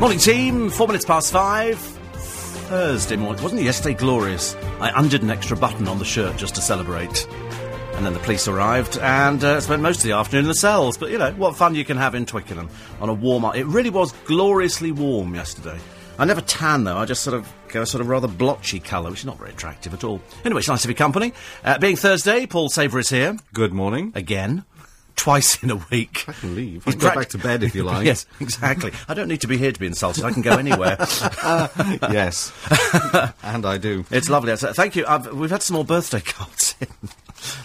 [0.00, 0.70] Morning, team.
[0.70, 1.78] Four minutes past five.
[1.78, 3.42] Thursday morning.
[3.42, 4.56] Wasn't yesterday glorious?
[4.80, 7.28] I undid an extra button on the shirt just to celebrate.
[7.96, 10.96] And then the police arrived and uh, spent most of the afternoon in the cells.
[10.96, 13.44] But, you know, what fun you can have in Twickenham on a warm...
[13.44, 13.56] Up.
[13.56, 15.78] It really was gloriously warm yesterday.
[16.18, 16.96] I never tan, though.
[16.96, 19.50] I just sort of go a sort of rather blotchy colour, which is not very
[19.50, 20.22] attractive at all.
[20.46, 21.34] Anyway, it's nice to be company.
[21.62, 23.36] Uh, being Thursday, Paul Saver is here.
[23.52, 24.12] Good morning.
[24.14, 24.64] Again.
[25.20, 26.24] Twice in a week.
[26.28, 26.88] I can leave.
[26.88, 28.06] I can go prac- back to bed if you like.
[28.06, 28.90] yes, exactly.
[29.06, 30.24] I don't need to be here to be insulted.
[30.24, 30.96] I can go anywhere.
[32.10, 32.50] yes.
[33.42, 34.06] and I do.
[34.10, 34.50] It's lovely.
[34.52, 35.04] Uh, Thank you.
[35.06, 36.88] I've, we've had some more birthday cards in.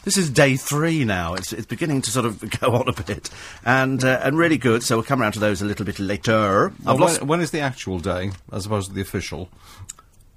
[0.04, 1.34] This is day three now.
[1.34, 3.30] It's, it's beginning to sort of go on a bit,
[3.64, 4.84] and uh, and really good.
[4.84, 6.74] So we'll come around to those a little bit later.
[6.84, 9.50] Well, lost when, when is the actual day, as opposed to the official?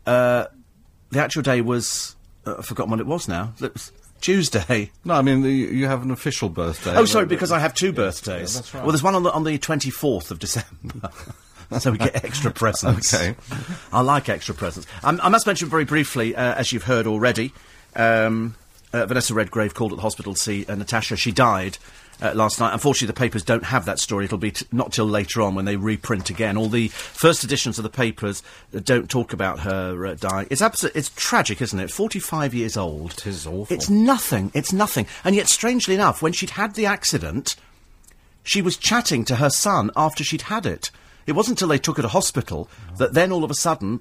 [0.04, 0.48] the
[1.16, 2.14] actual day was
[2.46, 3.54] uh, I've forgotten what it was now.
[3.60, 4.90] It was Tuesday.
[5.04, 6.94] No, I mean, the, you have an official birthday.
[6.94, 8.54] Oh, sorry, because I have two birthdays.
[8.56, 8.82] that's right.
[8.82, 11.10] Well, there's one on the on the twenty fourth of December.
[11.80, 13.12] So we get extra presents.
[13.12, 13.36] Okay.
[13.92, 14.88] I like extra presents.
[15.04, 17.52] Um, I must mention very briefly, uh, as you've heard already,
[17.94, 18.54] um,
[18.94, 21.16] uh, Vanessa Redgrave called at the hospital to see uh, Natasha.
[21.18, 21.76] She died
[22.20, 22.72] uh, last night.
[22.72, 24.24] Unfortunately, the papers don't have that story.
[24.24, 26.56] It'll be t- not till later on when they reprint again.
[26.56, 30.48] All the first editions of the papers don't talk about her uh, dying.
[30.50, 30.96] It's absolute.
[30.96, 31.90] It's tragic, isn't it?
[31.90, 33.12] Forty-five years old.
[33.12, 33.74] It is awful.
[33.74, 34.50] It's nothing.
[34.54, 35.06] It's nothing.
[35.24, 37.56] And yet, strangely enough, when she'd had the accident,
[38.42, 40.90] she was chatting to her son after she'd had it.
[41.26, 44.00] It wasn't until they took her to hospital that then all of a sudden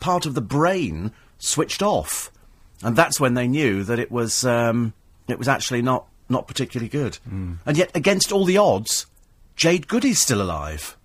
[0.00, 2.32] part of the brain switched off,
[2.82, 4.92] and that's when they knew that it was um,
[5.28, 7.18] it was actually not not particularly good.
[7.26, 9.06] And yet, against all the odds,
[9.56, 10.96] Jade Goody's still alive.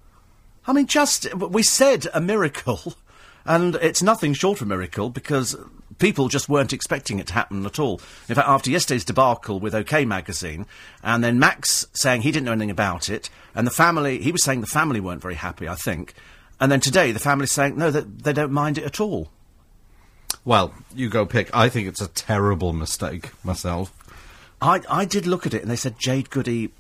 [0.68, 2.96] I mean, just we said a miracle,
[3.46, 5.56] and it's nothing short of a miracle because
[5.98, 8.02] people just weren't expecting it to happen at all.
[8.28, 10.66] In fact, after yesterday's debacle with OK Magazine,
[11.04, 14.44] and then Max saying he didn't know anything about it, and the family, he was
[14.44, 16.14] saying the family weren't very happy, I think,
[16.60, 19.30] and then today the family's saying no, that they don't mind it at all.
[20.46, 21.54] Well, you go pick.
[21.56, 23.94] I think it's a terrible mistake myself.
[24.62, 26.72] I I did look at it, and they said Jade Goody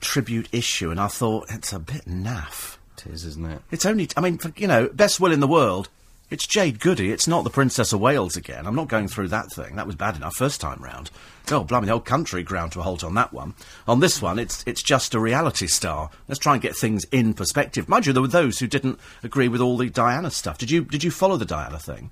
[0.00, 2.76] tribute issue, and I thought it's a bit naff.
[2.98, 3.62] It is, isn't it?
[3.70, 5.88] It's only, I mean, for, you know, best will in the world.
[6.30, 7.10] It's Jade Goody.
[7.10, 8.66] It's not the Princess of Wales again.
[8.66, 9.76] I'm not going through that thing.
[9.76, 11.10] That was bad enough first time round.
[11.50, 13.54] Oh, blimey, the whole country ground to a halt on that one.
[13.86, 16.10] On this one, it's it's just a reality star.
[16.28, 17.88] Let's try and get things in perspective.
[17.88, 20.58] Mind you, there were those who didn't agree with all the Diana stuff.
[20.58, 22.10] Did you did you follow the Diana thing?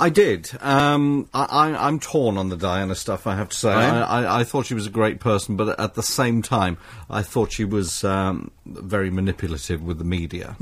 [0.00, 0.50] I did.
[0.60, 3.26] Um, I, I, I'm torn on the Diana stuff.
[3.26, 3.68] I have to say.
[3.70, 4.04] yeah?
[4.06, 6.78] I, I, I thought she was a great person, but at the same time,
[7.10, 10.56] I thought she was um, very manipulative with the media,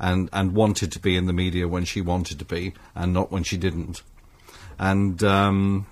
[0.00, 3.30] and and wanted to be in the media when she wanted to be, and not
[3.30, 4.02] when she didn't.
[4.78, 5.86] And um,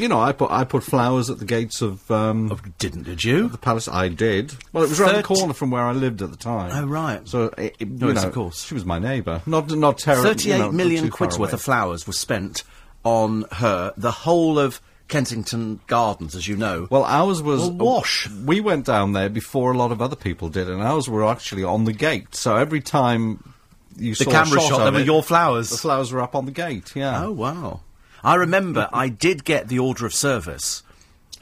[0.00, 3.22] you know, I put I put flowers at the gates of um, Oh, didn't did
[3.24, 3.48] you?
[3.48, 3.86] the palace.
[3.88, 4.54] I did.
[4.72, 6.70] Well, it was around the corner from where I lived at the time.
[6.72, 7.26] Oh, right.
[7.28, 8.64] So, it, it, No, you know, of course.
[8.64, 9.42] she was my neighbour.
[9.46, 10.24] Not not terrible.
[10.30, 12.64] Thirty-eight million quid's worth of flowers was spent
[13.04, 13.92] on her.
[13.96, 16.88] The whole of Kensington Gardens, as you know.
[16.90, 18.28] Well, ours was Well, wash.
[18.30, 21.62] We went down there before a lot of other people did, and ours were actually
[21.62, 22.34] on the gate.
[22.34, 23.54] So every time
[23.96, 25.70] you saw the saw camera shot, shot, there were your flowers.
[25.70, 26.96] The flowers were up on the gate.
[26.96, 27.24] Yeah.
[27.26, 27.80] Oh wow!
[28.24, 30.82] I remember I did get the order of service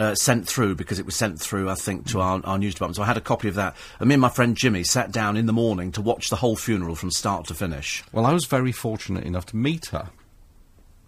[0.00, 2.96] uh, sent through because it was sent through, I think, to our, our news department.
[2.96, 3.76] So I had a copy of that.
[4.00, 6.56] And me and my friend Jimmy sat down in the morning to watch the whole
[6.56, 8.02] funeral from start to finish.
[8.12, 10.10] Well, I was very fortunate enough to meet her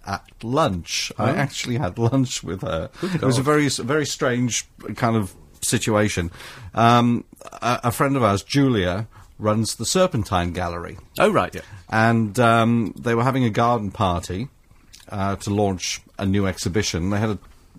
[0.06, 1.10] at lunch.
[1.18, 1.34] I Oh.
[1.34, 2.90] actually had lunch with her.
[3.02, 6.30] It was a very, very strange kind of situation.
[6.74, 7.24] Um,
[7.62, 9.08] a, a friend of ours, Julia,
[9.38, 10.98] runs the Serpentine Gallery.
[11.18, 11.62] Oh right, yeah.
[11.88, 14.48] and um, they were having a garden party
[15.08, 17.10] uh, to launch a new exhibition.
[17.10, 17.30] They had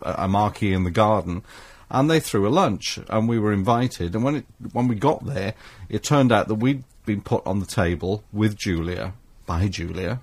[0.02, 1.44] a, a marquee in the garden,
[1.90, 4.16] and they threw a lunch, and we were invited.
[4.16, 5.54] And when it, when we got there,
[5.90, 9.14] it turned out that we'd been put on the table with Julia
[9.46, 10.22] by Julia,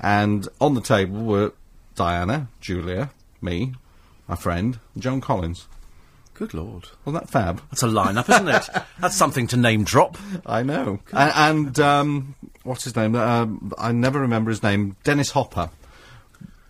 [0.00, 1.52] and on the table were
[1.94, 3.10] Diana, Julia,
[3.40, 3.74] me,
[4.28, 5.66] my friend, and Joan Collins.
[6.34, 7.60] Good lord, Wasn't that fab?
[7.68, 8.68] that's a lineup, isn't it?
[9.00, 10.16] That's something to name drop.
[10.46, 11.00] I know.
[11.12, 13.16] A- and um, what's his name?
[13.16, 14.94] Um, I never remember his name.
[15.02, 15.70] Dennis Hopper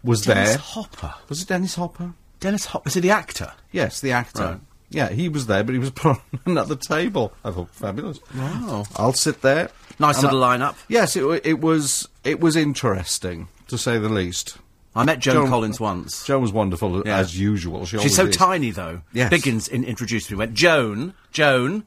[0.09, 0.59] was Dennis there.
[0.59, 1.15] Hopper.
[1.29, 2.15] Was it Dennis Hopper?
[2.41, 2.89] Dennis Hopper.
[2.89, 3.53] Is he the actor?
[3.73, 4.43] Yes, the actor.
[4.45, 4.61] Right.
[4.91, 7.33] Yeah, he was there, but he was put on another table.
[7.45, 8.21] I thought fabulous.
[8.35, 8.85] Wow.
[8.97, 9.71] I'll sit there.
[9.99, 10.77] Nice little I- lineup.
[10.89, 12.09] Yes, it, it was.
[12.25, 14.59] It was interesting to say the least.
[14.97, 16.25] I met Joan, Joan- Collins once.
[16.27, 17.19] Joan was wonderful Yeah.
[17.19, 17.85] as usual.
[17.87, 18.37] She She's so is.
[18.37, 19.03] tiny, though.
[19.13, 19.31] Yes.
[19.33, 20.37] Biggins in- introduced me.
[20.37, 21.87] Went Joan, Joan,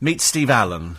[0.00, 0.96] meet Steve Allen.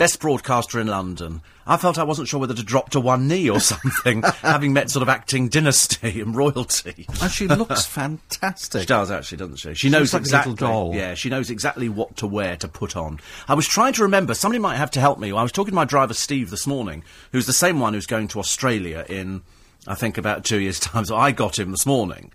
[0.00, 1.42] Best broadcaster in London.
[1.66, 4.88] I felt I wasn't sure whether to drop to one knee or something, having met
[4.88, 7.04] sort of acting dynasty and royalty.
[7.20, 8.80] And she looks fantastic.
[8.80, 9.74] She does actually, doesn't she?
[9.74, 10.54] She knows looks like exactly.
[10.54, 10.94] doll.
[10.94, 13.20] Yeah, she knows exactly what to wear to put on.
[13.46, 14.32] I was trying to remember.
[14.32, 15.32] Somebody might have to help me.
[15.32, 18.28] I was talking to my driver Steve this morning, who's the same one who's going
[18.28, 19.42] to Australia in,
[19.86, 21.04] I think, about two years' time.
[21.04, 22.32] So I got him this morning.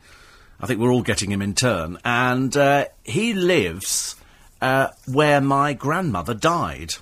[0.61, 4.15] I think we're all getting him in turn, and uh, he lives
[4.61, 6.93] uh, where my grandmother died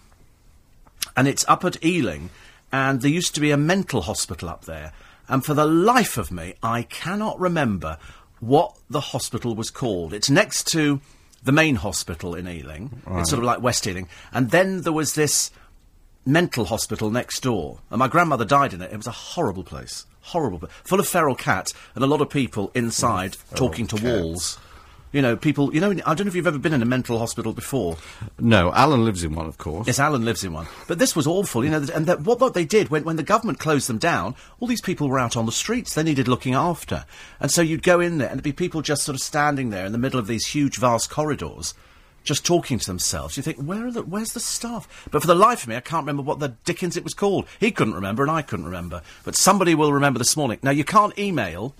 [1.16, 2.30] and it's up at Ealing,
[2.72, 4.92] and there used to be a mental hospital up there.
[5.28, 7.98] And for the life of me, I cannot remember
[8.40, 10.14] what the hospital was called.
[10.14, 11.00] It's next to
[11.44, 13.02] the main hospital in Ealing.
[13.20, 14.08] It's sort of like West Ealing.
[14.32, 15.52] And then there was this
[16.26, 17.80] mental hospital next door.
[17.90, 18.92] And my grandmother died in it.
[18.92, 20.06] It was a horrible place.
[20.22, 20.70] Horrible.
[20.84, 24.06] Full of feral cats and a lot of people inside talking to cats.
[24.06, 24.58] walls.
[25.14, 27.20] You know, people, you know, I don't know if you've ever been in a mental
[27.20, 27.98] hospital before.
[28.40, 29.86] No, Alan lives in one, of course.
[29.86, 30.66] Yes, Alan lives in one.
[30.88, 33.24] But this was awful, you know, and that, what, what they did, when, when the
[33.24, 35.94] government closed them down, all these people were out on the streets.
[35.94, 37.06] They needed looking after.
[37.40, 39.86] And so you'd go in there, and there'd be people just sort of standing there
[39.86, 41.76] in the middle of these huge, vast corridors,
[42.24, 43.38] just talking to themselves.
[43.38, 45.08] You think, where are the, where's the staff?
[45.12, 47.46] But for the life of me, I can't remember what the dickens it was called.
[47.60, 49.04] He couldn't remember, and I couldn't remember.
[49.24, 50.58] But somebody will remember this morning.
[50.64, 51.76] Now, you can't email,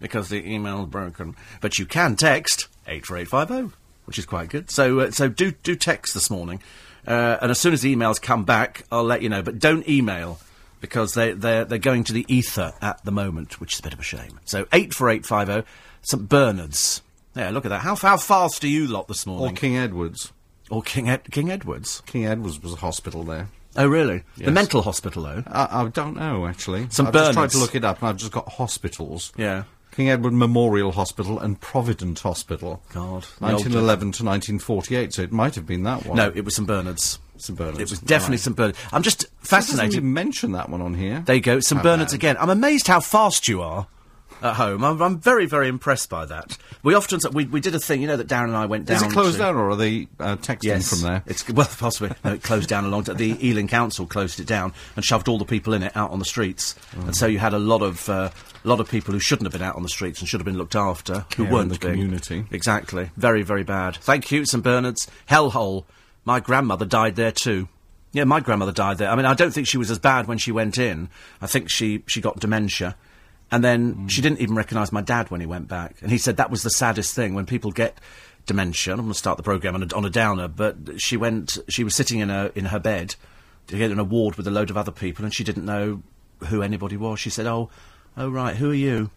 [0.00, 4.70] because the email's broken, but you can text 84850, which is quite good.
[4.70, 6.60] So, uh, so do, do text this morning,
[7.06, 9.42] uh, and as soon as the emails come back, I'll let you know.
[9.42, 10.38] But don't email,
[10.80, 13.92] because they, they're, they're going to the ether at the moment, which is a bit
[13.92, 14.40] of a shame.
[14.44, 15.68] So 84850,
[16.02, 17.02] St Bernard's.
[17.34, 17.82] Yeah, look at that.
[17.82, 19.56] How, how fast are you lot this morning?
[19.56, 19.56] Or?
[19.56, 20.32] King Edward's.
[20.70, 22.02] Or King, Ed- King Edward's.
[22.06, 23.48] King Edward's was a hospital there.
[23.76, 24.24] Oh, really?
[24.36, 25.44] The mental hospital, though.
[25.46, 26.88] I, I don't know, actually.
[26.90, 29.32] St I've just tried to look it up, and I've just got hospitals.
[29.36, 29.64] Yeah.
[29.98, 32.80] King Edward Memorial Hospital and Provident Hospital.
[32.94, 36.16] God, 1911 to 1948, so it might have been that one.
[36.16, 37.18] No, it was St Bernard's.
[37.36, 37.80] St Bernard's.
[37.80, 38.40] It was definitely Right.
[38.42, 38.78] St Bernard's.
[38.92, 39.94] I'm just fascinated.
[39.94, 41.24] even mention that one on here.
[41.26, 42.36] There you go, St Bernard's again.
[42.38, 43.88] I'm amazed how fast you are
[44.40, 44.84] at home.
[44.84, 46.56] I'm, I'm very, very impressed by that.
[46.84, 48.98] We often we we did a thing, you know, that Darren and I went down.
[48.98, 51.24] Is it closed to- down, or are they uh, texting Yes, from there?
[51.26, 52.12] It's well, possibly.
[52.24, 53.16] No, it closed down a long time.
[53.16, 56.20] The Ealing Council closed it down and shoved all the people in it out on
[56.20, 58.30] the streets, and so you had a lot of uh,
[58.68, 60.44] a lot of people who shouldn't have been out on the streets and should have
[60.44, 61.94] been looked after, who Care weren't the being.
[61.94, 62.44] community.
[62.50, 63.10] Exactly.
[63.16, 63.96] Very, very bad.
[63.96, 65.84] Thank you, St Bernard's hellhole.
[66.24, 67.68] My grandmother died there too.
[68.12, 69.10] Yeah, my grandmother died there.
[69.10, 71.08] I mean, I don't think she was as bad when she went in.
[71.40, 72.96] I think she she got dementia.
[73.50, 74.10] And then Mm.
[74.10, 75.96] she didn't even recognise my dad when he went back.
[76.02, 77.98] And he said that was the saddest thing when people get
[78.46, 78.92] dementia.
[78.94, 81.58] I'm going to start the programme on a, on a downer, but she went.
[81.68, 83.14] She was sitting in her in her bed
[83.68, 86.02] to get an award with a load of other people, and she didn't know
[86.48, 87.20] who anybody was.
[87.20, 87.70] She said, "Oh,
[88.18, 89.10] oh right, who are you?"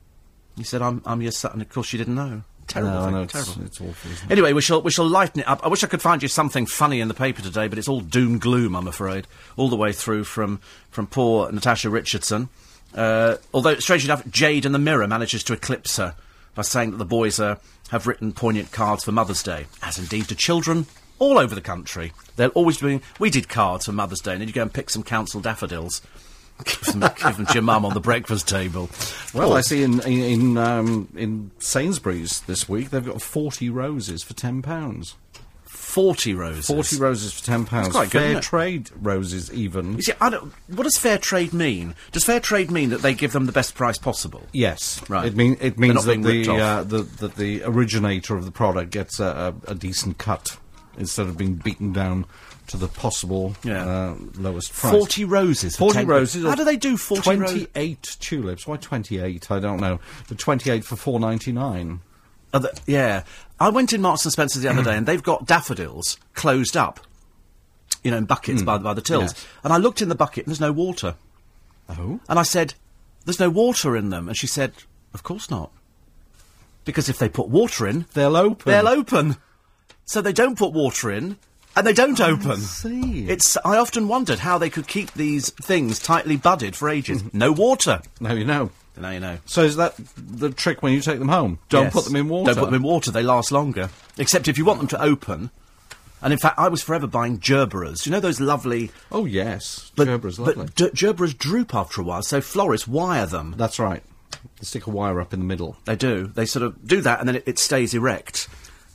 [0.55, 2.43] He said, "I'm I'm your son." And of course, she didn't know.
[2.67, 3.13] Terrible No, thing.
[3.15, 3.65] know, it's, terrible.
[3.65, 4.31] it's awful, it?
[4.31, 5.59] Anyway, we shall we shall lighten it up.
[5.63, 7.99] I wish I could find you something funny in the paper today, but it's all
[7.99, 8.75] doom gloom.
[8.75, 9.27] I'm afraid,
[9.57, 12.47] all the way through from from poor Natasha Richardson.
[12.95, 16.15] Uh, although, strangely enough, Jade and the Mirror manages to eclipse her
[16.55, 17.55] by saying that the boys uh,
[17.89, 20.85] have written poignant cards for Mother's Day, as indeed do children
[21.17, 22.11] all over the country.
[22.35, 23.01] They're always doing.
[23.19, 26.01] We did cards for Mother's Day, and then you go and pick some council daffodils.
[26.63, 28.89] Give them, give them to your mum on the breakfast table.
[29.33, 34.21] Well, I see in in in, um, in Sainsbury's this week they've got forty roses
[34.23, 35.15] for ten pounds.
[35.63, 36.67] forty roses.
[36.67, 37.89] Forty roses for ten pounds.
[37.89, 38.43] quite Fair it?
[38.43, 39.95] trade roses, even.
[39.95, 41.95] You see, I don't, what does fair trade mean?
[42.11, 44.43] Does fair trade mean that they give them the best price possible?
[44.53, 45.25] Yes, Right.
[45.25, 49.19] It mean it means that the, uh, the that the originator of the product gets
[49.19, 50.57] a, a, a decent cut
[50.97, 52.25] instead of being beaten down
[52.71, 53.85] to the possible Yeah.
[53.85, 54.91] uh, lowest price.
[54.93, 55.75] Forty roses.
[55.75, 56.45] For 40 roses.
[56.45, 57.67] How do they do forty roses?
[57.73, 58.65] 28 tulips.
[58.67, 59.51] Why 28?
[59.51, 59.99] I don't know.
[60.27, 61.99] The 28 for 4.99.
[62.53, 63.23] Are yeah,
[63.59, 66.99] I went in Marks and Spencer's the other day, and they've got daffodils closed up.
[68.03, 69.33] You know, in buckets by, by the tills.
[69.33, 69.47] yes.
[69.63, 71.15] And I looked in the bucket, and there's no water.
[71.87, 72.19] Oh.
[72.27, 72.73] And I said,
[73.25, 74.73] "There's no water in them." And she said,
[75.13, 75.71] "Of course not,
[76.83, 78.71] because if they put water in, They'll open.
[78.71, 79.37] they'll open.
[80.05, 81.37] So they don't put water in,
[81.75, 82.57] and they don't open.
[82.57, 83.27] see.
[83.29, 83.57] It's.
[83.65, 87.21] I often wondered how they could keep these things tightly budded for ages.
[87.23, 87.37] Mm-hmm.
[87.37, 88.01] no water.
[88.19, 88.71] Now you know.
[88.97, 89.37] Now you know.
[89.45, 91.59] So is that the trick when you take them home?
[91.69, 91.93] Don't Yes.
[91.93, 92.53] put them in water.
[92.53, 93.09] Don't put them in water.
[93.11, 93.89] They last longer.
[94.17, 95.49] Except if you want them to open.
[96.23, 98.05] And in fact, I was forever buying gerberas.
[98.05, 98.91] You know those lovely.
[99.11, 100.53] Oh yes, But, lovely.
[100.55, 103.55] but d- gerberas droop after a while, so florists wire them.
[103.57, 104.03] That's right.
[104.59, 105.77] They stick a wire up in the middle.
[105.85, 106.27] They do.
[106.27, 108.47] They sort of do that, and then it, it stays erect.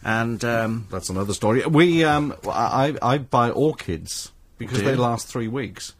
[0.04, 1.64] And um, That's another story.
[1.66, 5.94] We um, I I I buy orchids because they last three weeks.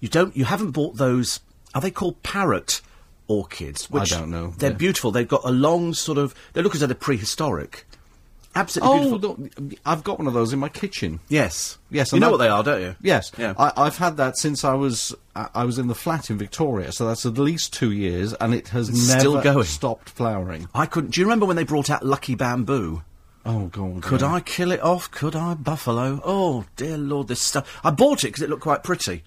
[0.00, 0.36] you don't.
[0.36, 1.40] You haven't bought those.
[1.74, 2.80] Are they called parrot
[3.28, 3.90] orchids?
[3.90, 4.54] Which don't know.
[4.58, 4.76] They're Yeah.
[4.76, 5.10] beautiful.
[5.10, 6.34] They've got a long sort of.
[6.54, 7.86] They look as though they're prehistoric.
[8.54, 9.78] Absolutely Oh, beautiful.
[9.84, 11.20] I've got one of those in my kitchen.
[11.28, 11.76] Yes.
[11.90, 12.96] Yes, You know that- what they are, don't you?
[13.02, 13.52] Yes, Yeah.
[13.58, 16.90] I, I've had that since I was I I was in the flat in Victoria,
[16.92, 19.64] so that's at least two years, and it has It's never still going.
[19.66, 20.68] stopped flowering.
[20.74, 21.10] I couldn't.
[21.10, 23.02] Do you remember when they brought out Lucky Bamboo?
[23.48, 24.02] Oh God!
[24.02, 24.34] Could yeah.
[24.34, 25.08] I kill it off?
[25.10, 26.20] Could I buffalo?
[26.24, 27.78] Oh dear lord, this stuff.
[27.84, 29.22] I bought it because it looked quite pretty.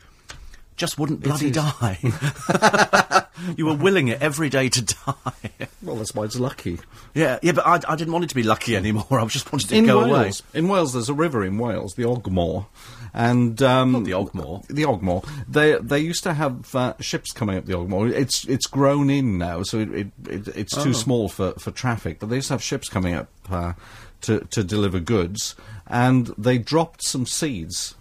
[0.76, 2.00] Just wouldn't bloody die.
[3.58, 5.68] you were willing it every day to die.
[5.82, 6.80] Well, that's why it's lucky.
[7.14, 9.06] yeah, yeah, but I, I didn't want it to be lucky anymore.
[9.20, 10.12] I just wanted it to in go Wales,
[10.42, 10.60] away.
[10.60, 12.68] in Wales, there's a river in Wales, the Ogmore,
[13.14, 14.66] and um, Not the Ogmore.
[14.68, 15.28] The Ogmore.
[15.50, 18.12] They they used to have uh, ships coming up the Ogmore.
[18.12, 20.84] It's it's grown in now, so it, it, it it's Oh.
[20.86, 22.20] too small for, for traffic.
[22.20, 23.74] But they used to have ships coming up uh,
[24.22, 25.56] to to deliver goods,
[25.88, 27.96] and they dropped some seeds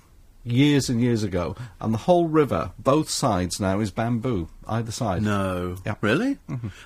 [0.45, 5.23] years and years ago, and the whole river, both sides now, is bamboo, either side.
[5.23, 5.77] No.
[5.85, 5.95] Yeah.
[6.01, 6.39] Really?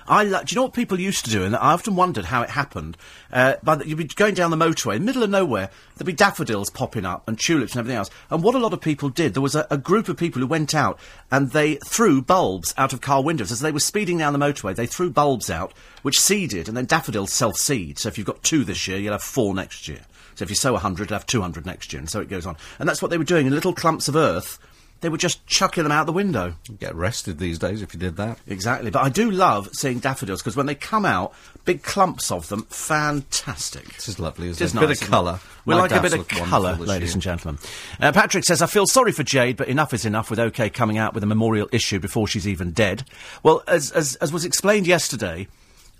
[0.07, 1.43] I lo- do you know what people used to do?
[1.43, 2.97] And I often wondered how it happened.
[3.31, 6.05] Uh, by the, you'd be going down the motorway, in the middle of nowhere, there'd
[6.05, 8.09] be daffodils popping up and tulips and everything else.
[8.29, 10.47] And what a lot of people did, there was a, a group of people who
[10.47, 10.99] went out
[11.31, 13.51] and they threw bulbs out of car windows.
[13.51, 16.85] As they were speeding down the motorway, they threw bulbs out, which seeded, and then
[16.85, 17.99] daffodils self-seed.
[17.99, 20.01] So if you've got two this year, you'll have four next year.
[20.35, 22.57] So if you sow 100, you'll have 200 next year, and so it goes on.
[22.79, 24.57] And that's what they were doing in little clumps of earth.
[25.03, 26.55] They were just chucking them out the window.
[26.69, 28.39] You'd get arrested these days if you did that.
[28.47, 31.33] Exactly, but I do love seeing daffodils because when they come out,
[31.65, 33.83] big clumps of them, fantastic.
[33.95, 35.39] This is lovely, isn't It is nice, Bit of colour.
[35.65, 37.15] We like a bit of colour, ladies year.
[37.15, 37.59] and gentlemen.
[37.99, 40.97] Uh, Patrick says, I feel sorry for Jade, but enough is enough with OK coming
[40.97, 43.03] out with a memorial issue before she's even dead.
[43.43, 45.49] Well, as, as, as was explained yesterday,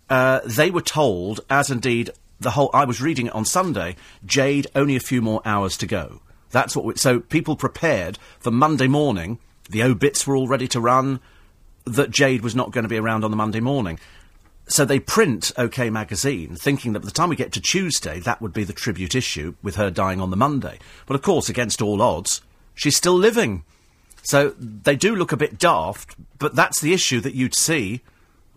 [0.10, 4.68] uh, they were told, as indeed the whole, I was reading it on Sunday, Jade,
[4.76, 6.22] only a few more hours to go.
[6.54, 10.80] That's what we, so people prepared for Monday morning, the obits were all ready to
[10.80, 11.20] run,
[11.86, 14.00] that Jade was not going to be around on the Monday morning.
[14.68, 18.40] So they print OK Magazine, thinking that by the time we get to Tuesday, that
[18.40, 20.78] would be the tribute issue with her dying on the Monday.
[21.08, 22.42] But of course, against all odds,
[22.76, 23.64] she's still living.
[24.22, 28.02] So they do look a bit daft, but that's the issue that you'd see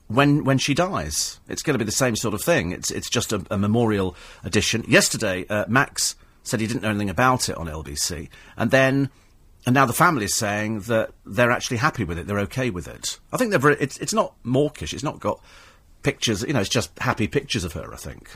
[0.07, 1.41] when when she dies.
[1.49, 2.73] It's going to be the same sort of thing.
[2.73, 4.85] It's it's just a, a memorial edition.
[4.87, 6.15] Yesterday, uh, Max
[6.47, 9.11] said he didn't know anything about it on LBC, and then.
[9.65, 12.29] And now the family is saying that they're actually happy with it.
[12.29, 13.19] They're okay with it.
[13.33, 14.95] I think they're it's it's not mawkish.
[14.95, 15.41] It's not got
[16.05, 16.43] pictures.
[16.43, 17.93] You know, it's just happy pictures of her.
[17.93, 18.31] I think.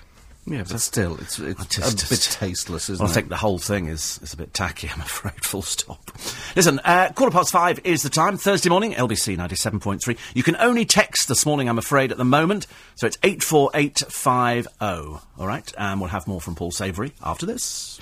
[0.47, 3.59] Yeah, but still, it's it's just- a bit tasteless, isn't Well, I think the whole
[3.59, 6.11] thing is, is a bit tacky, I'm afraid, full stop.
[6.57, 10.17] Listen, uh, quarter past five is the time, Thursday morning, LBC 97.3.
[10.35, 12.67] You can only text this morning, I'm afraid, at the moment,
[12.97, 15.73] so it's 84850, all right?
[15.79, 17.99] And we'll have more from Paul Savoury after this.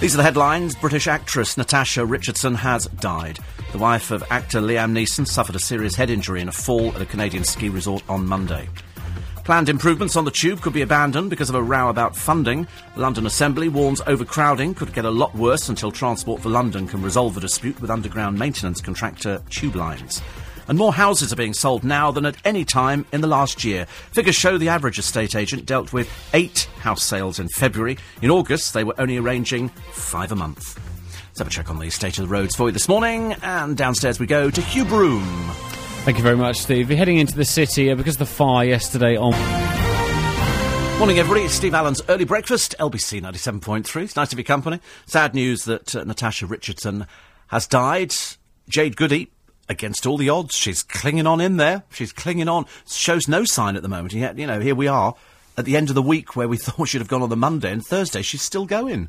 [0.00, 0.74] These are the headlines.
[0.74, 3.38] British actress Natasha Richardson has died.
[3.72, 7.00] The wife of actor Liam Neeson suffered a serious head injury in a fall at
[7.00, 8.68] a Canadian ski resort on Monday.
[9.44, 12.66] Planned improvements on the tube could be abandoned because of a row about funding.
[12.96, 17.34] London Assembly warns overcrowding could get a lot worse until Transport for London can resolve
[17.34, 20.22] the dispute with underground maintenance contractor Tube Lines.
[20.66, 23.84] And more houses are being sold now than at any time in the last year.
[24.12, 27.98] Figures show the average estate agent dealt with eight house sales in February.
[28.22, 30.80] In August, they were only arranging five a month.
[31.26, 33.34] Let's have a check on the state of the roads for you this morning.
[33.42, 35.83] And downstairs we go to Hugh Broom.
[36.04, 36.90] Thank you very much, Steve.
[36.90, 39.32] You're heading into the city uh, because of the fire yesterday on.
[40.98, 41.46] Morning, everybody.
[41.46, 44.02] It's Steve Allen's Early Breakfast, LBC 97.3.
[44.02, 44.80] It's nice to be company.
[45.06, 47.06] Sad news that uh, Natasha Richardson
[47.46, 48.14] has died.
[48.68, 49.30] Jade Goody,
[49.66, 51.84] against all the odds, she's clinging on in there.
[51.90, 52.66] She's clinging on.
[52.86, 54.12] Shows no sign at the moment.
[54.12, 55.14] Yet, you know, here we are
[55.56, 57.72] at the end of the week where we thought she'd have gone on the Monday
[57.72, 58.20] and Thursday.
[58.20, 59.08] She's still going.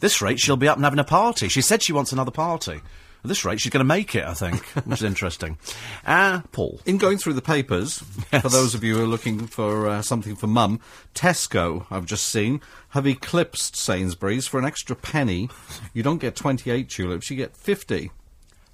[0.00, 1.48] this rate, she'll be up and having a party.
[1.48, 2.80] She said she wants another party.
[3.24, 5.56] At this rate, she's going to make it, I think, which is interesting.
[6.06, 6.78] Ah, Paul.
[6.84, 8.42] In going through the papers, Yes.
[8.42, 10.78] for those of you who are looking for uh, something for mum,
[11.14, 15.48] Tesco, I've just seen, have eclipsed Sainsbury's for an extra penny.
[15.94, 18.10] You don't get 28 tulips, you get 50.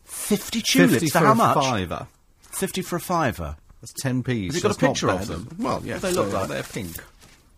[0.04, 1.54] 50 tulips 50 for how a much?
[1.54, 2.07] fiver.
[2.50, 3.57] 50 for a fiver.
[3.80, 4.47] That's 10p.
[4.47, 5.49] Has it got a That's picture of them?
[5.59, 5.99] Well, yeah.
[5.99, 6.49] They look like?
[6.49, 6.97] They're pink.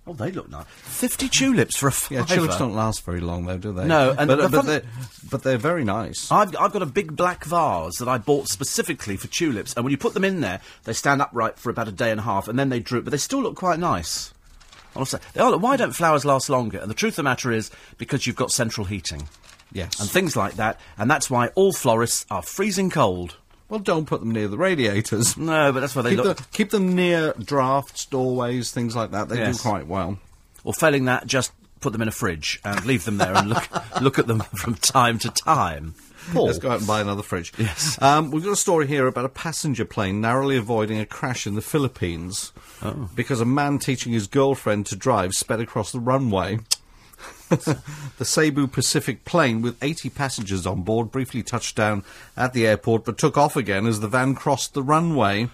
[0.04, 0.66] Oh, they look nice.
[0.66, 2.14] 50 tulips for a fiver.
[2.14, 3.86] Yeah, tulips don't last very long, though, do they?
[3.86, 4.82] No, and but, the uh, but, they're,
[5.30, 6.30] but they're very nice.
[6.32, 9.92] I've, I've got a big black vase that I bought specifically for tulips, and when
[9.92, 12.48] you put them in there, they stand upright for about a day and a half,
[12.48, 14.34] and then they droop, but they still look quite nice.
[14.96, 16.78] Are, why don't flowers last longer?
[16.78, 19.28] And the truth of the matter is because you've got central heating
[19.72, 20.00] yes.
[20.00, 23.36] and things like that, and that's why all florists are freezing cold.
[23.72, 25.34] Well, don't put them near the radiators.
[25.38, 26.36] No, but that's why they Keep, look.
[26.36, 29.30] the, keep them near drafts, doorways, things like that.
[29.30, 29.62] They Yes.
[29.62, 30.18] do quite well.
[30.62, 33.66] Or failing that, just put them in a fridge and leave them there and look
[34.02, 35.94] look at them from time to time.
[36.32, 36.46] Paul.
[36.46, 37.52] Let's go out and buy another fridge.
[37.58, 38.00] Yes.
[38.00, 41.54] Um, we've got a story here about a passenger plane narrowly avoiding a crash in
[41.56, 42.52] the Philippines
[42.82, 43.08] Oh.
[43.16, 46.58] because a man teaching his girlfriend to drive sped across the runway.
[48.18, 52.04] the Cebu Pacific plane with 80 passengers on board briefly touched down
[52.36, 55.48] at the airport but took off again as the van crossed the runway.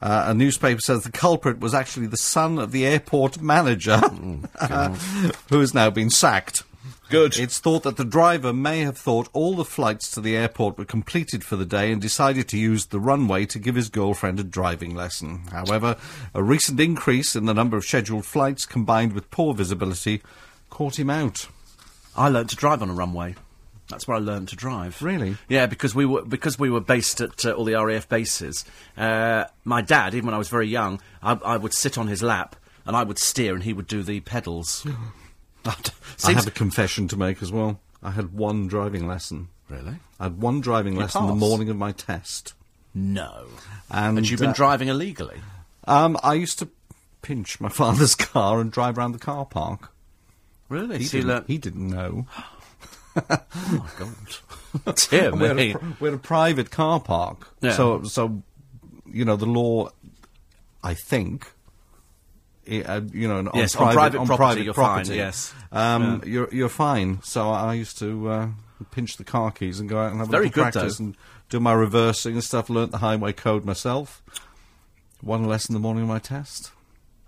[0.00, 3.98] Uh, a newspaper says the culprit was actually the son of the airport manager,
[5.50, 6.62] who has now been sacked.
[7.10, 7.38] Good.
[7.38, 10.84] It's thought that the driver may have thought all the flights to the airport were
[10.84, 14.44] completed for the day and decided to use the runway to give his girlfriend a
[14.44, 15.44] driving lesson.
[15.50, 15.96] However,
[16.34, 20.22] a recent increase in the number of scheduled flights combined with poor visibility
[20.70, 21.48] caught him out.
[22.16, 23.36] I learnt to drive on a runway.
[23.88, 25.00] That's where I learned to drive.
[25.00, 25.36] Really?
[25.48, 28.64] Yeah, because we were because we were based at uh, all the RAF bases.
[28.96, 32.22] Uh, my dad, even when I was very young, I, I would sit on his
[32.22, 34.86] lap and I would steer, and he would do the pedals.
[36.24, 37.80] I have a confession to make as well.
[38.02, 39.48] I had one driving lesson.
[39.68, 39.96] really?
[40.20, 42.54] I had one driving lesson the morning of my test.
[42.94, 43.46] No.
[43.90, 45.40] And, And you've been uh, driving illegally.
[45.86, 46.68] Um, I used to
[47.22, 49.92] pinch my father's car and drive around the car park.
[50.68, 50.98] Really?
[50.98, 52.26] He, So didn't, he didn't know.
[53.16, 53.40] Oh
[53.72, 53.88] my
[54.86, 54.96] God.
[55.10, 55.72] Dear we, had me.
[55.74, 57.48] a, we had a private car park.
[57.60, 57.72] Yeah.
[57.72, 58.42] So, so,
[59.10, 59.88] you know, the law,
[60.84, 61.50] I think,
[62.70, 65.54] uh, you know, on Yes, on private, private property, private you're fine, yes.
[65.72, 67.20] um, you're you're fine.
[67.24, 68.48] So I used to uh,
[68.92, 71.06] pinch the car keys and go out and have a Very good, practice though.
[71.06, 71.16] and
[71.48, 72.70] do my reversing and stuff.
[72.70, 74.22] Learnt the highway code myself.
[75.22, 76.70] One lesson the morning of my test.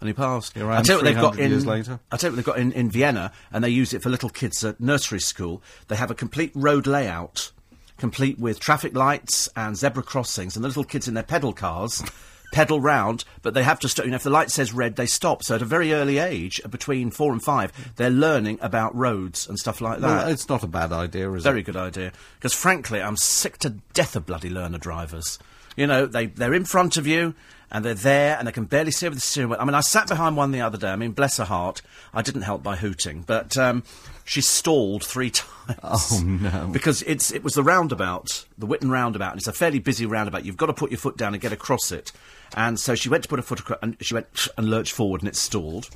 [0.01, 0.57] And he passed.
[0.57, 1.65] I tell you what they've got in.
[1.65, 2.01] later.
[2.11, 4.31] I'll tell you what they've got in, in Vienna, and they use it for little
[4.31, 5.63] kids at nursery school.
[5.89, 7.53] They have a complete road layout,
[7.99, 12.03] complete with traffic lights and zebra crossings, and the little kids in their pedal cars
[12.53, 14.05] pedal round, but they have to stop.
[14.05, 15.43] You know, if the light says red, they stop.
[15.43, 19.59] So at a very early age, between four and five, they're learning about roads and
[19.59, 20.07] stuff like that.
[20.07, 21.65] Well, it's not a bad idea, is Very it?
[21.67, 22.13] Very good idea.
[22.37, 25.39] Because frankly, I'm sick to death of bloody learner drivers.
[25.77, 27.35] You know, they, they're in front of you,
[27.71, 29.59] and they're there, and they can barely see over the steering wheel.
[29.61, 30.89] I mean, I sat behind one the other day.
[30.89, 31.83] I mean, bless her heart.
[32.13, 33.85] I didn't help by hooting, but um,
[34.25, 35.31] she stalled three
[35.71, 35.79] times.
[35.83, 36.69] Oh, no.
[36.73, 40.45] Because it's it was the roundabout, the Whitton roundabout, and it's a fairly busy roundabout.
[40.45, 42.13] You've got to put your foot down and get across it.
[42.57, 45.23] And so she went to put her foot across, and she went and lurched forward,
[45.23, 45.91] and it stalled.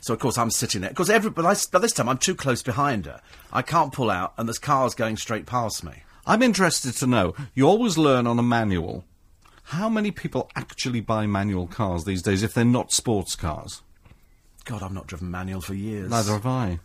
[0.00, 0.90] So of course I'm sitting there.
[0.90, 3.20] Because every, but I, by this time I'm too close behind her.
[3.52, 6.02] I can't pull out, and there's cars going straight past me.
[6.26, 7.34] I'm interested to know.
[7.54, 9.04] You always learn on a manual.
[9.68, 13.82] How many people actually buy manual cars these days if they're not sports cars?
[14.64, 16.10] God, I've not driven manual for years.
[16.10, 16.80] Neither have I.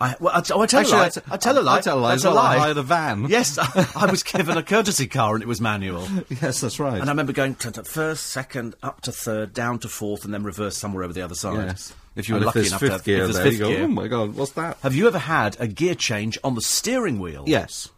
[0.00, 1.06] I, well, I, t- oh, I tell Actually, a lie.
[1.06, 1.76] I t- I tell a lie.
[1.76, 2.58] I tell a lie That's a I lie.
[2.58, 3.26] hired a van.
[3.28, 6.06] Yes, I, I was given a courtesy car and it was manual.
[6.42, 6.98] Yes, that's right.
[7.00, 10.34] And I remember going to, to first, second, up to third, down to fourth, and
[10.34, 11.66] then reverse somewhere over the other side.
[11.68, 11.92] yes.
[12.16, 13.68] If you were lucky enough fifth to have gear if there's there, fifth you go,
[13.68, 13.84] gear.
[13.84, 14.78] oh my god, what's that?
[14.82, 17.44] Have you ever had a gear change on the steering wheel?
[17.46, 17.88] Yes.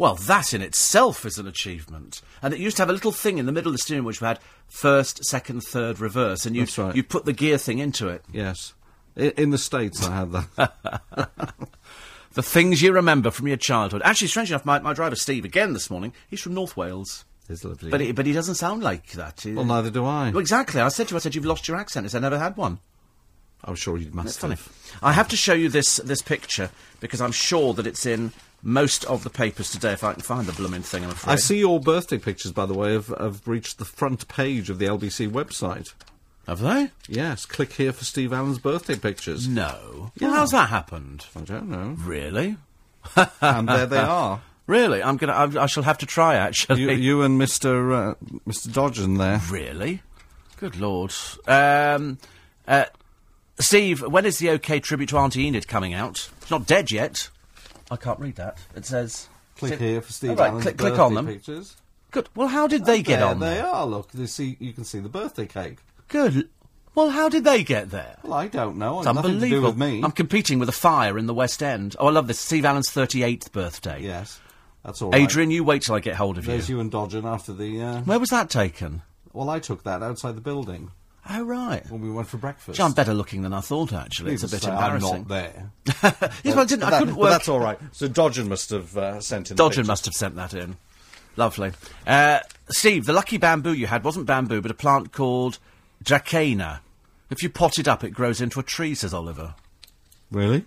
[0.00, 2.22] Well, that in itself is an achievement.
[2.40, 4.06] And it used to have a little thing in the middle of the steering wheel
[4.08, 6.96] which had first, second, third, reverse, and you right.
[6.96, 8.24] you put the gear thing into it.
[8.32, 8.72] Yes.
[9.14, 11.28] I- in the States, I had that.
[12.32, 14.02] The things you remember from your childhood.
[14.04, 16.12] Actually, strange enough, my, my driver Steve again this morning.
[16.28, 17.90] He's from North Wales, it's lovely.
[17.90, 19.44] but he, but he doesn't sound like that.
[19.44, 20.30] Well, neither do I.
[20.30, 20.80] Well, exactly.
[20.80, 22.56] I said to him, I said, "You've lost your accent." He said, "I never had
[22.56, 22.78] one."
[23.64, 24.96] I'm sure you must have.
[25.02, 26.70] I have to show you this this picture
[27.00, 29.92] because I'm sure that it's in most of the papers today.
[29.92, 31.32] If I can find the blooming thing, I'm afraid.
[31.34, 34.78] I see your birthday pictures, by the way, have, have reached the front page of
[34.78, 35.92] the LBC website.
[36.46, 36.90] Have they?
[37.08, 39.46] Yes, click here for Steve Allen's birthday pictures.
[39.46, 40.10] No.
[40.16, 40.28] Yeah.
[40.28, 41.26] Well, how's that happened?
[41.36, 41.94] I don't know.
[41.98, 42.56] Really?
[43.40, 44.42] and there they are.
[44.66, 45.02] Really?
[45.02, 45.32] I'm gonna.
[45.32, 46.36] I, I shall have to try.
[46.36, 46.82] Actually.
[46.82, 48.12] You, you and Mr.
[48.12, 48.14] Uh,
[48.46, 48.68] Mr.
[48.68, 49.40] Dodgen there.
[49.50, 50.02] Really?
[50.58, 51.12] Good lord.
[51.46, 52.18] Um,
[52.68, 52.84] uh,
[53.58, 56.30] Steve, when is the OK tribute to Auntie Enid coming out?
[56.40, 57.28] It's not dead yet.
[57.90, 58.58] I can't read that.
[58.74, 59.28] It says.
[59.58, 61.26] Click Sit- here for Steve Right, Allen's click, click birthday on them.
[61.26, 61.76] pictures.
[62.12, 62.28] Good.
[62.34, 63.66] Well, how did they get there on they there?
[63.66, 63.86] are.
[63.86, 65.78] Look, you see, you can see the birthday cake.
[66.08, 66.48] Good.
[66.94, 68.16] Well, how did they get there?
[68.24, 68.98] Well, I don't know.
[69.00, 69.68] It's Nothing to do unbelievable.
[69.68, 70.00] with me.
[70.02, 71.94] I'm competing with a fire in the West End.
[71.98, 72.40] Oh, I love this.
[72.40, 74.02] Steve Allen's 38th birthday.
[74.02, 74.40] Yes,
[74.84, 75.14] that's all.
[75.14, 76.58] Adrian, you wait till I get hold of There's you.
[76.58, 77.80] There's you and Dodgen after the.
[77.80, 79.02] Uh, Where was that taken?
[79.32, 80.90] well, I took that outside the building
[81.32, 81.88] Oh, right.
[81.88, 82.76] when we went for breakfast.
[82.76, 84.34] Gee, I'm better looking than I thought, actually.
[84.34, 85.18] It's a bit say, I'm embarrassing.
[85.18, 85.70] not there.
[86.42, 86.80] yes, well, I didn't.
[86.80, 87.30] But I couldn't but work.
[87.30, 87.78] that's all right.
[87.92, 89.56] So Dodgen must have uh, sent in.
[89.56, 90.76] Dodgen must have sent that in.
[91.36, 91.70] Lovely.
[92.04, 95.58] Uh, Steve, the lucky bamboo you had wasn't bamboo, but a plant called
[96.04, 96.80] Dracaena.
[97.30, 99.54] If you pot it up, it grows into a tree, says Oliver.
[100.32, 100.64] Really?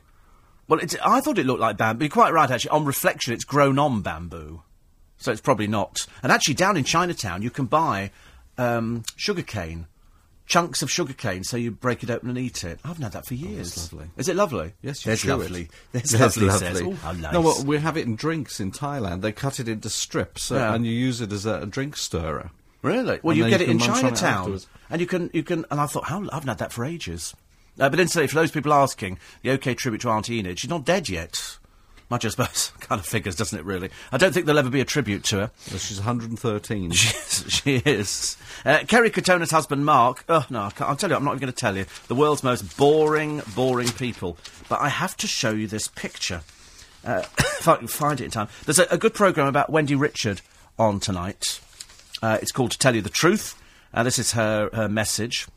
[0.69, 2.05] Well, I thought it looked like bamboo.
[2.05, 2.71] You're quite right, actually.
[2.71, 4.61] On reflection, it's grown on bamboo.
[5.17, 6.07] So it's probably not.
[6.21, 8.11] And actually, down in Chinatown, you can buy
[8.57, 9.87] um, sugarcane
[10.53, 12.79] chunks of sugar cane, so you break it open and eat it.
[12.83, 13.91] I haven't had that for years.
[13.91, 14.07] lovely.
[14.17, 14.73] Is it lovely?
[14.83, 15.61] Yes, you There's lovely.
[15.63, 15.69] It.
[15.93, 16.49] There's lovely.
[16.49, 16.81] Says.
[16.81, 17.33] Oh, how nice.
[17.33, 19.21] No, well, we have it in drinks in Thailand.
[19.21, 20.73] They cut it into strips uh, Yeah.
[20.75, 22.51] and you use it as a, a drink stirrer.
[22.83, 23.19] Really?
[23.23, 25.65] Well, And you get you it in on it Chinatown, and you can you can.
[25.71, 27.33] And I thought, how I haven't had that for ages.
[27.79, 30.85] Uh, but incidentally, for those people asking, the OK tribute to Aunt Enid, she's not
[30.85, 31.57] dead yet.
[32.09, 33.65] Much I suppose kind of figures, doesn't it?
[33.65, 35.51] Really, I don't think there'll ever be a tribute to her.
[35.71, 36.91] Well, She's 113.
[36.91, 37.45] She is.
[37.49, 38.37] She is.
[38.65, 40.23] Uh, Kerry Katona's husband, Mark.
[40.29, 41.85] Oh, no, I can't, I'll tell you, I'm not even going to tell you.
[42.07, 44.37] The world's most boring, boring people.
[44.69, 46.41] But I have to show you this picture.
[47.05, 48.47] Uh, if I can find it in time.
[48.65, 50.41] There's a, a good programme about Wendy Richard
[50.79, 51.59] on tonight.
[52.21, 53.61] Uh, it's called To Tell You the Truth.
[53.93, 55.47] Uh, this is her, her message.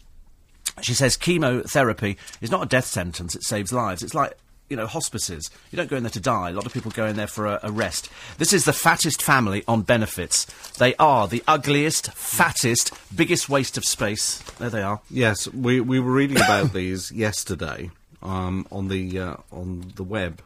[0.83, 4.03] She says chemotherapy is not a death sentence, it saves lives.
[4.03, 4.37] It's like,
[4.69, 5.51] you know, hospices.
[5.71, 6.51] You don't go in there to die.
[6.51, 8.09] A lot of people go in there for a, a rest.
[8.39, 10.45] This is the fattest family on benefits.
[10.79, 14.39] They are the ugliest, fattest, biggest waste of space.
[14.59, 15.01] There they are.
[15.11, 17.91] Yes, we, we were reading about these yesterday
[18.23, 20.43] um, on the uh, on the web.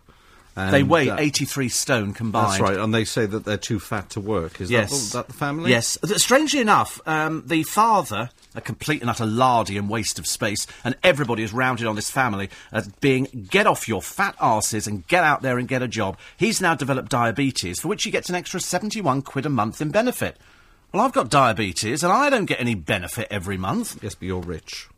[0.57, 2.51] They weigh uh, 83 stone combined.
[2.51, 4.61] That's right, and they say that they're too fat to work.
[4.61, 4.91] Is Yes.
[4.91, 5.71] that, the, that the family?
[5.71, 5.97] Yes.
[6.17, 10.97] Strangely enough, um, the father, a complete and utter lardy and waste of space, and
[11.03, 15.25] everybody is rounded on this family as being get off your fat asses and get
[15.25, 16.19] out there and get a job.
[16.37, 19.91] He's now developed diabetes, for which he gets an extra 71 quid a month in
[19.91, 20.37] benefit.
[20.93, 24.03] Well, I've got diabetes, and I don't get any benefit every month.
[24.03, 24.89] Yes, but you're rich.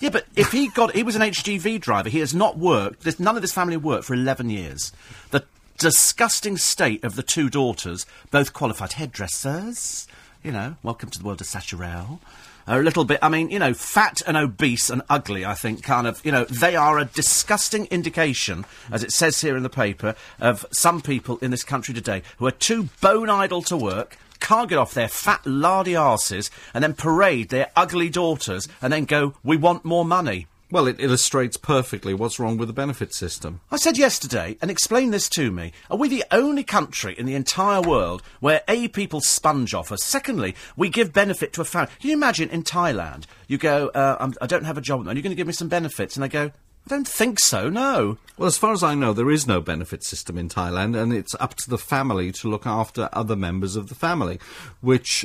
[0.00, 2.08] Yeah, but if he got, he was an HGV driver.
[2.08, 3.02] He has not worked.
[3.02, 4.92] There's, none of this family worked for 11 years.
[5.30, 5.44] The
[5.78, 10.08] disgusting state of the two daughters, both qualified hairdressers.
[10.44, 12.20] You know, welcome to the world of Saturel.
[12.66, 16.06] A little bit, I mean, you know, fat and obese and ugly, I think, kind
[16.06, 20.14] of, you know, they are a disgusting indication, as it says here in the paper,
[20.38, 24.68] of some people in this country today who are too bone idle to work, can't
[24.68, 29.32] get off their fat lardy arses, and then parade their ugly daughters, and then go,
[29.42, 30.46] we want more money.
[30.70, 33.60] Well, it illustrates perfectly what's wrong with the benefit system.
[33.70, 37.34] I said yesterday, and explain this to me, are we the only country in the
[37.34, 41.92] entire world where A, people sponge off us, secondly, we give benefit to a family?
[42.00, 45.16] Can you imagine in Thailand, you go, uh, I'm, I don't have a job, and
[45.16, 46.46] you're going to give me some benefits, and they go,
[46.86, 48.18] I don't think so, no.
[48.36, 51.34] Well, as far as I know, there is no benefit system in Thailand, and it's
[51.38, 54.40] up to the family to look after other members of the family,
[54.80, 55.24] which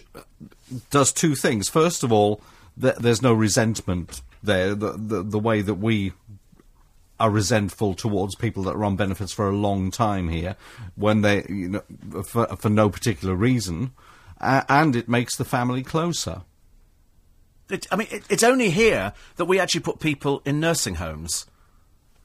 [0.90, 1.70] does two things.
[1.70, 2.42] First of all,
[2.80, 6.14] th- there's no resentment there, the, the, the way that we
[7.20, 10.56] are resentful towards people that are on benefits for a long time here,
[10.96, 13.92] when they, you know, for, for no particular reason,
[14.40, 16.44] uh, and it makes the family closer.
[17.70, 21.46] It, I mean, it, it's only here that we actually put people in nursing homes.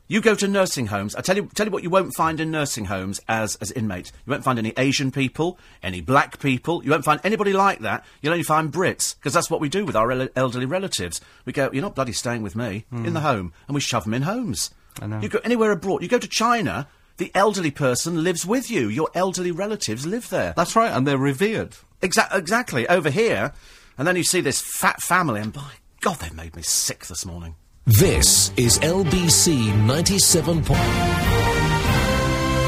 [0.06, 1.14] You go to nursing homes.
[1.14, 4.12] I tell you, tell you what, you won't find in nursing homes as as inmates.
[4.26, 6.84] You won't find any Asian people, any black people.
[6.84, 8.04] You won't find anybody like that.
[8.20, 11.22] You'll only find Brits because that's what we do with our el- elderly relatives.
[11.46, 13.26] We go, you're not bloody staying with me in the hmm.
[13.26, 14.70] home, and we shove them in homes.
[15.00, 15.20] I know.
[15.20, 16.02] You go anywhere abroad.
[16.02, 16.86] You go to China.
[17.16, 18.88] The elderly person lives with you.
[18.88, 20.52] Your elderly relatives live there.
[20.56, 21.76] That's right, and they're revered.
[22.02, 22.86] Exa- exactly.
[22.88, 23.52] Over here,
[23.96, 27.24] and then you see this fat family, and by God, they've made me sick this
[27.24, 27.54] morning.
[27.86, 30.64] This is LBC 97.
[30.64, 30.72] po-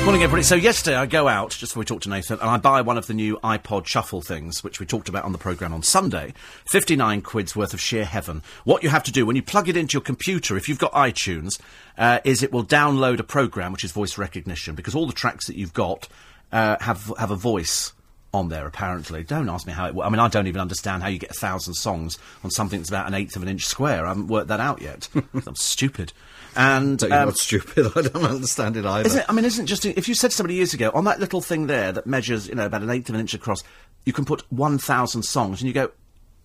[0.04, 0.42] Morning, everybody.
[0.42, 2.98] So yesterday I go out, just before we talk to Nathan, and I buy one
[2.98, 6.34] of the new iPod Shuffle things, which we talked about on the programme on Sunday.
[6.70, 8.42] 59 quid's worth of sheer heaven.
[8.64, 10.92] What you have to do when you plug it into your computer, if you've got
[10.92, 11.58] iTunes,
[11.96, 15.46] uh, is it will download a program which is voice recognition, because all the tracks
[15.46, 16.08] that you've got
[16.52, 17.94] uh, have, have a voice
[18.34, 19.22] on there, apparently.
[19.22, 20.06] Don't ask me how it works.
[20.06, 22.90] I mean, I don't even understand how you get a thousand songs on something that's
[22.90, 24.04] about an eighth of an inch square.
[24.04, 25.08] I haven't worked that out yet.
[25.46, 26.12] I'm stupid.
[26.54, 27.92] And You're um, not stupid.
[27.96, 29.20] I don't understand it either.
[29.20, 31.66] it, I mean, isn't just if you said somebody years ago on that little thing
[31.66, 33.62] there that measures, you know, about an eighth of an inch across,
[34.04, 35.90] you can put one thousand songs, and you go,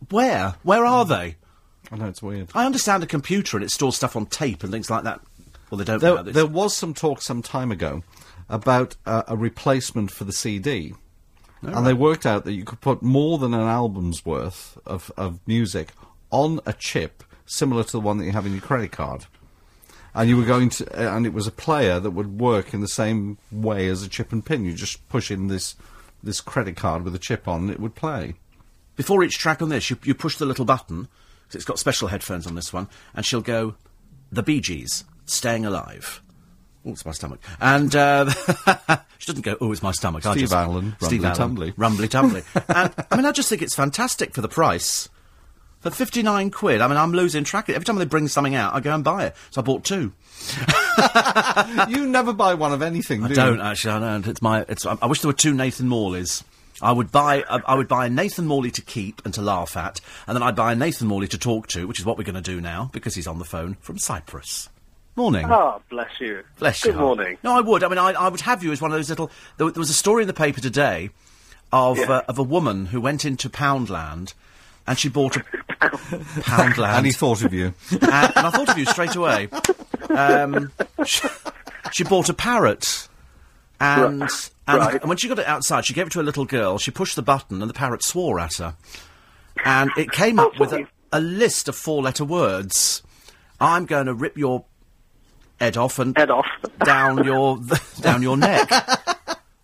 [0.09, 1.37] where, where are they?
[1.91, 2.49] I know it's weird.
[2.53, 5.21] I understand a computer and it stores stuff on tape and things like that.
[5.69, 5.99] Well, they don't.
[5.99, 8.03] There, there was some talk some time ago
[8.49, 10.93] about uh, a replacement for the CD.
[11.61, 15.39] And they worked out that you could put more than an album's worth of, of
[15.45, 15.89] music
[16.31, 19.25] on a chip similar to the one that you have in your credit card.
[20.13, 22.81] And you were going to, uh, and it was a player that would work in
[22.81, 24.65] the same way as a chip and pin.
[24.65, 25.75] You just push in this
[26.23, 28.35] this credit card with a chip on, and it would play.
[28.95, 31.05] Before each track on this, you, you push the little button,
[31.47, 33.75] 'cause it's got special headphones on this one, and she'll go,
[34.31, 36.21] The Bee Gees, Staying Alive.
[36.85, 37.39] Oh, it's my stomach.
[37.59, 38.29] And uh,
[39.19, 40.25] she doesn't go, oh, it's my stomach.
[40.25, 41.73] I Steve just- Allen, Steve Rumbly Allen, Tumbly.
[41.77, 42.43] Rumbly Tumbly.
[42.75, 45.09] and, I mean, I just think it's fantastic for the price.
[45.81, 47.67] For 59 quid, I mean, I'm losing track.
[47.67, 49.35] Every time they bring something out, I go and buy it.
[49.49, 50.13] So I bought two.
[51.89, 54.27] you never buy one of anything, do I don't, actually, I don't.
[54.27, 56.43] It's my, it's, I, I wish there were two Nathan Morleys.
[56.83, 59.77] I would buy uh, I would buy a Nathan Morley to keep and to laugh
[59.77, 62.23] at, and then I'd buy a Nathan Morley to talk to, which is what we're
[62.23, 64.67] going to do now because he's on the phone from Cyprus.
[65.15, 65.45] Morning.
[65.49, 66.43] Ah, bless you.
[66.57, 66.99] Bless Good you.
[66.99, 67.37] morning.
[67.43, 67.83] No, I would.
[67.83, 69.29] I mean, I, I would have you as one of those little.
[69.57, 71.09] There, there was a story in the paper today
[71.73, 72.09] of Yeah.
[72.11, 74.33] uh, of a woman who went into Poundland
[74.87, 75.39] and she bought a
[75.79, 76.97] Poundland.
[76.97, 77.73] And he thought of you.
[77.91, 79.47] and, and I thought of you straight away.
[80.09, 80.71] Um,
[81.05, 81.27] she,
[81.91, 83.07] she bought a parrot,
[83.79, 84.29] and and,
[84.79, 84.93] Right.
[85.01, 86.77] and when she got it outside, she gave it to a little girl.
[86.77, 88.75] She pushed the button, and the parrot swore at her,
[89.65, 93.03] and it came up with a, a list of four-letter words.
[93.59, 94.65] I'm going to rip your
[95.61, 96.45] head off and Head off.
[96.83, 97.59] down your
[98.01, 98.69] down your neck.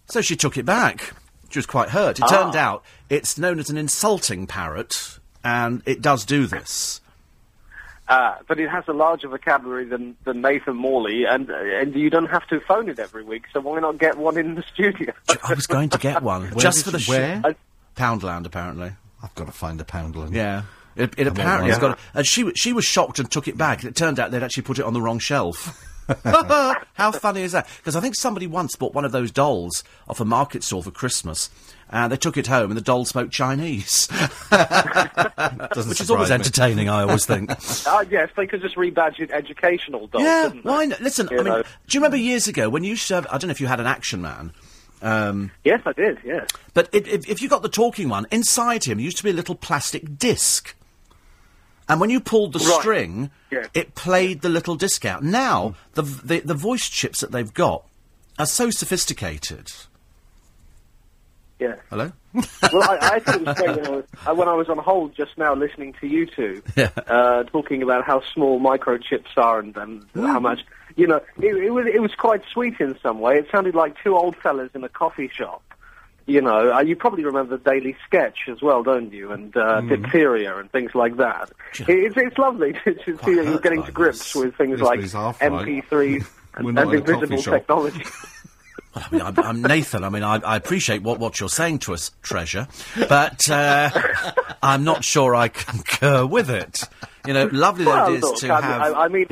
[0.08, 1.14] So she took it back.
[1.50, 2.20] She was quite hurt.
[2.20, 7.02] It turned out it's known as an insulting parrot, and it does do this.
[8.10, 12.10] Uh, but it has a larger vocabulary than, than Nathan Morley, and uh, and you
[12.10, 13.46] don't have to phone it every week.
[13.52, 15.14] So why not get one in the studio?
[15.44, 17.42] I was going to get one Where just for the you- sh- where?
[17.44, 17.56] I-
[17.98, 18.92] Poundland, apparently.
[19.24, 20.32] I've got to find a Poundland.
[20.34, 20.62] Yeah.
[20.96, 21.90] It, it apparently has Yeah.
[21.90, 21.98] got.
[21.98, 23.84] A, and she she was shocked and took it back.
[23.84, 25.84] It turned out they'd actually put it on the wrong shelf.
[26.94, 27.68] How funny is that?
[27.78, 30.92] Because I think somebody once bought one of those dolls off a market stall for
[30.92, 31.50] Christmas,
[31.90, 34.08] and they took it home, and the doll spoke Chinese,
[34.52, 36.36] Doesn't which is always me.
[36.36, 36.90] entertaining.
[36.90, 37.52] I always think.
[37.90, 40.24] Ah, yes, they could just rebadge it educational dolls.
[40.24, 41.00] yeah, why not?
[41.02, 41.62] Listen, You I mean, know.
[41.64, 41.68] do
[41.98, 43.28] you remember years ago when you used to have?
[43.28, 44.52] I don't know if you had an Action Man.
[45.02, 46.18] Um, Yes, I did.
[46.26, 46.48] Yes.
[46.74, 49.34] But it, if, if you got the talking one, inside him used to be a
[49.34, 50.76] little plastic disc.
[51.90, 52.80] And when you pulled the Right.
[52.82, 53.68] string, Yeah.
[53.74, 55.24] it played the little disc out.
[55.24, 57.86] Now, the, the, the voice chips that they've got
[58.38, 59.72] are so sophisticated.
[61.60, 61.80] Yes.
[61.90, 62.12] Hello?
[62.72, 64.78] well, I, I think it was great when I was, uh, when I was on
[64.78, 66.90] hold just now listening to you two Yeah.
[67.08, 70.60] uh, talking about how small microchips are and, and how much.
[70.96, 73.38] You know, it, it was it was quite sweet in some way.
[73.38, 75.64] It sounded like two old fellas in a coffee shop.
[76.28, 79.32] You know, uh, you probably remember the Daily Sketch as well, don't you?
[79.32, 81.52] And uh, diphtheria and things like that.
[81.80, 84.36] It, it's it's lovely to, to see that you're getting to grips this.
[84.36, 85.52] with things Yes, like but he's half right.
[85.66, 88.04] MP3s and, and in invisible technology.
[88.96, 90.04] I mean, I'm, I'm Nathan.
[90.04, 92.68] I mean, I, I appreciate what, what you're saying to us, Treasure,
[93.08, 93.90] but uh,
[94.64, 96.82] I'm not sure I concur with it.
[97.26, 98.64] You know, lovely Well, it is to have.
[98.64, 99.28] I, I mean.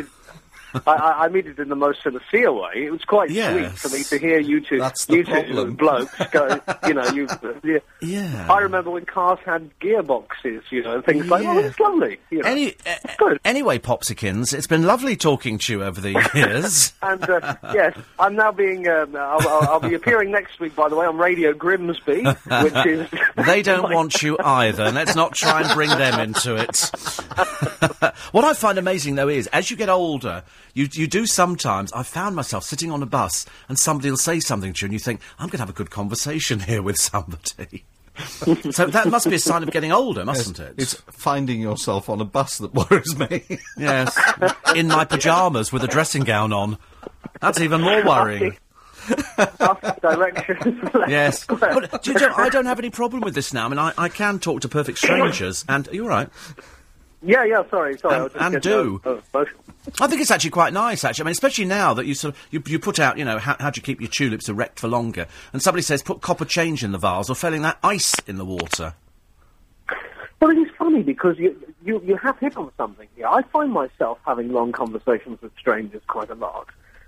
[0.87, 2.71] I, I I mean it in the most sincere way.
[2.75, 3.79] It was quite Yes.
[3.81, 6.59] sweet for me to hear you two, That's you two blokes go.
[6.87, 7.27] You know, you.
[7.63, 7.79] Yeah.
[8.01, 8.47] Yeah.
[8.49, 11.45] I remember when cars had gearboxes, you know, and things like.
[11.45, 12.19] Oh, it's lovely.
[12.29, 12.49] You know.
[12.49, 12.75] Any,
[13.19, 16.93] uh, anyway, Popsikins, it's been lovely talking to you over the years.
[17.01, 18.87] And uh, yes, I'm now being.
[18.87, 22.85] Um, I'll, I'll, I'll be appearing next week, by the way, on Radio Grimsby, which
[22.85, 23.07] is.
[23.45, 24.91] They don't want you either.
[24.91, 26.91] Let's not try and bring them into it.
[28.31, 31.91] what I find amazing, though, is as you get older, you, you do sometimes.
[31.93, 34.93] I found myself sitting on a bus and somebody will say something to you, and
[34.93, 37.85] you think, I'm going to have a good conversation here with somebody.
[38.71, 40.75] so that must be a sign of getting older, mustn't it?
[40.77, 43.59] It's finding yourself on a bus that worries me.
[43.77, 44.17] Yes.
[44.75, 46.77] In my pyjamas with a dressing gown on.
[47.41, 48.57] That's even more worrying.
[50.01, 50.89] Directions.
[51.07, 51.45] Yes.
[51.49, 53.65] But do you know, I don't have any problem with this now.
[53.65, 56.29] I mean, I, I can talk to perfect strangers, and you're right.
[57.25, 57.63] Yeah, yeah.
[57.69, 58.13] Sorry, sorry.
[58.13, 59.01] I And- was and do.
[60.01, 61.23] I think it's actually quite nice, actually.
[61.23, 63.55] I mean, especially now that you sort of, you, you put out, you know, how,
[63.59, 65.27] how do you keep your tulips erect for longer?
[65.53, 68.45] And somebody says, put copper change in the vase or filling that ice in the
[68.45, 68.93] water.
[70.41, 73.27] Well, it is funny because you, you, you have hit on something here.
[73.27, 76.67] I find myself having long conversations with strangers quite a lot.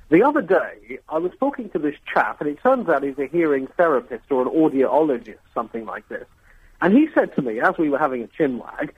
[0.10, 3.28] The other day, I was talking to this chap, and it turns out he's a
[3.28, 6.26] hearing therapist or an audiologist, something like this.
[6.80, 8.94] And he said to me, as we were having a chin wag,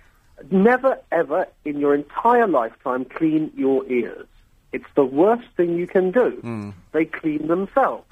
[0.51, 4.27] never ever in your entire lifetime clean your ears.
[4.71, 6.31] It's the worst thing you can do.
[6.41, 6.69] Hmm.
[6.91, 8.05] They clean themselves.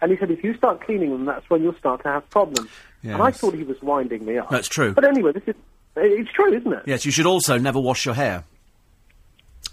[0.00, 2.68] And he said, if you start cleaning them, that's when you'll start to have problems.
[3.02, 4.50] And I thought he was winding me up.
[4.50, 4.92] That's true.
[4.92, 5.54] But anyway, this is
[5.96, 6.82] it's true, isn't it?
[6.86, 8.44] Yes, you should also never wash your hair.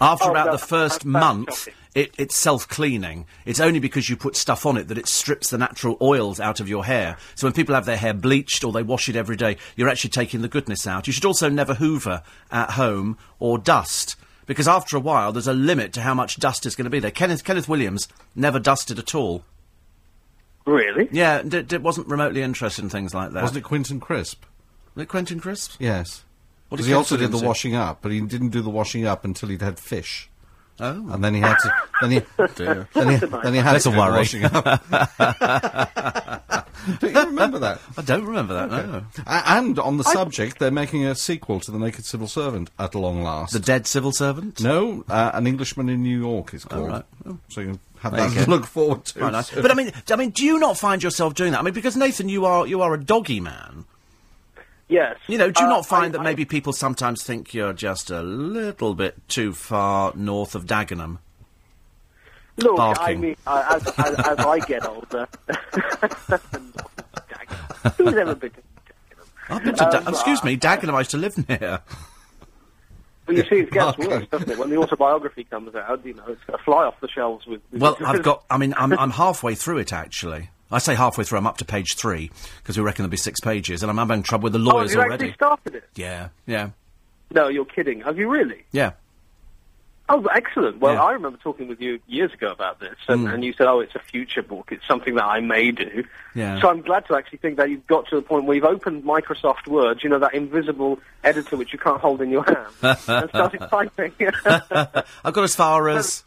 [0.01, 3.27] After Oh, about no, the first month, it, it's self-cleaning.
[3.45, 6.59] It's only because you put stuff on it that it strips the natural oils out
[6.59, 7.17] of your hair.
[7.35, 10.09] So when people have their hair bleached or they wash it every day, you're actually
[10.09, 11.05] taking the goodness out.
[11.05, 14.15] You should also never hoover at home or dust.
[14.47, 16.99] Because after a while, there's a limit to how much dust is going to be
[16.99, 17.11] there.
[17.11, 19.45] Kenneth, Kenneth Williams never dusted at all.
[20.65, 21.09] Really?
[21.11, 23.41] Yeah, d- d- wasn't remotely interested in things like that.
[23.41, 24.43] Wasn't it Quentin Crisp?
[24.95, 25.75] Was it Quentin Crisp?
[25.79, 26.23] Yes.
[26.71, 29.25] What Because he also did the washing up, but he didn't do the washing up
[29.25, 30.29] until he'd had fish.
[30.79, 31.05] Oh.
[31.11, 31.73] And then he had to.
[31.99, 32.19] Then he,
[32.95, 34.17] then he, then he had to a do the worry.
[34.17, 34.81] washing up.
[37.01, 37.81] Don't you remember that?
[37.97, 39.03] I don't remember that, no.
[39.27, 43.21] And on the subject, they're making a sequel to The Naked Civil Servant at long
[43.21, 43.51] last.
[43.51, 44.61] The dead civil servant?
[44.61, 46.87] no, uh, An Englishman in New York is called.
[46.87, 47.03] right.
[47.49, 49.19] So you can have There that you to look forward to.
[49.19, 49.51] Quite nice.
[49.51, 51.59] But I mean, I mean, do you not find yourself doing that?
[51.59, 53.85] I mean, because Nathan, you are you are a doggy man.
[54.91, 55.17] Yes.
[55.27, 57.71] You know, do you Uh, not find I- that I- maybe people sometimes think you're
[57.73, 61.19] just a little bit too far north of Dagenham?
[62.57, 65.27] Look, I mean, uh, as, as, as I get older,
[67.97, 68.61] who's ever been to
[69.49, 70.93] I've been to Da- Um, excuse me, Dagenham.
[70.93, 71.79] I used to live near.
[73.27, 74.09] Well, you see, it gets Barking.
[74.09, 74.57] worse, doesn't it?
[74.57, 77.61] When the autobiography comes out, you know, it's going to fly off the shelves with.
[77.71, 78.43] with Well, I've got.
[78.49, 80.49] I mean, I'm I'm halfway through it actually.
[80.71, 81.37] I say halfway through.
[81.39, 84.23] I'm up to page three because we reckon there'll be six pages, and I'm having
[84.23, 85.13] trouble with the lawyers Oh, lawyers you already.
[85.25, 85.89] actually started it?
[85.95, 86.69] Yeah, yeah,
[87.31, 88.01] No, you're kidding.
[88.01, 88.65] Have you really?
[88.71, 88.91] yeah.
[90.09, 90.79] Oh, excellent.
[90.79, 90.99] Well, Yeah.
[90.99, 91.03] Mm.
[91.05, 93.95] I remember talking with you years ago about this, and, and you said, "Oh, it's
[93.95, 94.67] a future book.
[94.73, 96.03] It's something that I may do."
[96.35, 96.59] Yeah.
[96.59, 99.03] So I'm glad to actually think that you've got to the point where you've opened
[99.05, 102.67] Microsoft Word, you know, that invisible editor which you can't hold in your hand,
[103.07, 104.11] and started typing.
[105.23, 106.23] I've got as far as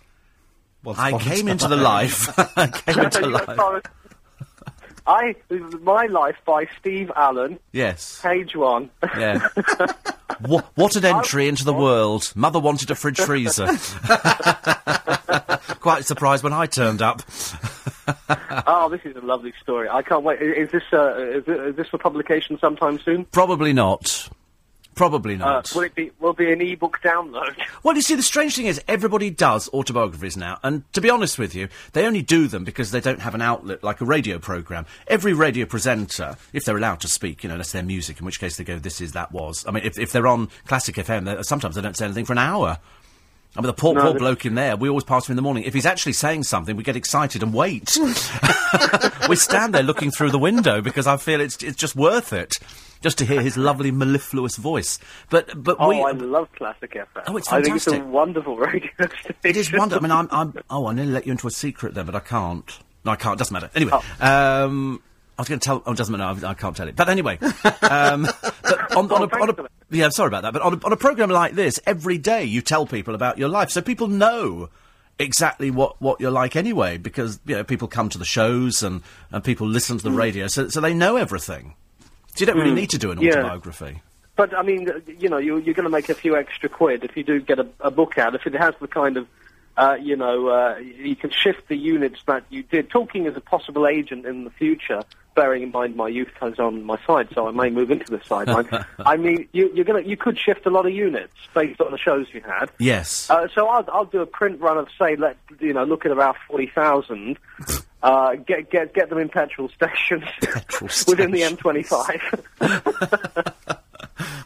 [0.82, 2.30] Once I came into the life.
[2.56, 3.82] I came into life.
[5.06, 5.34] I,
[5.82, 8.20] My Life by Steve Allen, Yes.
[8.22, 8.90] page one.
[9.16, 9.46] Yeah.
[10.40, 12.32] what, what an entry into the world.
[12.34, 13.66] Mother wanted a fridge freezer.
[15.80, 17.22] Quite surprised when I turned up.
[18.66, 19.88] oh, this is a lovely story.
[19.88, 20.40] I can't wait.
[20.40, 23.26] Is, is this uh, is, this for publication sometime soon?
[23.26, 24.28] Probably not.
[24.94, 25.72] Probably Uh, not.
[25.74, 26.10] will it be?
[26.20, 27.54] Will it be an ebook download?
[27.82, 31.38] Well, you see, the strange thing is, everybody does autobiographies now, and to be honest
[31.38, 34.38] with you, they only do them because they don't have an outlet like a radio
[34.38, 34.86] program.
[35.06, 38.40] Every radio presenter, if they're allowed to speak, you know, unless they're music, in which
[38.40, 41.44] case they go, "This is that was." I mean, if, if they're on Classic FM,
[41.44, 42.78] sometimes they don't say anything for an hour.
[43.56, 45.42] I mean, the poor, No, poor bloke in there, we always pass him in the
[45.42, 45.62] morning.
[45.64, 47.96] If he's actually saying something, we get excited and wait.
[49.28, 52.54] we stand there looking through the window because I feel it's, it's just worth it.
[53.00, 54.98] Just to hear his lovely mellifluous voice.
[55.28, 56.02] But, but Oh, we.
[56.02, 57.22] I love Classic FM.
[57.26, 57.50] Oh, it's fantastic!
[57.50, 59.34] I think it's a wonderful radio station.
[59.44, 59.98] It is wonderful.
[60.06, 60.54] I mean, I'm, I'm.
[60.70, 62.66] Oh, I nearly let you into a secret there, but I can't.
[63.04, 63.36] No, I can't.
[63.38, 63.68] Doesn't matter.
[63.74, 64.64] Anyway, Oh.
[64.66, 65.02] um,
[65.38, 65.82] I was going to tell.
[65.86, 66.46] Oh, it doesn't matter.
[66.46, 66.96] I, I can't tell it.
[66.96, 67.38] But anyway,
[67.82, 68.22] um,
[68.62, 69.54] but on, on, a, on a,
[69.90, 70.52] yeah, sorry about that.
[70.52, 73.48] But on a, on a program like this, every day you tell people about your
[73.48, 74.68] life, so people know
[75.18, 76.98] exactly what, what you're like anyway.
[76.98, 80.46] Because you know, people come to the shows and, and people listen to the radio,
[80.46, 81.74] so so they know everything.
[82.34, 83.24] So you don't really need to do an Hmm.
[83.24, 83.32] Yeah.
[83.40, 84.02] autobiography.
[84.36, 84.88] But I mean,
[85.20, 87.60] you know, you, you're going to make a few extra quid if you do get
[87.60, 88.34] a, a book out.
[88.34, 89.28] If it has the kind of,
[89.76, 92.90] uh, you know, uh, you can shift the units that you did.
[92.90, 95.02] Talking as a possible agent in the future,
[95.34, 98.26] bearing in mind my youth is on my side, so I may move into this
[98.26, 98.68] sideline.
[98.98, 101.98] I mean, you, you're to, you could shift a lot of units based on the
[101.98, 102.70] shows you had.
[102.78, 103.28] Yes.
[103.30, 106.12] Uh, so I'll, I'll do a print run of say, let you know, look at
[106.12, 107.38] about forty thousand.
[108.02, 111.40] Uh, get get get them in petrol stations Petrol within the.
[111.40, 112.20] M25.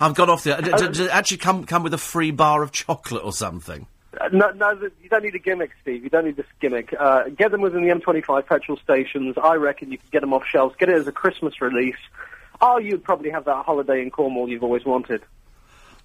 [0.01, 0.55] I've got off the.
[0.57, 3.87] d- d- d- actually, come come with a free bar of chocolate or something.
[4.33, 6.02] No, no, you don't need a gimmick, Steve.
[6.02, 6.94] You don't need this gimmick.
[6.98, 9.37] Uh, get them within the M25 petrol stations.
[9.42, 10.74] I reckon you can get them off shelves.
[10.78, 11.96] Get it as a Christmas release.
[12.61, 15.22] Oh, you'd probably have that holiday in Cornwall you've always wanted.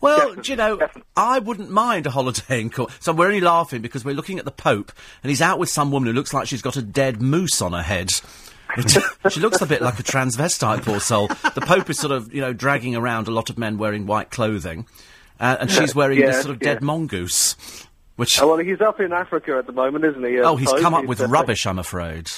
[0.01, 1.09] Well, Definitely, do you know, definitely.
[1.15, 2.93] I wouldn't mind a holiday in Cornwall.
[2.99, 4.91] So we're only laughing because we're looking at the Pope,
[5.23, 7.73] and he's out with some woman who looks like she's got a dead moose on
[7.73, 8.09] her head.
[9.29, 11.27] She looks a bit like a transvestite, poor soul.
[11.27, 14.31] The Pope is sort of, you know, dragging around a lot of men wearing white
[14.31, 14.87] clothing,
[15.39, 16.85] uh, and she's wearing this sort of dead yeah.
[16.85, 17.55] mongoose.
[18.15, 20.39] Which, Oh, well, he's up in Africa at the moment, isn't he?
[20.39, 22.29] I oh, he's come up with uh, rubbish, I'm afraid.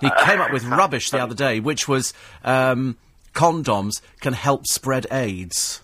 [0.00, 2.96] He came up with rubbish the other day, which was um,
[3.34, 5.82] condoms can help spread AIDS.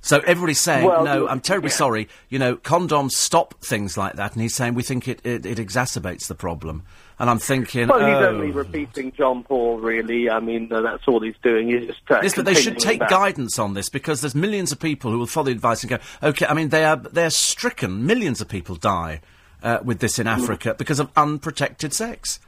[0.00, 1.76] So everybody's saying, Well, no, I'm terribly yeah.
[1.76, 2.08] sorry.
[2.28, 5.58] You know, condoms stop things like that, and he's saying we think it, it, it
[5.58, 6.82] exacerbates the problem.
[7.18, 8.28] And I'm thinking, Well, he's oh.
[8.28, 10.28] only repeating John Paul, really.
[10.28, 11.68] I mean, uh, that's all he's doing.
[11.68, 14.80] He's just uh, Yes, but they should take guidance on this because there's millions of
[14.80, 18.04] people who will follow the advice and go, okay, I mean, they are, they're stricken.
[18.04, 19.20] Millions of people die
[19.62, 22.40] uh, with this in Africa because of unprotected sex.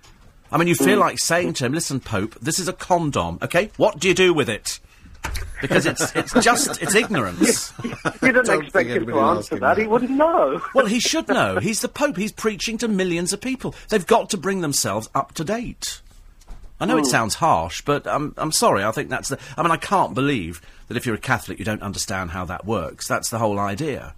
[0.50, 3.70] I mean, you feel like saying to him, listen, Pope, this is a condom, okay?
[3.76, 4.78] What do you do with it?
[5.60, 7.72] Because it's, it's just, it's ignorance.
[8.22, 9.76] You didn't Don't expect him to answer that.
[9.76, 9.78] that.
[9.78, 10.60] He wouldn't know.
[10.74, 11.58] Well, he should know.
[11.58, 12.16] He's the Pope.
[12.16, 13.74] He's preaching to millions of people.
[13.88, 16.00] They've got to bring themselves up to date.
[16.80, 17.06] I know it hmm.
[17.06, 18.84] sounds harsh, but I'm, I'm sorry.
[18.84, 19.38] I think that's the.
[19.56, 22.66] I mean, I can't believe that if you're a Catholic, you don't understand how that
[22.66, 23.08] works.
[23.08, 24.14] That's the whole idea.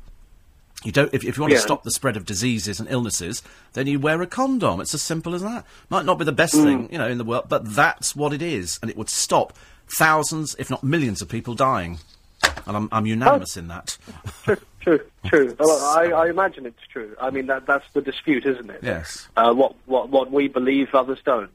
[0.84, 1.12] You don't.
[1.12, 1.58] If, if you want Yeah.
[1.58, 3.42] to stop the spread of diseases and illnesses,
[3.74, 4.80] then you wear a condom.
[4.80, 5.64] It's as simple as that.
[5.90, 6.64] Might not be the best hmm.
[6.64, 9.52] thing, you know, in the world, but that's what it is, and it would stop
[9.96, 11.98] thousands, if not millions, of people dying.
[12.66, 13.96] And I'm, I'm unanimous in that.
[14.44, 15.56] True, true, true.
[15.60, 17.16] Well, I, I imagine it's true.
[17.20, 18.80] I mean, that that's the dispute, isn't it?
[18.82, 19.28] Yes.
[19.36, 21.50] Uh, what what what we believe, others don't.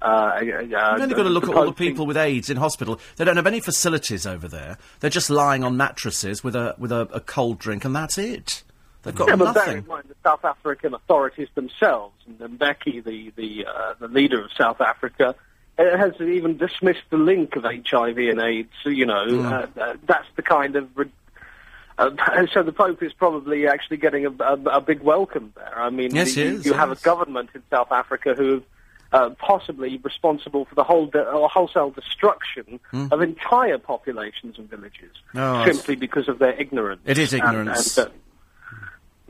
[0.00, 2.98] Uh, You've only got to look at all the people with AIDS in hospital.
[3.16, 4.76] They don't have any facilities over there.
[4.98, 8.62] They're just lying on mattresses with a with a, a cold drink, and that's it.
[9.04, 9.86] They've got Yeah, but bear in nothing.
[9.86, 14.80] mind the South African authorities themselves, and Mbeki, the the uh, the leader of South
[14.80, 15.34] Africa,
[15.78, 18.70] uh, has even dismissed the link of HIV and AIDS.
[18.82, 19.46] So, you know, Hmm.
[19.46, 20.88] uh, uh, that's the kind of.
[20.96, 21.10] Re-
[21.98, 22.10] uh,
[22.52, 25.78] so the Pope is probably actually getting a, a, a big welcome there.
[25.78, 28.62] I mean, Yes, he you, is, you have a government in South Africa who.
[29.14, 35.10] Uh, possibly responsible for the whole de- uh, wholesale destruction of entire populations and villages.
[35.34, 37.02] Oh, simply because of their ignorance.
[37.04, 37.98] It is And- ignorance.
[37.98, 38.10] and, uh,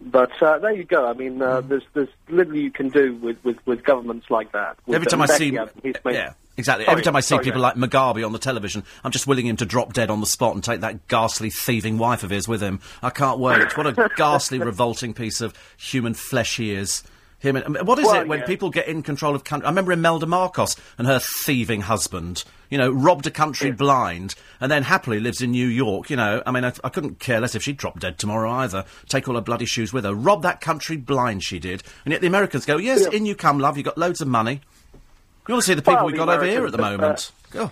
[0.06, 1.08] but uh, there you go.
[1.08, 4.76] I mean, uh, there's there's little you can do with, with, with governments like that.
[4.86, 6.84] With Every time I see, uh, made- yeah, exactly.
[6.84, 9.46] Sorry, Every time I see sorry, people like Mugabe on the television, I'm just willing
[9.46, 12.48] him to drop dead on the spot and take that ghastly thieving wife of his
[12.48, 12.80] with him.
[13.02, 13.76] I can't wait.
[13.76, 17.02] What a ghastly, revolting piece of human flesh he is.
[17.42, 18.46] Him and, what is Well, it when yeah.
[18.46, 19.66] people get in control of country?
[19.66, 22.44] I remember Imelda Marcos and her thieving husband.
[22.70, 26.08] You know, robbed a country blind and then happily lives in New York.
[26.08, 28.84] You know, I mean, I, I couldn't care less if she dropped dead tomorrow either.
[29.08, 30.14] Take all her bloody shoes with her.
[30.14, 31.82] Rob that country blind, she did.
[32.04, 33.16] And yet the Americans go, yes, Yeah.
[33.18, 33.76] in you come, love.
[33.76, 34.60] You got loads of money.
[35.48, 37.32] You want to see the people Well, we've got over here at the moment.
[37.54, 37.70] uh, Oh,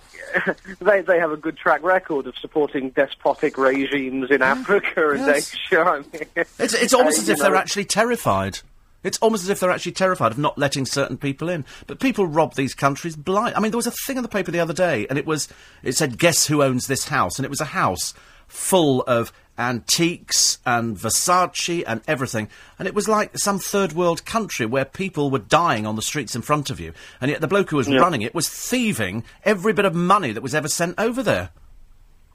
[0.83, 5.55] they they have a good track record of supporting despotic regimes in Africa and Yes.
[5.55, 5.81] Asia.
[5.81, 6.27] I mean,
[6.59, 8.59] it's, it's almost uh, as if they're actually terrified.
[9.03, 11.65] It's almost as if they're actually terrified of not letting certain people in.
[11.87, 13.55] But people rob these countries blind.
[13.55, 15.49] I mean, there was a thing in the paper the other day, and it was
[15.83, 18.13] it said, "Guess who owns this house?" And it was a house
[18.47, 22.49] full of antiques and Versace and everything.
[22.79, 26.35] And it was like some third world country where people were dying on the streets
[26.35, 29.73] in front of you, and yet the bloke who was running it was thieving every
[29.73, 31.51] bit of money that was ever sent over there.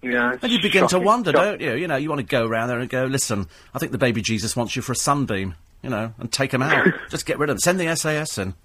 [0.02, 1.60] Yeah, And you begin to wonder, shocking.
[1.60, 1.74] don't you?
[1.74, 4.22] You know, you want to go around there and go, listen, I think the baby
[4.22, 5.56] Jesus wants you for a sunbeam,
[5.86, 6.88] you know, and take them out.
[7.10, 7.60] Just get rid of them.
[7.60, 8.56] Send the SAS in.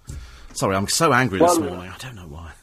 [0.54, 1.90] Sorry, I'm so angry this morning.
[1.94, 2.52] I don't know why.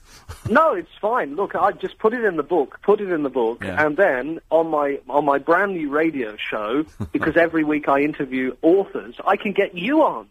[0.50, 1.36] No, it's fine.
[1.36, 3.86] Look, I just put it in the book, put it in the book, Yeah.
[3.86, 8.56] and then on my on my brand new radio show, because every week I interview
[8.62, 10.28] authors, I can get you on.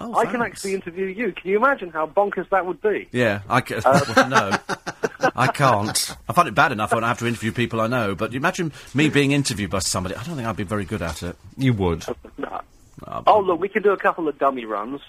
[0.00, 1.32] Oh, I can actually interview you.
[1.32, 3.08] Can you imagine how bonkers that would be?
[3.12, 3.82] Yeah, I can.
[3.84, 4.50] Uh, well, no,
[5.34, 6.16] I can't.
[6.28, 8.72] I find it bad enough when I have to interview people I know, but imagine
[8.94, 10.14] me being interviewed by somebody.
[10.16, 11.36] I don't think I'd be very good at it.
[11.56, 12.04] You would.
[12.36, 12.60] No.
[13.06, 15.00] Oh, oh look, we can do a couple of dummy runs,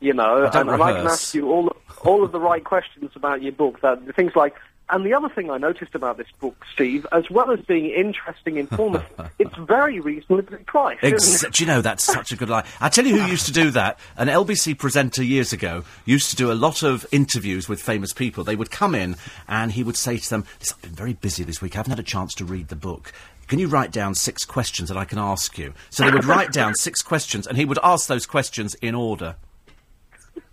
[0.00, 1.74] you know, and, and I can ask you all
[2.04, 3.80] all of the right questions about your book.
[3.82, 4.54] That things like,
[4.88, 8.58] and the other thing I noticed about this book, Steve, as well as being interesting,
[8.58, 11.04] and informative, it's very reasonably priced.
[11.04, 12.66] Ex- do you know that's such a good lie?
[12.80, 13.98] I tell you who used to do that.
[14.16, 18.44] An LBC presenter years ago used to do a lot of interviews with famous people.
[18.44, 19.16] They would come in
[19.48, 21.76] and he would say to them, "Listen, "I've been very busy this week.
[21.76, 23.12] I haven't had a chance to read the book."
[23.50, 25.74] Can you write down six questions that I can ask you?
[25.90, 29.34] So they would write down six questions, and he would ask those questions in order.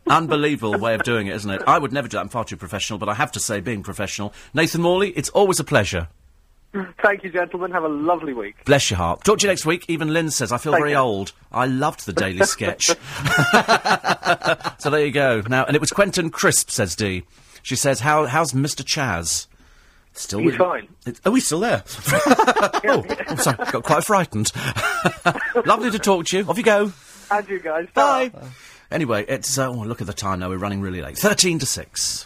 [0.08, 1.62] Unbelievable way of doing it, isn't it?
[1.68, 2.22] I would never do that.
[2.22, 5.60] I'm far too professional, but I have to say, being professional, Nathan Morley, it's always
[5.60, 6.08] a pleasure.
[7.04, 7.70] Thank you, gentlemen.
[7.70, 8.66] Have a lovely week.
[8.66, 9.24] Bless your heart.
[9.24, 9.86] Talk to you next week.
[9.88, 10.98] Even Lynn says, I feel Thank very you.
[10.98, 11.34] old.
[11.52, 12.88] I loved the Daily Sketch.
[14.80, 15.44] so there you go.
[15.48, 17.26] Now, and it was Quentin Crisp, says Dee.
[17.62, 18.84] She says, How, how's Mr.
[18.84, 19.46] Chaz?
[20.18, 20.88] Still He's fine.
[21.26, 21.84] Oh, he's still there.
[22.26, 23.58] oh, I'm sorry.
[23.72, 24.52] Got quite frightened.
[25.66, 26.46] Lovely to talk to you.
[26.50, 26.92] Off you go.
[27.30, 27.88] And you guys.
[27.94, 28.32] Bye.
[28.90, 30.50] Anyway, it's uh, oh, look at the time now.
[30.50, 31.18] We're running really late.
[31.18, 32.26] Thirteen to six.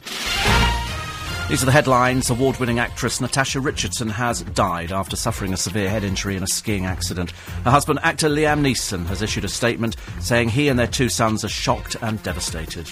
[1.50, 2.30] These are the headlines.
[2.30, 6.86] Award-winning actress Natasha Richardson has died after suffering a severe head injury in a skiing
[6.86, 7.32] accident.
[7.66, 11.44] Her husband, actor Liam Neeson, has issued a statement saying he and their two sons
[11.44, 12.90] are shocked and devastated.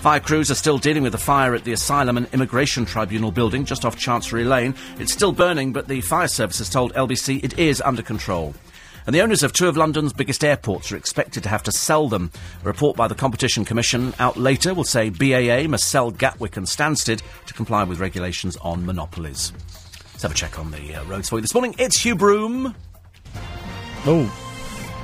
[0.00, 3.66] Fire crews are still dealing with the fire at the Asylum and Immigration Tribunal building
[3.66, 4.74] just off Chancery Lane.
[4.98, 8.54] It's still burning, but the fire service has told LBC it is under control.
[9.04, 12.08] And the owners of two of London's biggest airports are expected to have to sell
[12.08, 12.30] them.
[12.62, 16.66] A report by the Competition Commission out later will say BAA must sell Gatwick and
[16.66, 19.52] Stansted to comply with regulations on monopolies.
[20.12, 21.74] Let's have a check on the uh, roads for you this morning.
[21.78, 22.74] It's Hugh Broom.
[24.06, 24.24] Oh,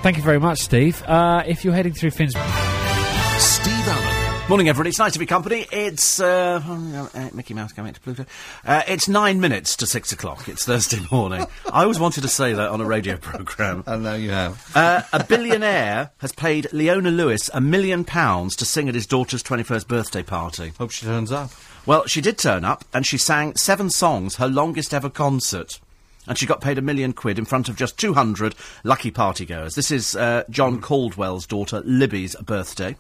[0.03, 1.03] thank you very much, Steve.
[1.03, 2.33] Uh, if you're heading through Finn's.
[2.33, 4.16] Steve Allen.
[4.49, 4.87] Morning, everyone.
[4.87, 5.67] It's nice to be company.
[5.73, 8.27] It's uh, uh, Mickey Mouse coming to Pluto.
[8.65, 10.49] Uh, it's nine minutes to six o'clock.
[10.49, 11.45] It's Thursday morning.
[11.73, 13.83] I always wanted to say that on a radio program.
[13.89, 14.71] And now you have.
[14.73, 19.43] Uh, a billionaire has paid Leona Lewis a million pounds to sing at his daughter's
[19.43, 20.73] twenty-first birthday party.
[20.79, 21.51] Hope she turns up.
[21.85, 25.81] Well, she did turn up, and she sang seven songs, her longest ever concert.
[26.29, 29.75] And she got paid a million quid in front of just 200 lucky partygoers.
[29.77, 32.97] This is uh, John Caudwell's daughter Libby's birthday.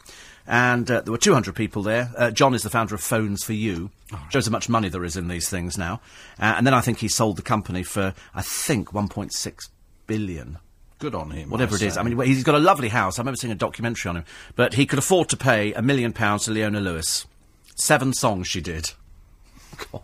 [0.46, 2.10] And uh, there were 200 people there.
[2.16, 3.90] Uh, John is the founder of Phones for You.
[4.30, 6.00] Shows how much money there is in these things now.
[6.38, 9.68] Uh, and then I think he sold the company for, I think, 1.6
[10.06, 10.58] billion
[10.98, 11.50] Good on him.
[11.50, 11.96] whatever it is.
[11.96, 13.18] I mean, he's got a lovely house.
[13.18, 14.24] I remember seeing a documentary on him.
[14.54, 17.26] But he could afford to pay a million pounds to Leona Lewis.
[17.74, 18.92] Seven songs she did.
[19.92, 20.02] God.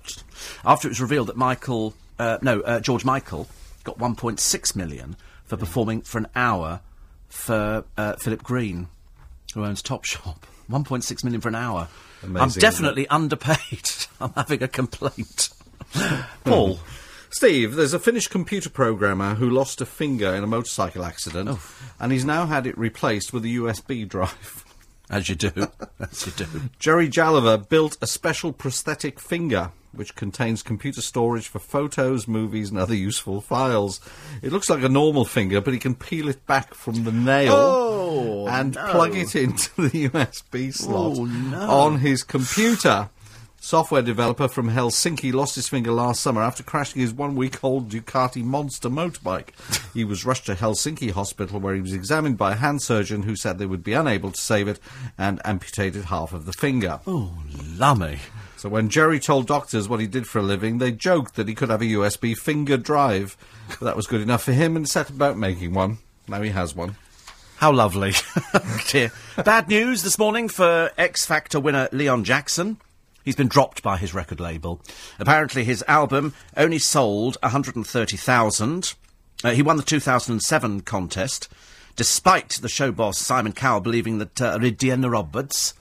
[0.64, 3.48] After it was revealed that Michael, uh, no, uh, George Michael
[3.84, 6.80] got 1.6 million for performing for an hour
[7.28, 8.88] for uh, Philip Green,
[9.52, 10.36] who owns Topshop.
[10.70, 11.88] 1.6 million for an hour.
[12.22, 13.88] Amazing, I'm definitely underpaid.
[14.20, 15.50] I'm having a complaint.
[16.44, 16.78] Paul.
[17.30, 21.60] Steve, there's a Finnish computer programmer who lost a finger in a motorcycle accident, Oh.
[21.98, 24.64] and he's now had it replaced with a USB drive.
[25.12, 25.52] As you do.
[26.00, 26.46] As you do.
[26.80, 32.78] Jerry Jalava built a special prosthetic finger which contains computer storage for photos, movies, and
[32.78, 34.00] other useful files.
[34.40, 37.52] It looks like a normal finger, but he can peel it back from the nail
[37.54, 38.86] Oh, and no.
[38.90, 41.70] plug it into the USB slot Oh, no.
[41.70, 43.10] on his computer.
[43.64, 47.88] Software developer from Helsinki lost his finger last summer after crashing his one week old
[47.88, 49.50] Ducati Monster motorbike.
[49.94, 53.36] He was rushed to Helsinki hospital where he was examined by a hand surgeon who
[53.36, 54.80] said they would be unable to save it
[55.16, 56.98] and amputated half of the finger.
[57.06, 57.40] Oh,
[57.76, 58.18] lummy.
[58.56, 61.54] So when Jerry told doctors what he did for a living, they joked that he
[61.54, 63.36] could have a USB finger drive.
[63.68, 65.98] But that was good enough for him and set about making one.
[66.26, 66.96] Now he has one.
[67.58, 68.14] How lovely.
[68.54, 69.12] Oh, dear.
[69.44, 72.78] Bad news this morning for X Factor winner Leon Jackson.
[73.24, 74.80] He's been dropped by his record label.
[75.18, 78.94] Apparently, his album only sold 130,000.
[79.44, 81.48] Uh, he won the 2007 contest,
[81.96, 85.74] despite the show boss Simon Cowell believing that uh, Rhydian Roberts,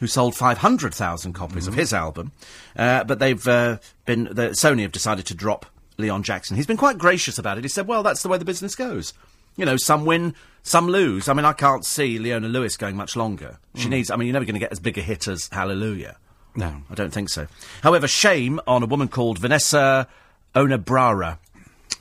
[0.00, 2.32] who sold 500,000 copies of his album,
[2.76, 5.66] uh, but they've uh, been the, Sony have decided to drop
[5.98, 6.56] Leon Jackson.
[6.56, 7.64] He's been quite gracious about it.
[7.64, 9.14] He said, "Well, that's the way the business goes.
[9.56, 11.28] You know, some win, some lose.
[11.28, 13.58] I mean, I can't see Leona Lewis going much longer.
[13.74, 14.10] She needs.
[14.10, 16.16] I mean, you're never going to get as big a hit as Hallelujah.
[16.56, 16.82] No.
[16.90, 17.46] I don't think so.
[17.82, 20.08] However, shame on a woman called Vanessa
[20.54, 21.38] Onabrara.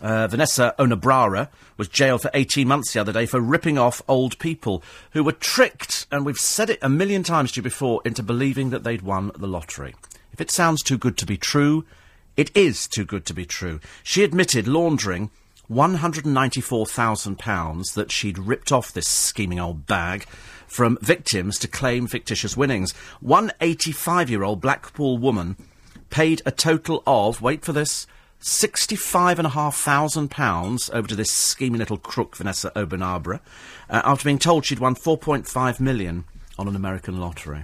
[0.01, 4.39] Uh, Vanessa Onabrara was jailed for 18 months the other day for ripping off old
[4.39, 4.82] people
[5.12, 8.70] who were tricked, and we've said it a million times to you before, into believing
[8.70, 9.95] that they'd won the lottery.
[10.32, 11.86] If it sounds too good to be true,
[12.38, 13.80] it is too good to be true.
[14.03, 15.32] She admitted laundering
[15.70, 20.26] £194,000 that she'd ripped off this scheming old bag
[20.76, 22.91] from victims to claim fictitious winnings.
[23.21, 25.55] One 85 year old Blackpool woman
[26.09, 28.05] paid a total of, wait for this,
[28.41, 33.39] £65,500 over to this scheming little crook, Vanessa Obenabra,
[33.89, 36.26] uh, after being told she'd won 4.5 million
[36.59, 37.63] on an American lottery.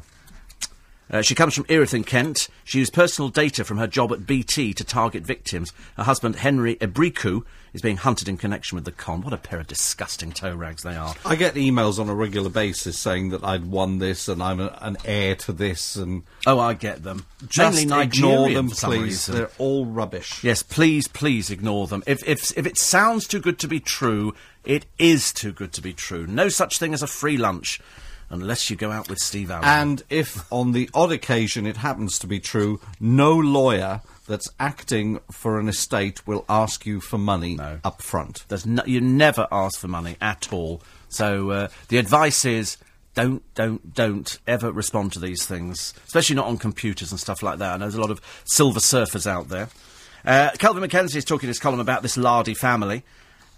[1.11, 2.47] Uh, she comes from Erith in Kent.
[2.63, 5.73] She used personal data from her job at BT to target victims.
[5.97, 7.43] Her husband, Henry Ebriku,
[7.73, 9.21] is being hunted in connection with the con.
[9.21, 11.13] What a pair of disgusting toe rags they are.
[11.25, 14.77] I get emails on a regular basis saying that I'd won this and I'm a,
[14.81, 17.25] an heir to this and Oh, I get them.
[17.47, 19.01] just Mainly ignore them, please.
[19.01, 19.35] reason.
[19.35, 20.41] They're all rubbish.
[20.43, 22.03] Yes, please, please ignore them.
[22.07, 24.33] If, if, if it sounds too good to be true,
[24.63, 26.25] it is too good to be true.
[26.25, 27.81] No such thing as a free lunch
[28.33, 29.63] unless you go out with Steve Allen.
[29.65, 35.19] And if on the odd occasion it happens to be true, no lawyer that's acting
[35.31, 37.79] for an estate will ask you for money No.
[37.83, 38.45] up front.
[38.47, 40.81] There's no, you never ask for money at all.
[41.09, 42.77] So uh, the advice is
[43.13, 47.59] don't, don't, don't ever respond to these things, especially not on computers and stuff like
[47.59, 47.73] that.
[47.73, 49.67] I know there's a lot of silver surfers out there.
[50.23, 53.03] Uh, Kelvin MacKenzie is talking in his column about this Lardy family,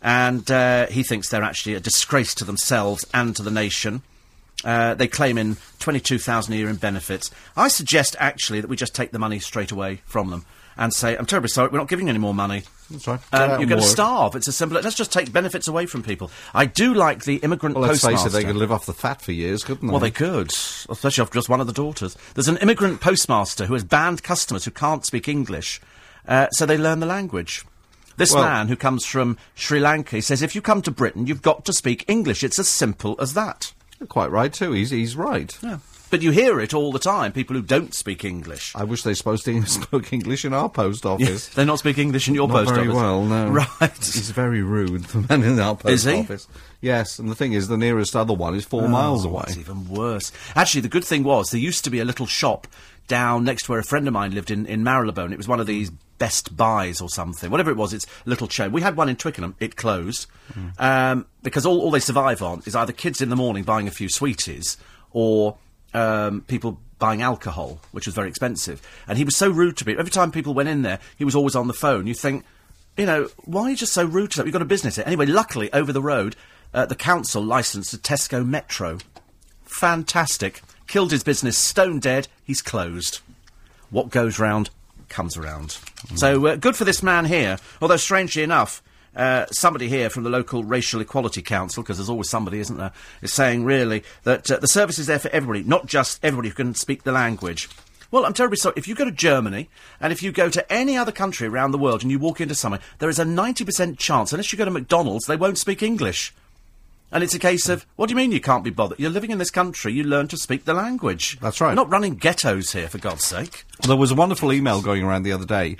[0.01, 4.01] and uh, he thinks they're actually a disgrace to themselves and to the nation.
[4.64, 7.30] Uh, they claim in 22,000 a year in benefits.
[7.57, 10.45] I suggest actually that we just take the money straight away from them
[10.78, 12.64] and say, I'm terribly sorry, we're not giving you any more money.
[12.89, 13.20] That's right.
[13.32, 14.36] Um, you're going to starve.
[14.36, 14.80] It's as simple.
[14.82, 16.32] Let's just take benefits away from people.
[16.53, 19.22] I do like the immigrant Well, let's face it, they could live off the fat
[19.22, 19.91] for years, couldn't they?
[19.91, 22.18] Well, they could, especially off just one of the daughters.
[22.34, 25.80] There's an immigrant postmaster who has banned customers who can't speak English,
[26.28, 27.66] uh, so they learn the language.
[28.18, 31.26] This Well- man who comes from Sri Lanka he says, if you come to Britain,
[31.26, 32.43] you've got to speak English.
[32.43, 33.74] It's as simple as that.
[34.03, 34.73] You're quite right too.
[34.73, 35.57] He's he's right.
[35.63, 35.77] Yeah.
[36.09, 37.31] But you hear it all the time.
[37.31, 38.75] People who don't speak English.
[38.75, 41.27] I wish they supposed to spoke English in our post office.
[41.29, 42.95] Yes, They not speak English in your Not post very office.
[43.01, 43.47] well, no.
[43.79, 43.95] Right.
[43.97, 46.19] He's very rude, the man in our post Is he?
[46.19, 46.47] office.
[46.81, 49.45] Yes, and the thing is, the nearest other one is four oh, miles Oh, away.
[49.47, 50.33] It's even worse.
[50.53, 52.67] Actually, the good thing was there used to be a little shop
[53.07, 55.31] down next to where a friend of mine lived in, in Marylebone.
[55.31, 57.51] It was one of these Best Buys or something.
[57.51, 58.72] Whatever it was, it's a little chain.
[58.72, 59.55] We had one in Twickenham.
[59.59, 60.28] It closed.
[60.78, 63.91] Um, because all, all they survive on is either kids in the morning buying a
[63.91, 64.78] few sweeties
[65.11, 65.57] or
[65.93, 68.82] um, people buying alcohol, which was very expensive.
[69.07, 69.95] And he was so rude to me.
[69.97, 72.07] Every time people went in there, he was always on the phone.
[72.07, 72.45] You think,
[72.95, 74.47] you know, why are you just so rude to them?
[74.47, 75.03] You've got a business here.
[75.05, 76.36] Anyway, luckily, over the road,
[76.74, 78.99] uh, the council licensed a Tesco Metro.
[79.66, 80.61] Fantastic.
[80.88, 83.20] Killed his business, stone dead, he's closed.
[83.89, 84.70] What goes round
[85.09, 85.77] comes around.
[86.15, 87.57] So uh, good for this man here.
[87.81, 88.81] Although, strangely enough,
[89.15, 92.91] uh, somebody here from the local Racial Equality Council, because there's always somebody, isn't there,
[93.21, 96.55] is saying really that uh, the service is there for everybody, not just everybody who
[96.55, 97.69] can speak the language.
[98.11, 98.75] Well, I'm terribly sorry.
[98.77, 101.79] If you go to Germany and if you go to any other country around the
[101.79, 104.71] world and you walk into somewhere, there is a 90% chance, unless you go to
[104.71, 106.33] McDonald's, they won't speak English.
[107.14, 108.99] And it's a case of, what do you mean you can't be bothered?
[108.99, 111.38] You're living in this country, you learn to speak the language.
[111.39, 111.70] That's right.
[111.70, 113.66] We're not running ghettos here, for God's sake.
[113.88, 115.78] There was a wonderful email going around the other day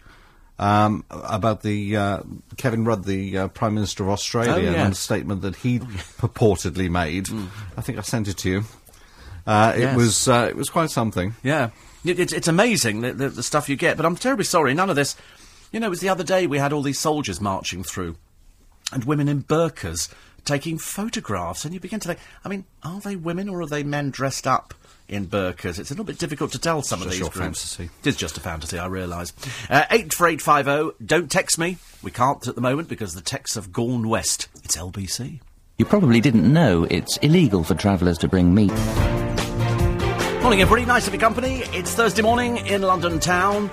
[0.60, 2.20] um, about the uh,
[2.58, 4.84] Kevin Rudd, the uh, Prime Minister of Australia, Oh, yeah.
[4.84, 7.28] and a statement that he purportedly made.
[7.76, 8.64] I think I sent it to you.
[9.46, 9.94] Uh, Yes.
[9.94, 11.34] It was uh, it was quite something.
[11.44, 11.72] Yeah.
[12.06, 14.90] It, it's it's amazing the, the, the stuff you get, but I'm terribly sorry, none
[14.90, 15.16] of this.
[15.72, 18.16] You know, it was the other day we had all these soldiers marching through,
[18.92, 20.10] and women in burqas
[20.46, 23.84] taking photographs, and you begin to think, I mean, are they women or are they
[23.84, 24.74] men dressed up
[25.08, 25.80] in burqas?
[25.80, 27.76] It's a little bit difficult to tell some of Just these your groups.
[27.76, 27.89] fantasy.
[28.02, 29.32] It is just a fantasy, I realise.
[29.70, 31.78] Uh, 84850, don't text me.
[32.02, 34.48] We can't at the moment because the texts have gone west.
[34.64, 35.39] It's LBC.
[35.78, 38.72] You probably didn't know it's illegal for travellers to bring meat.
[40.41, 40.86] Morning, everybody.
[40.86, 41.64] Nice to be company.
[41.72, 43.70] It's Thursday morning in London town.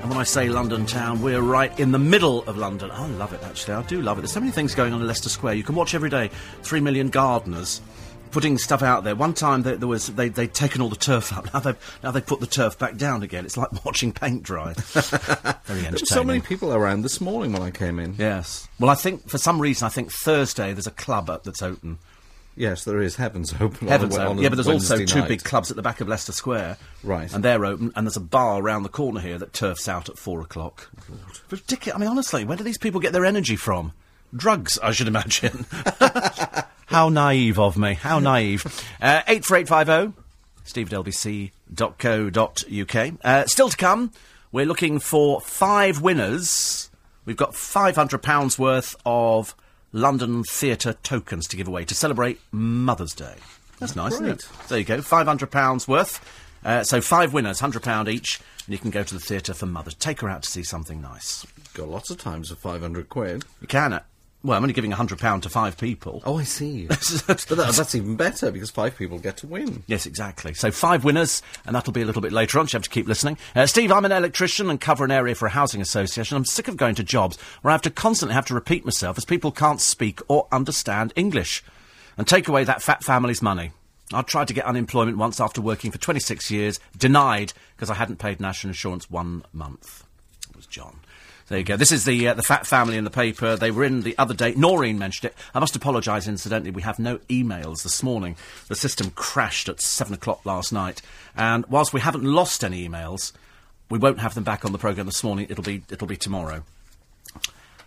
[0.00, 2.90] And when I say London town, we're right in the middle of London.
[2.90, 3.74] I love it, actually.
[3.74, 4.22] I do love it.
[4.22, 5.54] There's so many things going on in Leicester Square.
[5.54, 6.30] You can watch every day.
[6.62, 7.82] Three million gardeners
[8.30, 9.14] putting stuff out there.
[9.14, 11.48] One time there, there was they, they'd taken all the turf up.
[11.52, 13.44] Now they've, now they've put the turf back down again.
[13.44, 14.72] It's like watching paint dry.
[15.64, 18.14] Very were so many people around this morning when I came in.
[18.18, 18.68] Yes.
[18.78, 21.98] Well, I think for some reason, I think Thursday there's a club up that's open.
[22.56, 23.88] Yes, there is Heavens Open.
[23.88, 24.26] Heavens open.
[24.26, 25.28] on Yeah, but there's also two night.
[25.28, 26.76] big clubs at the back of Leicester Square.
[27.02, 27.32] Right.
[27.32, 30.18] And they're open, and there's a bar around the corner here that turfs out at
[30.18, 30.90] four o'clock.
[31.50, 31.96] Ridiculous.
[31.96, 33.92] I mean, honestly, where do these people get their energy from?
[34.34, 35.64] Drugs, I should imagine.
[36.86, 37.94] How naive of me.
[37.94, 38.64] How naive.
[39.00, 40.20] Uh, 84850,
[40.64, 40.98] steve at
[41.78, 43.18] lbc.co.uk.
[43.24, 44.12] Uh, still to come,
[44.52, 46.90] we're looking for five winners.
[47.24, 49.54] We've got £500 worth of
[49.92, 53.34] London Theatre tokens to give away to celebrate Mother's Day.
[53.78, 54.48] That's nice, isn't it?
[54.68, 56.20] There you go, £500 worth.
[56.64, 59.94] Uh, so five winners, £100 each, and you can go to the theatre for Mother's.
[59.94, 61.46] Take her out to see something nice.
[61.74, 63.44] Got lots of times for 500 quid.
[63.60, 64.00] You can.
[64.42, 66.22] Well, I'm only giving £100 to five people.
[66.24, 66.86] Oh, I see.
[66.86, 69.82] but that, that's even better because five people get to win.
[69.86, 70.54] Yes, exactly.
[70.54, 72.66] So five winners, and that'll be a little bit later on.
[72.66, 73.36] So you have to keep listening.
[73.54, 76.38] Uh, Steve, I'm an electrician and cover an area for a housing association.
[76.38, 79.18] I'm sick of going to jobs where I have to constantly have to repeat myself
[79.18, 81.62] as people can't speak or understand English,
[82.16, 83.72] and take away that fat family's money.
[84.12, 88.18] I tried to get unemployment once after working for 26 years, denied because I hadn't
[88.18, 90.04] paid national insurance one month.
[90.48, 91.00] It was John.
[91.50, 91.76] There you go.
[91.76, 93.56] This is the uh, the fat family in the paper.
[93.56, 94.54] They were in the other day.
[94.54, 95.38] Noreen mentioned it.
[95.52, 96.70] I must apologise, incidentally.
[96.70, 98.36] We have no emails this morning.
[98.68, 101.02] The system crashed at seven o'clock last night,
[101.36, 103.32] and whilst we haven't lost any emails,
[103.88, 105.48] we won't have them back on the programme this morning.
[105.50, 106.62] It'll be it'll be tomorrow.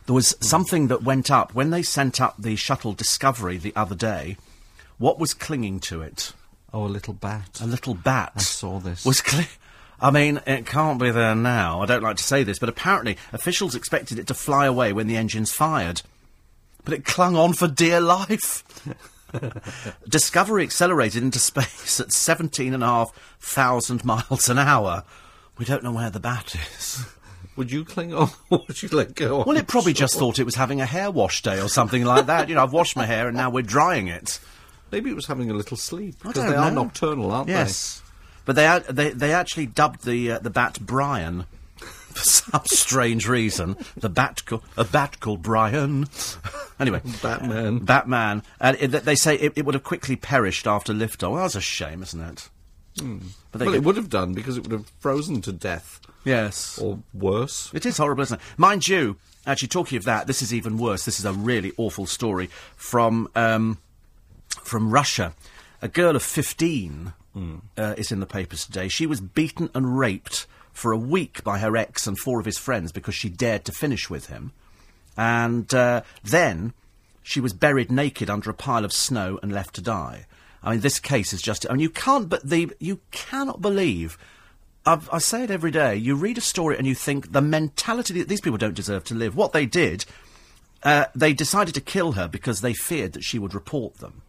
[0.08, 3.96] There was something that went up when they sent up the shuttle Discovery the other
[3.96, 4.36] day.
[4.98, 6.34] What was clinging to it?
[6.74, 7.62] Oh, a little bat.
[7.62, 8.34] A little bat.
[8.36, 9.06] I saw this.
[9.06, 9.48] Was cli-
[10.04, 11.82] I mean, it can't be there now.
[11.82, 15.08] I don't like to say this, but apparently officials expected it to fly away when
[15.08, 16.02] the engines fired.
[16.84, 18.66] But it clung on for dear life.
[20.10, 25.06] Discovery accelerated into space at 17,500 miles an hour.
[25.58, 27.06] We don't know where the bat is.
[27.56, 29.46] Would you cling on or would you let go?
[29.46, 32.04] Well, it probably the just thought it was having a hair wash day or something
[32.04, 32.50] like that.
[32.50, 34.42] You know, I've washed my hair and now we're drying it.
[34.92, 36.18] Maybe it was having a little sleep.
[36.22, 37.54] Because they are nocturnal, aren't they?
[37.54, 38.03] Yes,
[38.46, 41.46] but they, they they actually dubbed the uh, the bat Brian
[41.78, 43.78] for some strange reason.
[43.98, 46.08] The bat co- a bat called Brian.
[46.80, 47.02] anyway.
[47.22, 47.80] Batman.
[47.80, 51.32] Batman, and it, they say it, it would have quickly perished after liftoff.
[51.32, 52.50] Well, that's a shame, isn't it?
[53.52, 56.00] But there well, it would have done because it would have frozen to death.
[56.26, 57.72] yes, Or worse.
[57.74, 58.44] It is horrible, isn't it?
[58.56, 59.18] Mind you,
[59.48, 61.04] actually, talking of that, this is even worse.
[61.04, 63.80] This is a really awful story from um,
[64.62, 65.34] from Russia.
[65.82, 66.22] A girl of
[67.34, 68.88] 15 uh, is in the papers today.
[68.88, 72.58] She was beaten and raped for a week by her ex and four of his
[72.58, 74.52] friends because she dared to finish with him.
[75.16, 76.74] And uh, then
[77.22, 80.26] she was buried naked under a pile of snow and left to die.
[80.64, 81.66] I mean, this case is just.
[81.70, 82.30] I mean, you can't.
[82.30, 84.18] But the you cannot believe.
[84.86, 85.96] I've, I say it every day.
[85.96, 89.16] You read a story and you think the mentality that these people don't deserve to
[89.16, 89.36] live.
[89.36, 90.04] What they did,
[90.84, 94.24] uh, they decided to kill her because they feared that she would report them,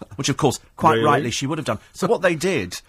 [0.16, 1.04] which, of course, quite Really?
[1.04, 1.78] rightly she would have done.
[1.92, 2.80] So what they did,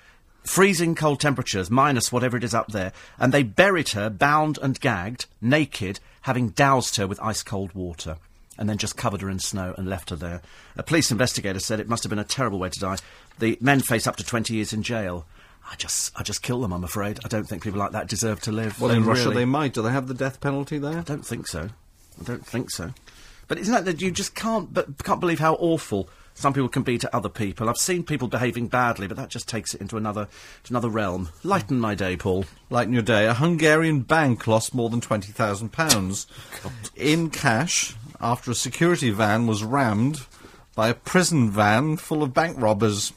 [0.44, 4.80] freezing cold temperatures, minus whatever it is up there, and they buried her bound and
[4.80, 8.18] gagged, naked, having doused her with ice cold water.
[8.58, 10.42] And then just covered her in snow and left her there.
[10.78, 12.96] A police investigator said it must have been a terrible way to die.
[13.38, 15.26] The men face up to 20 years in jail.
[15.70, 16.72] I just, I just kill them.
[16.72, 17.20] I'm afraid.
[17.26, 18.80] I don't think people like that deserve to live.
[18.80, 19.74] Well, in Russia they might.
[19.74, 21.00] Do they have the death penalty there?
[21.00, 21.68] I don't think so.
[22.18, 22.94] I don't think so.
[23.50, 26.84] But isn't that that you just can't but can't believe how awful some people can
[26.84, 27.68] be to other people?
[27.68, 30.28] I've seen people behaving badly, but that just takes it into another
[30.66, 31.30] to another realm.
[31.44, 32.46] Lighten my day, Paul.
[32.70, 36.28] Lighten your day, a Hungarian bank lost more than twenty thousand pounds
[36.96, 40.26] in cash after a security van was rammed
[40.76, 43.14] by a prison van full of bank robbers.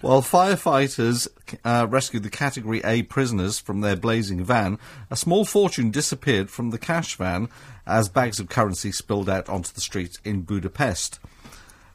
[0.00, 1.28] While firefighters
[1.64, 4.78] uh, rescued the Category A prisoners from their blazing van,
[5.10, 7.48] a small fortune disappeared from the cash van
[7.86, 11.18] as bags of currency spilled out onto the street in Budapest.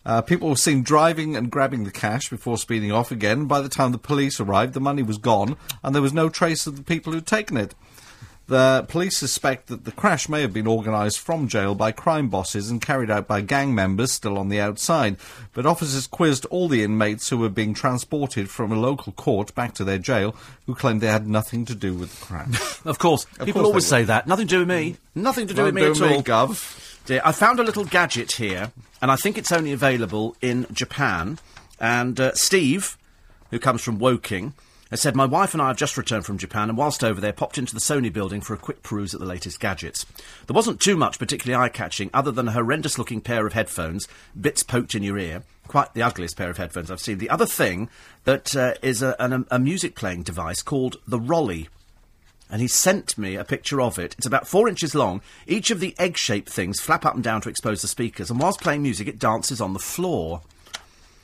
[0.06, 3.46] Uh, people were seen driving and grabbing the cash before speeding off again.
[3.46, 6.68] By the time the police arrived, the money was gone, and there was no trace
[6.68, 7.74] of the people who'd taken it.
[8.48, 12.70] The police suspect that the crash may have been organised from jail by crime bosses
[12.70, 15.16] and carried out by gang members still on the outside.
[15.54, 19.74] But officers quizzed all the inmates who were being transported from a local court back
[19.76, 20.36] to their jail,
[20.66, 22.80] who claimed they had nothing to do with the crash.
[22.86, 24.28] Of course, people course always say that.
[24.28, 24.98] Nothing to do with me.
[25.16, 26.22] Nothing to do with me at all.
[26.22, 27.06] Gov.
[27.06, 28.72] Dear, I found a little gadget here,
[29.02, 31.40] and I think it's only available in Japan.
[31.80, 32.98] And uh, Steve,
[33.52, 34.54] who comes from Woking,
[34.94, 37.34] has said, My wife and I have just returned from Japan, and whilst over there,
[37.34, 40.06] popped into the Sony building for a quick peruse at the latest gadgets.
[40.48, 44.08] There wasn't too much particularly eye catching, other than a horrendous looking pair of headphones,
[44.40, 45.44] bits poked in your ear.
[45.68, 47.18] Quite the ugliest pair of headphones I've seen.
[47.18, 47.90] The other thing
[48.26, 51.70] that uh, is a, an, a music playing device called the Rolly
[52.50, 54.14] and he sent me a picture of it.
[54.16, 55.22] It's about four inches long.
[55.48, 58.40] Each of the egg shaped things flap up and down to expose the speakers, and
[58.40, 60.42] whilst playing music, it dances on the floor.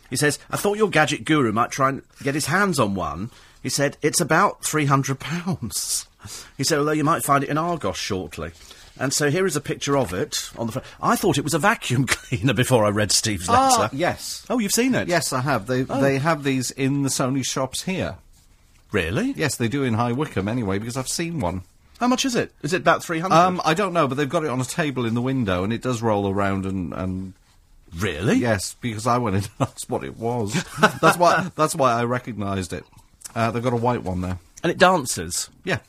[0.09, 3.29] He says, I thought your gadget guru might try and get his hands on one.
[3.63, 6.05] He said, it's about £300.
[6.57, 8.51] He said, although you might find it in Argos shortly.
[8.97, 10.87] And so here is a picture of it on the front.
[11.01, 13.83] I thought it was a vacuum cleaner before I read Steve's letter.
[13.83, 14.45] Ah, yes.
[14.49, 15.07] Oh, you've seen it?
[15.07, 15.67] Yes, I have.
[15.67, 18.15] They they have these in the Sony shops here.
[18.91, 19.31] Really?
[19.37, 21.61] Yes, they do in High Wycombe anyway, because I've seen one.
[21.99, 22.51] How much is it?
[22.61, 25.05] Is it about 300 Um, I don't know, but they've got it on a table
[25.05, 27.33] in the window, and it does roll around and, and
[27.97, 28.35] Really?
[28.35, 30.53] yes, because I went in and asked what it was.
[31.01, 32.83] that's why that's why I recognised it.
[33.35, 34.39] Uh, they've got a white one there.
[34.63, 35.49] And it dances.
[35.63, 35.79] Yeah,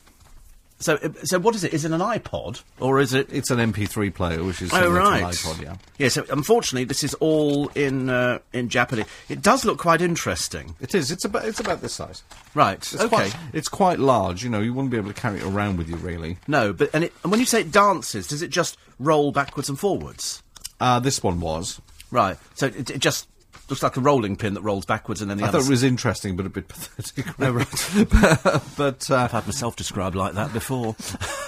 [0.79, 1.73] So, uh, so what is it?
[1.73, 3.31] Is it an iPod or is it?
[3.31, 5.21] it's an MP3 player, which is Oh right.
[5.23, 5.61] an iPod.
[5.61, 6.07] Yeah, Yeah.
[6.09, 9.05] So unfortunately, this is all in uh, in Japanese.
[9.29, 10.75] It does look quite interesting.
[10.79, 11.11] it is.
[11.11, 12.23] It's about it's about this size.
[12.55, 12.77] Right.
[12.77, 13.07] It's okay.
[13.09, 14.43] quite, it's quite large.
[14.43, 16.37] You know, you wouldn't be able to carry it around with you really.
[16.47, 19.67] No, but and, it, and when you say it dances, does it just roll backwards
[19.69, 20.41] and forwards?
[20.79, 21.79] Uh, this one was.
[22.09, 22.37] Right.
[22.55, 23.27] So it, it just
[23.71, 25.59] looks like a rolling pin that rolls backwards and then the I other.
[25.59, 27.25] thought it was interesting, but a bit pathetic.
[27.39, 28.07] Oh, right.
[28.11, 30.95] but but, uh, I've had myself described like that before.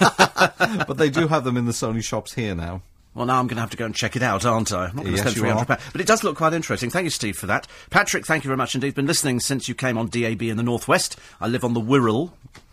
[0.86, 2.82] but they do have them in the Sony shops here now.
[3.14, 4.86] Well, now I'm going to have to go and check it out, aren't I?
[4.86, 5.76] I'm not going to Yes, spend you three hundred are.
[5.76, 6.90] pounds, but it does look quite interesting.
[6.90, 7.68] Thank you, Steve, for that.
[7.90, 8.94] Patrick, thank you very much indeed.
[8.96, 11.16] Been listening since you came on DAB in the northwest.
[11.40, 12.32] I live on the Wirral.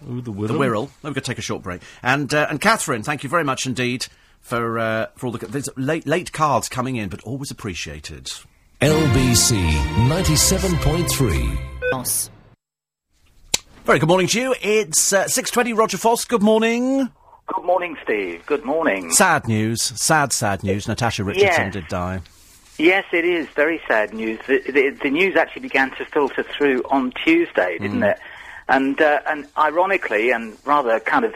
[0.10, 0.48] Ooh, the Wirral.
[0.48, 0.90] The Wirral.
[1.04, 1.82] We're going to take a short break.
[2.02, 4.08] And uh, and Catherine, thank you very much indeed
[4.40, 8.32] for uh, for all the late late cards coming in, but always appreciated.
[8.82, 9.62] LBC
[10.10, 12.30] 97.3.
[13.86, 14.56] Very good morning to you.
[14.60, 15.74] It's uh, six twenty.
[15.74, 16.26] Roger Foss.
[16.26, 17.08] Good morning.
[17.46, 18.44] Good morning, Steve.
[18.48, 19.12] Good morning.
[19.12, 19.84] Sad news.
[19.84, 20.88] Sad, sad news.
[20.88, 21.74] Natasha Richardson Yes.
[21.74, 22.22] did die.
[22.80, 24.40] Yes, it is very sad news.
[24.48, 28.18] The, the, the news actually began to filter through on Tuesday, didn't it?
[28.68, 31.36] And uh, and ironically, and rather kind of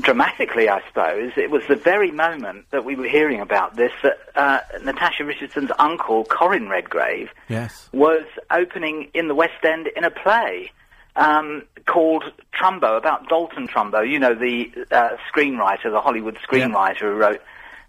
[0.00, 4.18] dramatically, I suppose, it was the very moment that we were hearing about this that
[4.34, 7.88] uh, Natasha Richardson's uncle, Corin Redgrave, Yes.
[7.92, 10.70] was opening in the West End in a play
[11.16, 17.12] um, called Trumbo, about Dalton Trumbo, you know, the uh, screenwriter, the Hollywood screenwriter who
[17.14, 17.40] wrote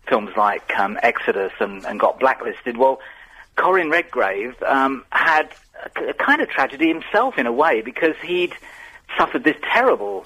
[0.07, 2.77] films like um, Exodus and, and got blacklisted.
[2.77, 2.99] Well,
[3.55, 5.49] Corin Redgrave um, had
[5.95, 8.53] a, a kind of tragedy himself in a way because he'd
[9.17, 10.25] suffered this terrible,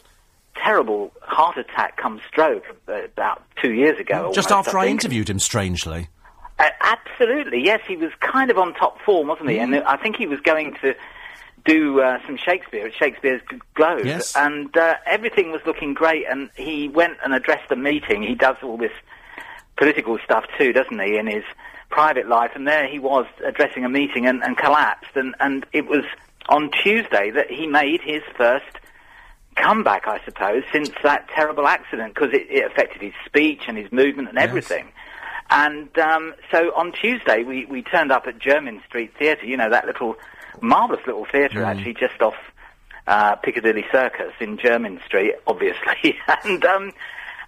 [0.56, 4.32] terrible heart attack come stroke uh, about two years ago.
[4.34, 5.04] Just almost, after I think.
[5.04, 6.10] interviewed him, strangely.
[6.60, 7.82] Uh, absolutely, yes.
[7.88, 9.58] He was kind of on top form, wasn't he?
[9.58, 9.64] Mm.
[9.64, 10.96] And I think he was going to
[11.66, 13.42] do uh, some Shakespeare at Shakespeare's
[13.74, 14.06] Globe.
[14.06, 14.36] Yes.
[14.36, 16.26] And uh, everything was looking great.
[16.30, 18.22] And he went and addressed a meeting.
[18.22, 18.92] He does all this
[19.78, 21.44] political stuff too, doesn't he, in his
[21.90, 22.52] private life?
[22.54, 25.16] And there he was addressing a meeting and, and collapsed.
[25.16, 26.04] And, and it was
[26.50, 28.80] on Tuesday that he made his first
[29.56, 33.92] comeback, I suppose, since that terrible accident because it, it affected his speech and his
[33.92, 34.92] movement and everything.
[35.50, 39.70] And um, so on Tuesday, we, we turned up at Jermyn Street Theatre, you know,
[39.70, 40.16] that little,
[40.62, 42.36] marvellous little theatre actually, just off
[43.08, 46.18] uh, Piccadilly Circus in Jermyn Street, obviously.
[46.44, 46.94] and um,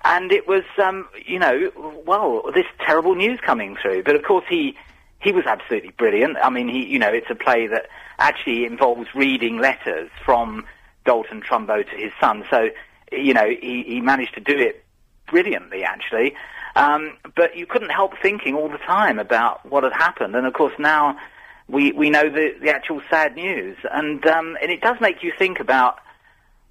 [0.03, 1.71] and it was, um, you know,
[2.05, 4.03] well, this terrible news coming through.
[4.03, 4.77] But of course, he
[5.19, 6.37] he was absolutely brilliant.
[6.37, 7.87] I mean, he, you know, it's a play that
[8.19, 10.65] actually involves reading letters from
[11.05, 12.43] Dalton Trumbo to his son.
[12.49, 12.69] So,
[13.11, 14.83] you know, he, he managed to do it
[15.29, 16.35] brilliantly, actually.
[16.75, 20.35] Um, but you couldn't help thinking all the time about what had happened.
[20.35, 21.17] And of course, now
[21.69, 23.77] we, we know the, the actual sad news.
[23.91, 25.99] And, um, and it does make you think about,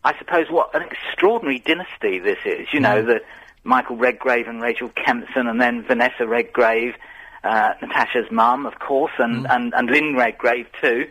[0.05, 2.69] I suppose, what an extraordinary dynasty this is.
[2.73, 3.21] You know, the
[3.65, 6.95] Michael Redgrave and Rachel Kempson and then Vanessa Redgrave.
[7.45, 9.25] uh, Natasha's mum, of course, Mm.
[9.25, 11.07] and, and, and Lynn Redgrave too,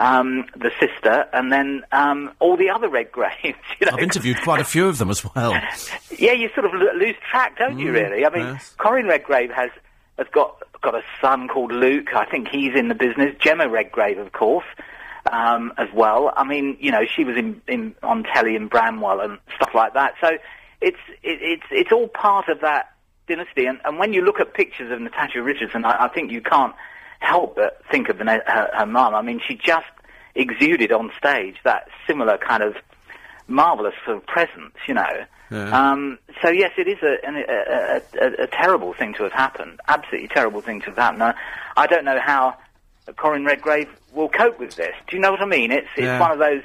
[0.00, 3.54] um, the sister, and then um, all the other Redgraves.
[3.80, 5.52] You know, I've interviewed quite a few of them as well.
[6.18, 7.92] yeah, you sort of lo- lose track, don't you?
[7.92, 8.26] Really?
[8.26, 8.74] I mean, Mm, yes.
[8.78, 9.70] Corin Redgrave has
[10.18, 12.14] has got got a son called Luke.
[12.14, 13.34] I think he's in the business.
[13.38, 14.66] Gemma Redgrave, of course,
[15.30, 16.32] um, as well.
[16.36, 19.94] I mean, you know, she was in, in on telly in Bramwell and stuff like
[19.94, 20.14] that.
[20.20, 20.28] So
[20.80, 22.92] it's it, it's it's all part of that
[23.28, 23.66] dynasty.
[23.66, 26.74] And, and when you look at pictures of Natasha Richardson, I, I think you can't
[27.20, 28.42] help but think of her,
[28.74, 29.14] her mum.
[29.14, 29.86] I mean, she just
[30.34, 32.74] exuded on stage that similar kind of
[33.48, 35.24] marvelous sort of presence, you know.
[35.52, 39.32] Um, so yes, it is a, an, a, a, a, a terrible thing to have
[39.32, 39.80] happened.
[39.88, 41.24] Absolutely terrible thing to have happened.
[41.24, 41.34] I,
[41.76, 42.56] I don't know how
[43.16, 44.94] Corin Redgrave will cope with this.
[45.08, 45.72] Do you know what I mean?
[45.72, 46.20] It's it's Yeah.
[46.20, 46.62] one of those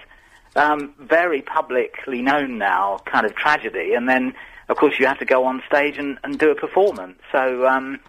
[0.56, 4.36] um, very publicly known now kind of tragedy, and then
[4.70, 7.20] of course you have to go on stage and, and do a performance.
[7.32, 8.00] So um,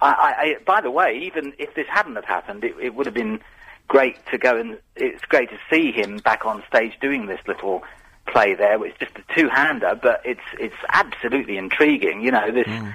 [0.00, 3.14] I, I, by the way, even if this hadn't have happened, it, it would have
[3.14, 3.40] been
[3.88, 7.82] great to go and it's great to see him back on stage doing this little
[8.26, 8.84] play there.
[8.84, 12.20] It's just a two-hander, but it's it's absolutely intriguing.
[12.22, 12.66] You know this.
[12.66, 12.94] Mm.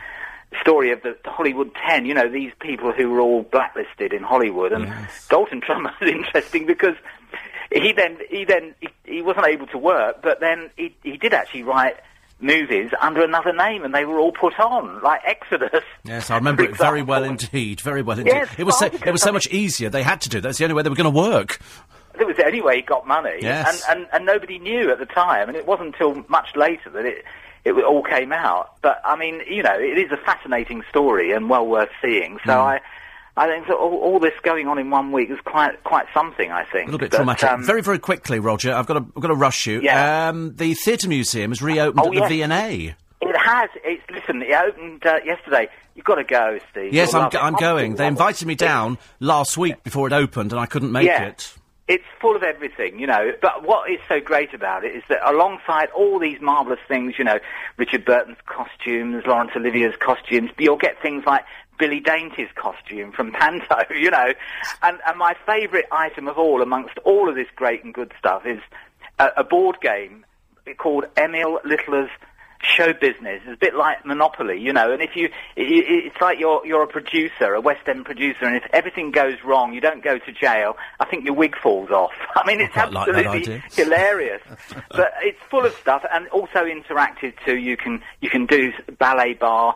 [0.62, 4.72] Story of the Hollywood Ten, you know, these people who were all blacklisted in Hollywood,
[4.72, 4.86] and
[5.28, 6.93] Dalton Trumbo is interesting because
[7.72, 11.34] he then he then he, he wasn't able to work, but then he he did
[11.34, 11.95] actually write
[12.40, 15.84] movies under another name, and they were all put on, like Exodus.
[16.04, 17.80] Yes, I remember it very well indeed.
[17.82, 18.32] Very well indeed.
[18.34, 19.90] Yes, it was so, it was so much easier.
[19.90, 20.42] They had to do.
[20.42, 21.60] That's the only way they were going to work.
[22.20, 23.84] It was the only way he got money, Yes.
[23.90, 27.06] and, and and nobody knew at the time, and it wasn't until much later that
[27.06, 27.26] it
[27.66, 28.76] it all came out.
[28.82, 32.38] But I mean, you know, it is a fascinating story and well worth seeing.
[32.46, 32.60] So Hmm.
[32.60, 32.82] I.
[33.36, 36.52] I think that all, all this going on in one week is quite quite something.
[36.52, 37.50] I think A little bit But, traumatic.
[37.50, 38.74] um, very, very quickly, Roger.
[38.74, 39.82] I've got to, I've got to rush you.
[39.82, 40.30] Yeah.
[40.30, 42.36] Um, the Theatre Museum has reopened Oh, at the.
[42.44, 42.96] V&A.
[43.22, 43.70] It has.
[43.84, 44.42] It's listen.
[44.42, 45.70] It opened uh, yesterday.
[45.96, 46.94] You've got to go, Steve.
[46.94, 47.44] Yes, You'll I'm, love go- it.
[47.44, 47.96] I'm going.
[47.96, 51.24] They invited me down last week before it opened, and I couldn't make Yeah.
[51.24, 51.54] it.
[51.88, 53.32] It's full of everything, you know.
[53.42, 57.26] But what is so great about it is that alongside all these marvellous things, you
[57.26, 57.40] know,
[57.78, 61.44] Richard Burton's costumes, Laurence Olivier's costumes, you'll get things like
[61.78, 64.34] Billy Dainty's costume from Panto, you know.
[64.82, 68.45] And, and my favourite item of all, amongst all of this great and good stuff,
[68.45, 68.59] is
[69.19, 70.26] a, a board game
[70.78, 72.09] called Emil Littler's
[72.63, 73.41] show business.
[73.45, 74.91] It's a bit like Monopoly, you know.
[74.91, 78.45] And if you, i i it's like you're you're a producer, a West End producer,
[78.45, 80.78] and if everything goes wrong, you don't go to jail.
[80.99, 82.13] I think your wig falls off.
[82.36, 83.63] I mean, it's like that absolutely idea.
[83.71, 84.41] hilarious.
[84.89, 87.57] but it's full of stuff, and also interactive too.
[87.57, 89.76] You can you can do ballet bar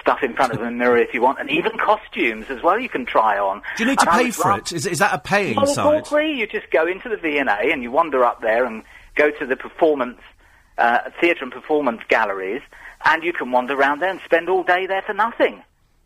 [0.00, 2.78] stuff in front of a mirror if you want, and even costumes as well.
[2.78, 3.62] You can try on.
[3.76, 4.72] Do you need to And pay for it?
[4.72, 6.38] Is, is that a paying well, all free.
[6.38, 8.82] You just go into the V&A and you wander up there and
[9.14, 10.20] go to the performance,
[10.78, 12.62] uh, theatre and performance galleries,
[13.04, 15.62] and you can wander around there and spend all day there for nothing.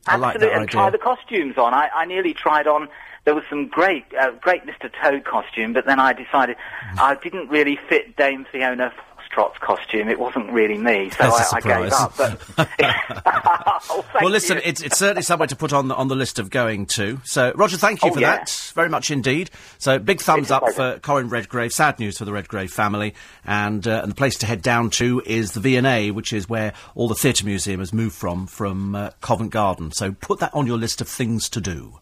[0.06, 1.74] I like Absolutely, that and try the costumes on.
[1.74, 2.88] I, I nearly tried on.
[3.24, 4.90] There was some great, uh, great Mr.
[5.00, 6.56] Toad costume, but then I decided
[6.92, 7.00] Mm.
[7.00, 8.92] I didn't really fit Dame Fiona
[9.32, 10.08] Foxtrot's costume.
[10.08, 12.16] It wasn't really me, so That's a I, I gave up.
[12.16, 12.68] But
[13.90, 14.62] Oh, Well, listen, you.
[14.64, 17.20] it's, it's certainly somewhere to put on the, on the list of going to.
[17.24, 18.36] So, Roger, thank you Oh, for yeah.
[18.36, 19.50] that very much indeed.
[19.78, 21.72] So, big thumbs It's up for Corin Redgrave.
[21.72, 23.14] Sad news for the Redgrave family,
[23.44, 26.72] and uh, and the place to head down to is the V&A, which is where
[26.94, 29.90] all the theatre museum has moved from from uh, Covent Garden.
[29.92, 31.98] So, put that on your list of things to do.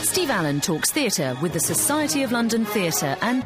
[0.00, 3.44] Steve Allen talks theatre with the Society of London Theatre and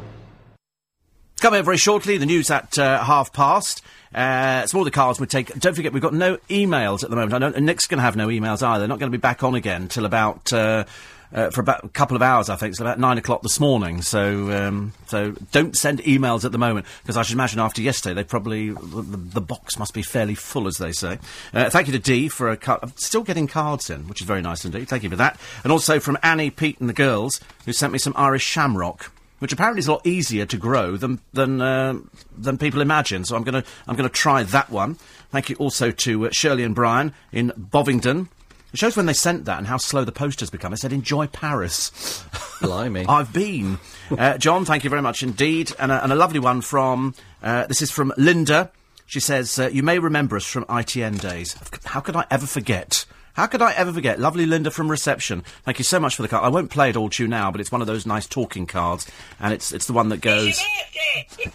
[1.39, 3.83] Coming very shortly, the news at uh, half past.
[4.13, 5.53] Uh, some the cards we take.
[5.59, 7.33] Don't forget, we've got no emails at the moment.
[7.33, 8.79] I don't, Nick's going to have no emails either.
[8.79, 10.51] They're not going to be back on again till about.
[10.51, 10.85] Uh,
[11.33, 12.71] uh, for about a couple of hours, I think.
[12.71, 14.01] It's about nine o'clock this morning.
[14.01, 18.13] So, um, so don't send emails at the moment because I should imagine after yesterday,
[18.13, 21.19] they probably the, the, box must be fairly full, as they say.
[21.53, 24.41] Uh, thank you to Dee for a car- still getting cards in, which is very
[24.41, 24.87] nice indeed.
[24.87, 27.99] Thank you for that, and also from Annie, Pete, and the girls who sent me
[27.99, 31.95] some Irish shamrock which apparently is a lot easier to grow than than uh,
[32.37, 33.25] than people imagine.
[33.25, 34.95] So I'm going to I'm going to try that one.
[35.31, 38.29] Thank you also to uh, Shirley and Brian in Bovingdon.
[38.73, 40.71] It shows when they sent that and how slow the post has become.
[40.71, 42.23] They said, "Enjoy Paris."
[42.61, 43.05] Blimey.
[43.07, 43.77] I've been.
[44.09, 47.13] Uh, John, thank you very much indeed, and a, and a lovely one from.
[47.41, 48.71] Uh, this is from Linda.
[49.05, 51.55] She says, uh, "You may remember us from ITN days.
[51.85, 53.05] How could I ever forget?"
[53.37, 54.19] How could I ever forget?
[54.19, 55.43] Lovely Linda from reception.
[55.63, 56.43] Thank you so much for the card.
[56.43, 58.65] I won't play it all to you now, but it's one of those nice talking
[58.65, 59.05] cards,
[59.39, 60.59] and it's it's the one that goes.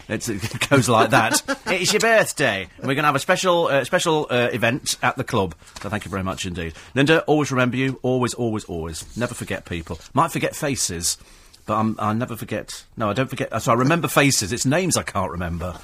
[0.07, 1.43] It's, it goes like that.
[1.67, 5.17] it's your birthday, and we're going to have a special uh, special uh, event at
[5.17, 5.55] the club.
[5.81, 7.21] So thank you very much indeed, Linda.
[7.23, 7.99] Always remember you.
[8.01, 9.17] Always, always, always.
[9.17, 9.99] Never forget people.
[10.13, 11.17] Might forget faces,
[11.65, 12.85] but I'm, I never forget.
[12.95, 13.61] No, I don't forget.
[13.61, 14.53] So I remember faces.
[14.53, 15.77] It's names I can't remember.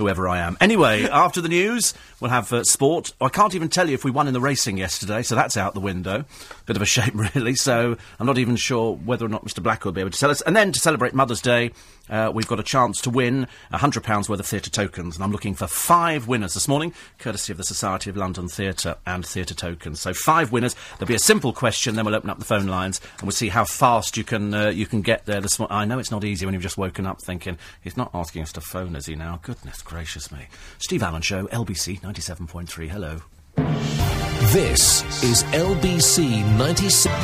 [0.00, 0.56] Whoever I am.
[0.60, 3.12] Anyway, after the news, we'll have uh, sport.
[3.20, 5.74] I can't even tell you if we won in the racing yesterday, so that's out
[5.74, 6.24] the window.
[6.70, 7.56] Bit of a shame, really.
[7.56, 9.60] So I'm not even sure whether or not Mr.
[9.60, 10.40] Black will be able to tell us.
[10.42, 11.72] And then to celebrate Mother's Day,
[12.08, 15.16] uh, we've got a chance to win £100 worth of theatre tokens.
[15.16, 18.94] And I'm looking for five winners this morning, courtesy of the Society of London Theatre
[19.04, 20.00] and Theatre Tokens.
[20.00, 20.76] So five winners.
[20.96, 23.48] There'll be a simple question, then we'll open up the phone lines and we'll see
[23.48, 25.76] how fast you can uh, you can get there this morning.
[25.76, 28.52] I know it's not easy when you've just woken up thinking, he's not asking us
[28.52, 29.40] to phone, is he now?
[29.42, 30.46] Goodness gracious me.
[30.78, 32.88] Steve Allen Show, LBC 97.3.
[32.90, 34.29] Hello.
[34.52, 37.20] This is LBC 97.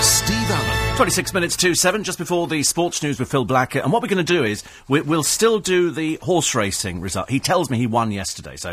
[0.00, 0.96] Steve Allen.
[0.96, 3.84] 26 minutes to 7, just before the sports news with Phil Blackett.
[3.84, 7.28] And what we're going to do is, we, we'll still do the horse racing result.
[7.28, 8.72] He tells me he won yesterday, so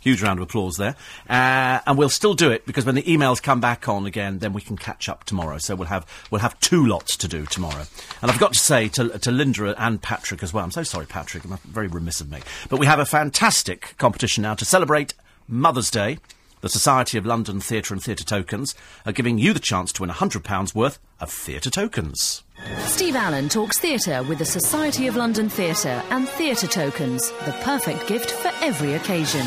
[0.00, 0.94] huge round of applause there.
[1.26, 4.52] Uh, and we'll still do it, because when the emails come back on again, then
[4.52, 5.56] we can catch up tomorrow.
[5.56, 7.84] So we'll have, we'll have two lots to do tomorrow.
[8.20, 11.06] And I've got to say to, to Linda and Patrick as well, I'm so sorry,
[11.06, 12.40] Patrick, I'm very remiss of me.
[12.68, 15.14] But we have a fantastic competition now to celebrate
[15.48, 16.18] Mother's Day.
[16.60, 18.74] The Society of London Theatre and Theatre Tokens
[19.06, 22.42] are giving you the chance to win £100 worth of theatre tokens.
[22.80, 28.06] Steve Allen talks theatre with the Society of London Theatre and Theatre Tokens, the perfect
[28.06, 29.46] gift for every occasion.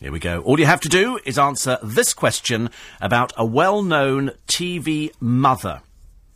[0.00, 0.40] Here we go.
[0.40, 2.70] All you have to do is answer this question
[3.02, 5.82] about a well-known TV mother.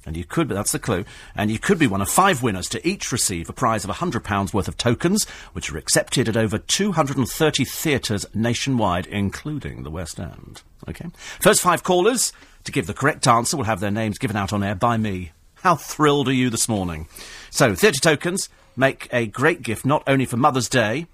[0.06, 2.68] And you could, but that's the clue, and you could be one of five winners
[2.70, 6.58] to each receive a prize of £100 worth of tokens, which are accepted at over
[6.58, 10.62] 230 theatres nationwide, including the West End.
[10.88, 11.06] Okay?
[11.40, 12.32] First five callers
[12.64, 15.32] to give the correct answer will have their names given out on air by me.
[15.56, 17.08] How thrilled are you this morning?
[17.50, 21.06] So, theatre tokens make a great gift not only for Mother's Day,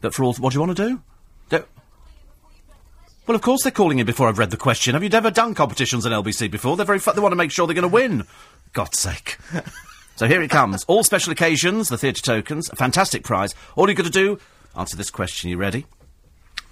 [0.00, 0.34] but for all.
[0.34, 1.02] What do you want to do
[3.30, 4.94] well, of course they're calling in before I've read the question.
[4.94, 6.76] Have you never done competitions on LBC before?
[6.76, 8.24] They're very fu- they want to make sure they're going to win.
[8.72, 9.38] God's sake.
[10.16, 10.82] so here it comes.
[10.88, 13.54] All special occasions, the theatre tokens, a fantastic prize.
[13.76, 14.40] All you've got to do,
[14.76, 15.48] answer this question.
[15.48, 15.86] You ready?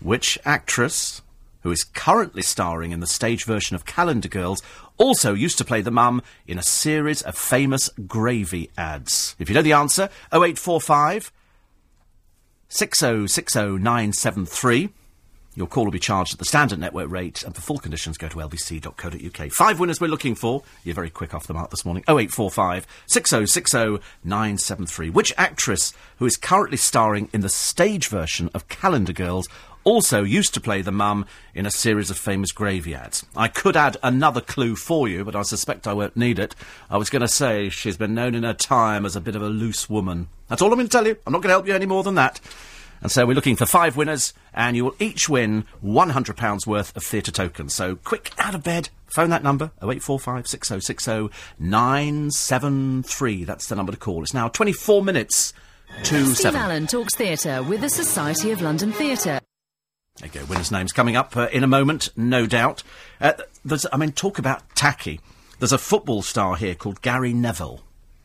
[0.01, 1.23] Which actress,
[1.61, 4.61] who is currently starring in the stage version of Calendar Girls,
[4.97, 9.37] also used to play the mum in a series of famous gravy ads?
[9.39, 11.31] If you know the answer, 0845
[12.69, 14.91] 6060973.
[15.59, 18.29] Your call will be charged at the standard network rate, and for full conditions, go
[18.29, 19.51] to lbc.co.uk.
[19.51, 20.63] Five winners we're looking for.
[20.85, 22.05] You're very quick off the mark this morning.
[22.09, 25.11] 0845 6060 973.
[25.11, 29.49] Which actress who is currently starring in the stage version of Calendar Girls
[29.83, 33.27] also used to play the mum in a series of famous gravy ads?
[33.35, 36.55] I could add another clue for you, but I suspect I won't need it.
[36.89, 39.43] I was going to say she's been known in her time as a bit of
[39.43, 40.29] a loose woman.
[40.47, 41.17] That's all I'm going to tell you.
[41.27, 42.41] I'm not going to help you any more than that.
[43.01, 47.03] And so we're looking for five winners, and you will each win £100 worth of
[47.03, 47.75] theatre tokens.
[47.75, 51.29] So quick, out of bed, phone that number, 0845 6060
[51.59, 53.45] 973.
[53.45, 54.23] That's the number to call.
[54.23, 55.53] It's now 24 minutes
[56.05, 56.61] to Steve 7.
[56.61, 59.41] Allen talks theatre with the Society of London Theatre.
[60.21, 62.83] There you go, winners' names coming up uh, in a moment, no doubt.
[63.21, 63.35] Uh,
[63.65, 65.21] there's, I mean, talk about tacky.
[65.61, 67.83] There's a football star here called Gary Neville.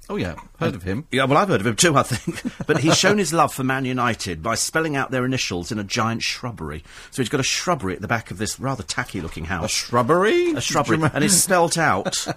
[0.10, 0.36] Oh, yeah.
[0.60, 1.08] Heard of him.
[1.12, 2.42] Yeah, well, I've heard of him too, I think.
[2.68, 5.84] but he's shown his love for Man United by spelling out their initials in a
[5.84, 6.84] giant shrubbery.
[7.12, 9.66] So he's got a shrubbery at the back of this rather tacky looking house.
[9.66, 10.52] A shrubbery?
[10.52, 11.00] A shrubbery.
[11.14, 12.28] and it's spelt out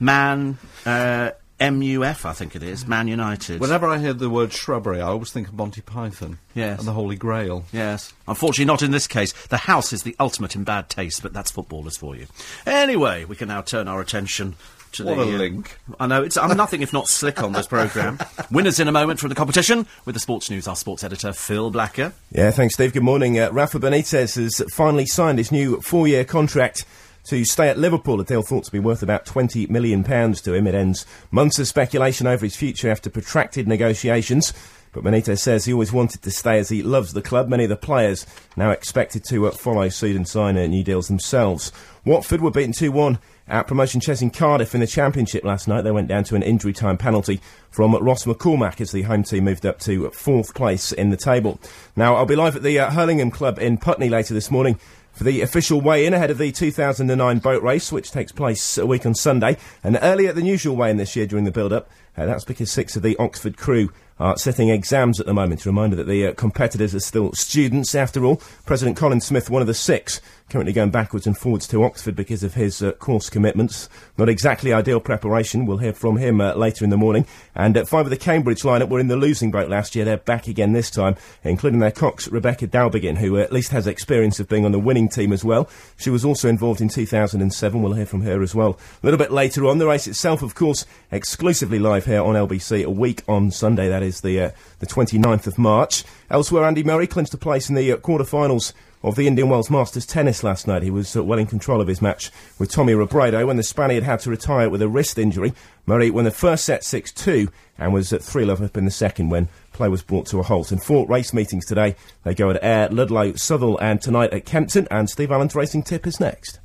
[0.00, 3.60] Man, uh, M-U-F, I think it is, Man United.
[3.60, 6.38] Whenever I hear the word shrubbery, I always think of Monty Python.
[6.54, 6.78] Yes.
[6.78, 7.64] And the Holy Grail.
[7.72, 8.12] Yes.
[8.28, 9.32] Unfortunately, not in this case.
[9.48, 12.26] The house is the ultimate in bad taste, but that's footballers for you.
[12.64, 14.54] Anyway, we can now turn our attention
[14.92, 15.22] to What the.
[15.22, 15.78] a uh, link.
[15.98, 18.18] I know, it's, I'm nothing if not slick on this programme.
[18.50, 21.70] Winners in a moment from the competition with the sports news, our sports editor, Phil
[21.70, 22.12] Blacker.
[22.32, 22.92] Yeah, thanks, Steve.
[22.92, 23.38] Good morning.
[23.38, 26.84] Uh, Rafa Benitez has finally signed his new four-year contract
[27.28, 30.66] to stay at Liverpool, a deal thought to be worth about £20 million to him.
[30.66, 34.54] It ends months of speculation over his future after protracted negotiations.
[35.00, 37.48] But Benitez says he always wanted to stay as he loves the club.
[37.48, 38.26] Many of the players
[38.56, 41.70] now expected to uh, follow suit and sign uh, new deals themselves.
[42.04, 45.82] Watford were beaten 2-1 at promotion chess in Cardiff in the Championship last night.
[45.82, 47.40] They went down to an injury time penalty
[47.70, 51.60] from Ross McCormack as the home team moved up to fourth place in the table.
[51.94, 54.80] Now, I'll be live at the uh, Hurlingham Club in Putney later this morning
[55.12, 59.04] for the official weigh-in ahead of the 2009 boat race, which takes place a week
[59.04, 61.88] on Sunday, and earlier than usual weigh-in this year during the build-up.
[62.18, 63.90] Uh, that's because six of the Oxford crew
[64.20, 65.64] are setting exams at the moment.
[65.64, 68.36] A reminder that the uh, competitors are still students after all.
[68.66, 72.42] President Colin Smith, one of the six, currently going backwards and forwards to Oxford because
[72.42, 73.88] of his uh, course commitments.
[74.16, 75.66] Not exactly ideal preparation.
[75.66, 77.26] We'll hear from him uh, later in the morning.
[77.54, 80.04] And five of the Cambridge lineup were in the losing boat last year.
[80.04, 83.86] They're back again this time, including their cox Rebecca Dowbiggin, who uh, at least has
[83.86, 85.68] experience of being on the winning team as well.
[85.96, 87.82] She was also involved in 2007.
[87.82, 89.78] We'll hear from her as well a little bit later on.
[89.78, 93.88] The race itself, of course, exclusively live on LBC a week on Sunday.
[93.88, 94.20] That is.
[94.20, 96.04] The uh, the 29th of March.
[96.30, 100.06] Elsewhere, Andy Murray clinched a place in the uh, quarter-finals of the Indian Wells Masters
[100.06, 100.82] tennis last night.
[100.82, 104.02] He was uh, well in control of his match with Tommy Robredo when the Spaniard
[104.02, 105.52] had to retire with a wrist injury.
[105.86, 109.48] Murray won the first set 6-2 and was at 3-love up in the second when
[109.72, 110.72] play was brought to a halt.
[110.72, 111.94] In four race meetings today,
[112.24, 116.06] they go at Ayr, Ludlow, Southwell and tonight at Kempton and Steve Allen's racing tip
[116.06, 116.58] is next.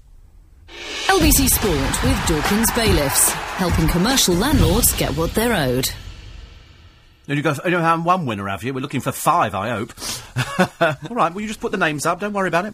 [1.07, 5.89] LBC Sport with Dawkins Bailiffs, helping commercial landlords get what they're owed.
[7.27, 8.73] And you go, you have one winner, have you?
[8.73, 9.93] We're looking for five, I hope.
[11.09, 12.19] All right, well, you just put the names up.
[12.19, 12.73] Don't worry about it.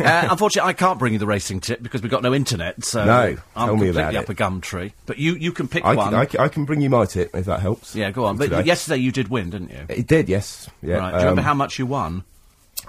[0.00, 2.84] Uh, unfortunately, I can't bring you the racing tip because we've got no internet.
[2.84, 4.30] So No, I'm tell me completely about up it.
[4.30, 4.92] a gum tree.
[5.06, 6.08] But you, you can pick I one.
[6.10, 7.94] can, I, can, I can bring you my tip if that helps.
[7.94, 8.36] yeah, go on.
[8.36, 8.64] But today.
[8.64, 9.84] yesterday you did win, didn't you?
[9.88, 10.68] It did, yes.
[10.82, 10.96] Yeah.
[10.96, 11.10] right.
[11.10, 12.24] Do you remember um, how much you won?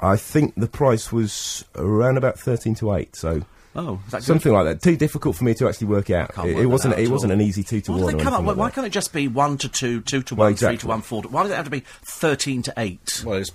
[0.02, 3.44] I think the price was around about 13 to 8, so
[3.76, 4.24] Oh, is that good?
[4.26, 4.82] something like that.
[4.82, 6.34] Too difficult for me to actually work out.
[6.34, 7.40] Can't It, work it wasn't out it at wasn't all.
[7.40, 8.42] an easy 2 to Why 1 do they come up?
[8.42, 8.74] Why, like why that.
[8.76, 11.24] can't it just be one to two, two to Well, one, three to one, four
[11.24, 11.28] to?
[11.30, 13.22] Why does it have to be thirteen to eight?
[13.26, 13.52] Well, it's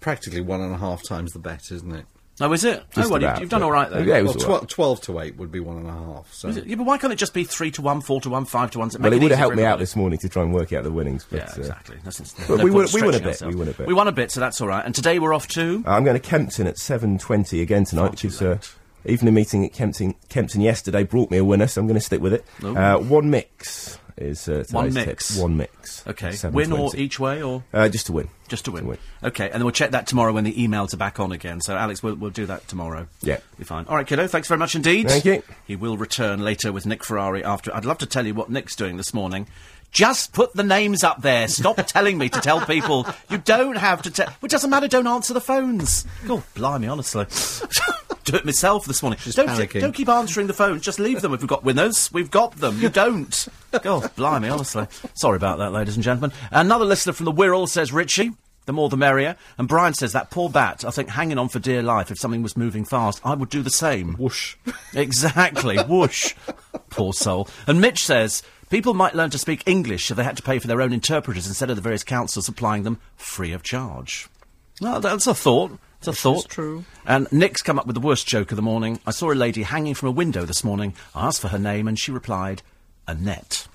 [0.00, 2.06] practically one and a half times the bet, isn't it?
[2.42, 2.82] Oh, is it?
[2.94, 4.08] Just oh, well, about, you've, you've done all right then.
[4.08, 4.68] Yeah, it Well, was tw- all right.
[4.68, 6.32] 12 to 8 would be one and a half.
[6.32, 6.48] So.
[6.48, 6.64] Is it?
[6.66, 8.78] Yeah, but why can't it just be three to one, four to one, five to
[8.78, 8.90] one?
[8.98, 10.90] Well, it would have helped me out this morning to try and work out the
[10.90, 11.26] winnings.
[11.28, 11.98] But, Yeah, uh, exactly.
[12.02, 13.54] That's, that's but no we point won- we won a bit, ourselves.
[13.54, 13.86] we won a bit.
[13.88, 14.82] We won a bit, so that's all right.
[14.86, 15.84] And today we're off to.
[15.86, 18.58] I'm going to Kempton at 7.20 again tonight, Far which too is uh,
[19.04, 19.12] late.
[19.12, 22.20] evening meeting at Kempton, Kempton yesterday brought me a winner, so I'm going to stick
[22.20, 22.44] with it.
[22.64, 22.76] Ooh.
[22.76, 25.06] Uh, one mix is uh, One tip.
[25.06, 25.36] mix.
[25.38, 26.06] One mix.
[26.06, 28.28] Okay, win or each way or Uh, just to win.
[28.48, 28.82] just to win.
[28.84, 28.98] To win.
[29.24, 31.60] Okay, and then we'll check that tomorrow when the emails are back on again.
[31.62, 33.06] So Alex, we'll, we'll do that tomorrow.
[33.22, 33.38] Yeah.
[33.58, 33.86] be fine.
[33.86, 34.26] All right, kiddo.
[34.26, 35.08] Thanks very much indeed.
[35.08, 35.42] Thank you.
[35.66, 37.74] He will return later with Nick Ferrari after.
[37.74, 39.46] I'd love to tell you what Nick's doing this morning.
[39.90, 41.48] Just put the names up there.
[41.48, 43.06] Stop telling me to tell people.
[43.30, 44.28] You don't have to tell.
[44.42, 44.86] It doesn't matter.
[44.86, 46.04] Don't answer the phones.
[46.26, 47.24] God, blimey, honestly.
[48.30, 49.18] Do it myself this morning.
[49.32, 49.80] don't, panicking.
[49.80, 50.82] don't keep answering the phones.
[50.82, 51.34] Just leave them.
[51.34, 52.78] If we've got winners, we've got them.
[52.80, 53.48] You don't.
[53.82, 54.86] God, blimey, honestly.
[55.14, 56.32] Sorry about that, ladies and gentlemen.
[56.52, 58.30] Another listener from the Wirral says, Richie,
[58.66, 59.34] the more the merrier.
[59.58, 62.12] And Brian says, that poor bat, I think hanging on for dear life.
[62.12, 64.14] If something was moving fast, I would do the same.
[64.14, 64.56] Whoosh.
[64.94, 65.78] Exactly.
[65.78, 66.34] Whoosh.
[66.90, 67.48] Poor soul.
[67.66, 70.66] And Mitch says people might learn to speak English if they had to pay for
[70.68, 74.28] their own interpreters instead of the various councils supplying them free of charge.
[74.80, 75.78] Well, that's a thought.
[76.00, 76.48] It's a thought.
[76.48, 76.84] true.
[77.04, 79.00] And Nick's come up with the worst joke of the morning.
[79.06, 80.94] I saw a lady hanging from a window this morning.
[81.14, 82.62] I asked for her name and she replied,
[83.06, 83.66] Annette.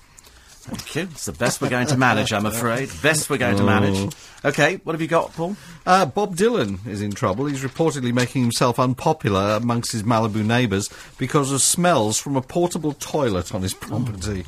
[0.66, 1.02] Thank you.
[1.02, 2.90] It's the best we're going to manage, I'm afraid.
[3.00, 4.12] Best we're going to manage.
[4.44, 5.56] Okay, what have you got, Paul?
[5.86, 7.46] Uh, Bob Dylan is in trouble.
[7.46, 12.94] He's reportedly making himself unpopular amongst his Malibu neighbours because of smells from a portable
[12.94, 14.44] toilet on his property.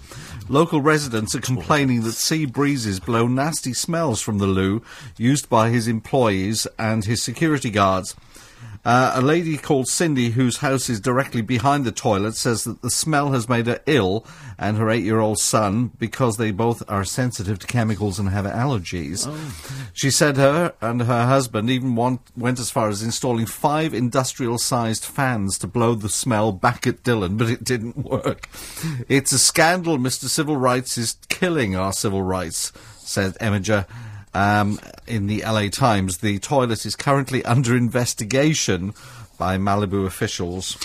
[0.51, 4.83] Local residents are complaining that sea breezes blow nasty smells from the loo
[5.19, 8.17] used by his employees and his security guards.
[8.85, 12.91] Uh, a lady called Cindy, whose house is directly behind the toilet, says that the
[12.91, 14.25] smell has made her ill
[14.59, 18.45] and her eight year old son because they both are sensitive to chemicals and have
[18.45, 19.29] allergies.
[19.93, 24.59] She said her and her husband even want, went as far as installing five industrial
[24.59, 28.49] sized fans to blow the smell back at Dylan, but it didn't work.
[29.09, 29.99] It's a scandal.
[29.99, 30.25] Mr.
[30.25, 33.87] Civil Rights is killing our civil rights, said Emiger
[34.39, 36.19] um, in the LA Times.
[36.19, 38.95] The toilet is currently under investigation
[39.39, 40.77] by Malibu officials.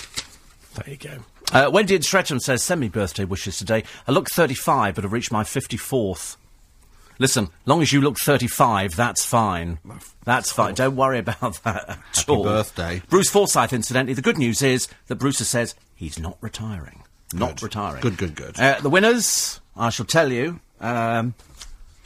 [0.74, 1.18] There you go.
[1.52, 3.84] Uh, Wendy in Streatham says, send me birthday wishes today.
[4.08, 6.36] I look 35, but I've reached my 54th.
[7.20, 9.78] Listen, long as you look 35, that's fine.
[10.24, 10.74] That's fine.
[10.74, 12.42] Don't worry about that at Happy all.
[12.42, 13.02] birthday.
[13.08, 14.14] Bruce Forsyth, incidentally.
[14.14, 17.04] The good news is that Bruce says he's not retiring.
[17.32, 17.62] Not Good.
[17.64, 18.00] retiring.
[18.00, 18.58] Good, good, good.
[18.58, 20.60] Uh, the winners, I shall tell you.
[20.80, 21.34] Um,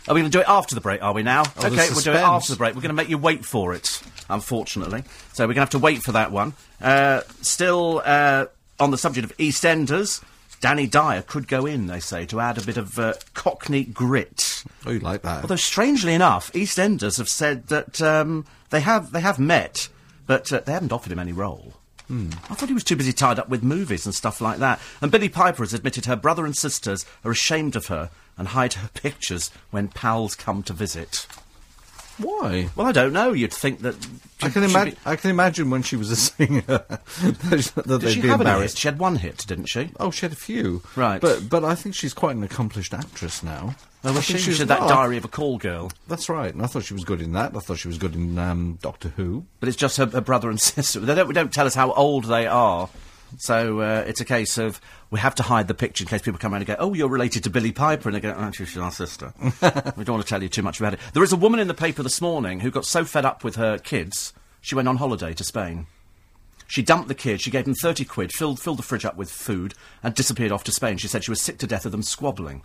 [0.09, 1.43] are we going to do it after the break, are we now?
[1.59, 2.75] Oh, okay, we'll do it after the break.
[2.75, 5.05] We're going to make you wait for it, unfortunately.
[5.33, 6.55] So we're going to have to wait for that one.
[6.81, 8.47] Uh, still uh,
[8.81, 10.23] on the subject of EastEnders,
[10.61, 14.65] Danny Dyer could go in, they say, to add a bit of uh, Cockney grit.
[14.87, 15.43] Oh, you like that?
[15.43, 19.89] Although, strangely enough, EastEnders have said that um, they have they have met,
[20.27, 21.75] but uh, they haven't offered him any role.
[22.11, 24.81] I thought he was too busy tied up with movies and stuff like that.
[25.03, 28.09] And Billie Piper has admitted her brother and sisters are ashamed of her
[28.39, 31.27] and hide her pictures when pals come to visit.
[32.19, 32.69] Why?
[32.75, 33.33] Well, I don't know.
[33.33, 33.95] You'd think that.
[34.43, 34.97] I can imagine.
[35.07, 38.51] I can imagine when she was a singer that Did they'd she be have any
[38.51, 38.79] embarrassed.
[38.79, 39.91] She had one hit, didn't she?
[40.01, 40.83] Oh, she had a few.
[40.97, 41.21] Right.
[41.21, 43.77] But but I think she's quite an accomplished actress now.
[44.03, 44.33] Oh, I was she?
[44.33, 45.93] think She she's- did that Diary of a Call Girl.
[46.09, 46.53] That's right.
[46.53, 47.55] And I thought she was good in that.
[47.55, 49.45] I thought she was good in um, Doctor Who.
[49.61, 50.99] But it's just her, her brother and sister.
[50.99, 52.89] They don't, they don't tell us how old they are.
[53.37, 54.81] So uh, it's a case of
[55.11, 57.09] we have to hide the picture in case people come around and go, "Oh, you're
[57.09, 59.33] related to Billie Piper," and they go, "Oh, actually, she's our sister."
[59.97, 61.01] we don't want to tell you too much about it.
[61.13, 63.57] There is a woman in the paper this morning who got so fed up with
[63.57, 65.87] her kids, she went on holiday to Spain.
[66.67, 67.43] She dumped the kids.
[67.43, 70.65] She gave them thirty quid, filled filled the fridge up with food, and disappeared off
[70.65, 70.97] to Spain.
[70.99, 72.63] She said she was sick to death of them squabbling.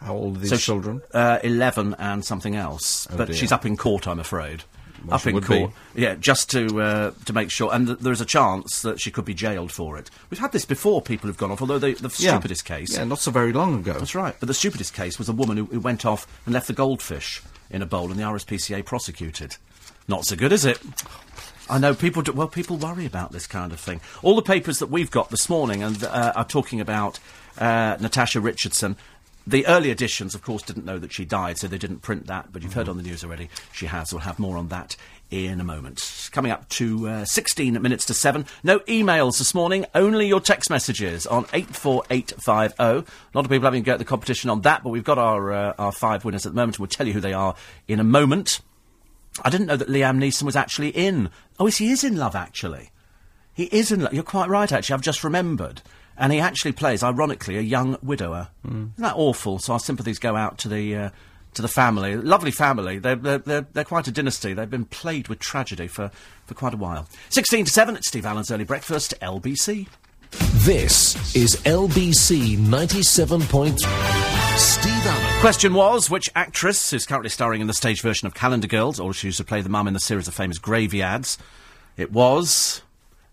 [0.00, 1.02] How old are these So she- children?
[1.12, 3.06] Uh, 11 and something else.
[3.12, 3.36] Oh, but dear.
[3.36, 4.64] she's up in court, I'm afraid.
[5.04, 5.72] Well, up in court.
[5.94, 7.70] Yeah, just to uh, to make sure.
[7.72, 10.10] And th- there's a chance that she could be jailed for it.
[10.30, 12.32] We've had this before, people have gone off, although the, the Yeah.
[12.32, 12.94] stupidest case.
[12.96, 13.94] Yeah, not so very long ago.
[13.94, 14.34] That's right.
[14.38, 17.42] But the stupidest case was a woman who, who went off and left the goldfish
[17.70, 19.56] in a bowl, and the RSPCA prosecuted.
[20.08, 20.80] Not so good, is it?
[21.68, 22.22] I know people.
[22.22, 24.00] Do, well, people worry about this kind of thing.
[24.22, 27.20] All the papers that we've got this morning and uh, are talking about
[27.58, 28.96] uh, Natasha Richardson.
[29.46, 32.52] The early editions, of course, didn't know that she died, so they didn't print that.
[32.52, 34.12] But you've heard on the news already she has.
[34.12, 34.96] We'll have more on that
[35.30, 36.28] in a moment.
[36.32, 38.44] Coming up to uh, 16 minutes to 7.
[38.64, 42.82] No emails this morning, only your text messages on 84850.
[42.82, 43.04] A
[43.34, 45.52] lot of people having a go at the competition on that, but we've got our,
[45.52, 46.78] uh, our five winners at the moment.
[46.78, 47.54] We'll tell you who they are
[47.86, 48.60] in a moment.
[49.42, 51.30] I didn't know that Liam Neeson was actually in.
[51.58, 52.90] Oh, yes, he is in Love, actually.
[53.54, 54.12] He is in Love.
[54.12, 54.94] You're quite right, actually.
[54.94, 55.82] I've just remembered.
[56.20, 58.48] And he actually plays, ironically, a young widower.
[58.92, 59.58] Isn't that awful?
[59.58, 61.10] So our sympathies go out to the uh,
[61.54, 62.16] to the family.
[62.16, 62.98] Lovely family.
[62.98, 64.52] They're, they're, they're, they're quite a dynasty.
[64.52, 66.10] They've been plagued with tragedy for,
[66.46, 67.08] for quite a while.
[67.30, 69.88] 16 to 7, it's Steve Allen's Early Breakfast, LBC.
[70.30, 73.78] This is LBC 97.3.
[74.56, 75.40] Steve Allen.
[75.40, 79.12] Question was, which actress is currently starring in the stage version of Calendar Girls, or
[79.12, 81.38] she used to play the mum in the series of famous gravy ads?
[81.96, 82.82] It was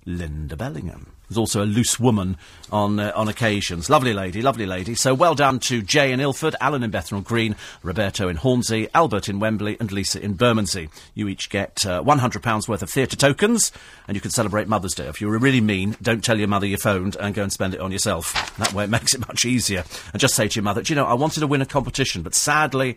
[0.07, 1.11] Linda Bellingham.
[1.29, 2.37] There's also a loose woman
[2.71, 3.89] on uh, on occasions.
[3.89, 4.95] Lovely lady, lovely lady.
[4.95, 9.27] So well done to Jay in Ilford, Alan in Bethnal Green, Roberto in Hornsey, Albert
[9.27, 10.87] in Wembley, and Lisa in Bermondsey.
[11.13, 13.73] You each get uh, £100 worth of theatre tokens,
[14.07, 15.07] and you can celebrate Mother's Day.
[15.07, 17.81] If you're really mean, don't tell your mother you phoned and go and spend it
[17.81, 18.55] on yourself.
[18.57, 19.83] That way it makes it much easier.
[20.13, 22.21] And just say to your mother, do you know, I wanted to win a competition,
[22.21, 22.95] but sadly,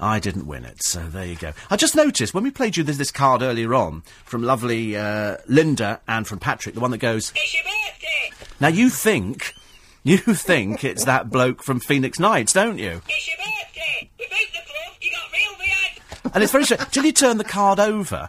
[0.00, 1.52] I didn't win it, so there you go.
[1.70, 5.36] I just noticed when we played you this, this card earlier on from lovely uh,
[5.46, 7.32] Linda and from Patrick, the one that goes.
[7.34, 8.46] It's your birthday.
[8.60, 9.54] Now you think,
[10.04, 13.02] you think it's that bloke from Phoenix Nights, don't you?
[13.08, 14.10] It's your birthday.
[14.18, 14.96] We beat the club.
[15.00, 16.32] You got real beard.
[16.34, 16.90] And it's very strange.
[16.90, 18.28] Till you turn the card over,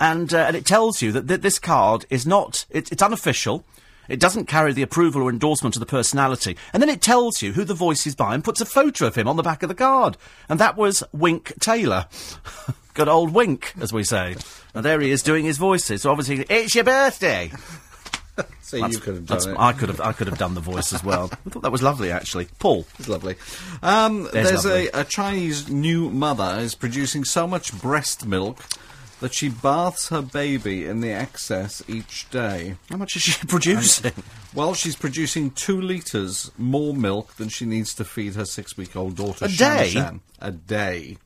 [0.00, 2.66] and uh, and it tells you that th- this card is not.
[2.70, 3.64] It, it's unofficial.
[4.08, 6.56] It doesn't carry the approval or endorsement of the personality.
[6.72, 9.14] And then it tells you who the voice is by and puts a photo of
[9.14, 10.16] him on the back of the card.
[10.48, 12.06] And that was Wink Taylor.
[12.94, 14.36] Good old Wink, as we say.
[14.74, 16.02] And there he is doing his voices.
[16.02, 17.50] So obviously, it's your birthday.
[18.62, 19.56] So That's- you could have done it.
[19.58, 20.00] I could have.
[20.00, 21.30] I could have done the voice as well.
[21.46, 22.48] I thought that was lovely, actually.
[22.58, 22.84] Paul.
[22.98, 23.36] It's lovely.
[23.82, 24.88] Um, There's there's lovely.
[24.88, 28.64] A, a Chinese new mother is producing so much breast milk
[29.24, 32.76] that she baths her baby in the excess each day.
[32.90, 34.12] How much is she producing?
[34.54, 39.46] Well, she's producing two litres more milk than she needs to feed her six-week-old daughter.
[39.46, 39.88] A Shan day?
[39.88, 40.20] Shan.
[40.40, 41.16] A day.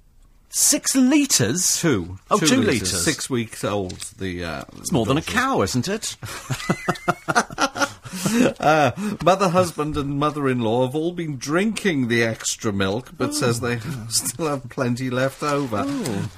[0.49, 1.79] Six litres?
[1.79, 2.19] Two.
[2.31, 2.67] Oh, two litres.
[2.67, 3.05] litres.
[3.05, 3.99] Six weeks old.
[4.17, 6.17] The uh, It's more than a cow, isn't it?
[9.25, 13.79] Mother, husband, and mother-in-law have all been drinking the extra milk, but says they
[14.09, 15.85] still have plenty left over.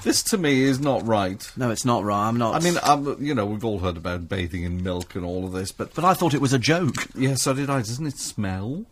[0.02, 1.50] This, to me, is not right.
[1.56, 2.28] No, it's not right.
[2.28, 2.54] I'm not.
[2.54, 5.52] I mean, um, you know, we've all heard about bathing in milk and all of
[5.52, 7.06] this, but but I thought it was a joke.
[7.14, 7.78] yeah, so did I.
[7.78, 8.84] Doesn't it smell?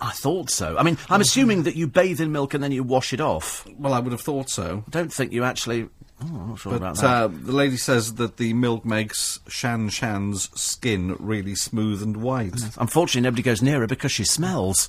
[0.00, 0.76] I thought so.
[0.78, 3.66] I mean, I'm assuming that you bathe in milk and then you wash it off.
[3.78, 4.84] Well, I would have thought so.
[4.86, 5.88] I don't think you actually.
[6.20, 7.24] Oh, I'm not sure about But that.
[7.24, 12.54] uh, the lady says that the milk makes Shan Shan's skin really smooth and white.
[12.76, 14.88] Unfortunately, nobody goes near her because she smells.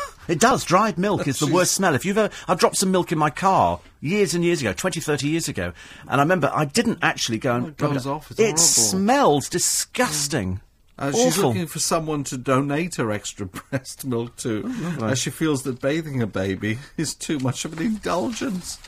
[0.28, 0.64] it does.
[0.64, 1.94] Dried milk is the She's- worst smell.
[1.94, 4.98] If you've ever, I dropped some milk in my car years and years ago, 20,
[5.00, 5.72] 30 years ago,
[6.08, 7.66] and I remember I didn't actually go and.
[7.66, 8.58] Oh, it goes off, it's it horrible.
[8.58, 10.60] smells disgusting.
[10.98, 11.48] Uh, she's Awful.
[11.48, 14.72] looking for someone to donate her extra breast milk to,
[15.02, 18.78] as she feels that bathing a baby is too much of an indulgence.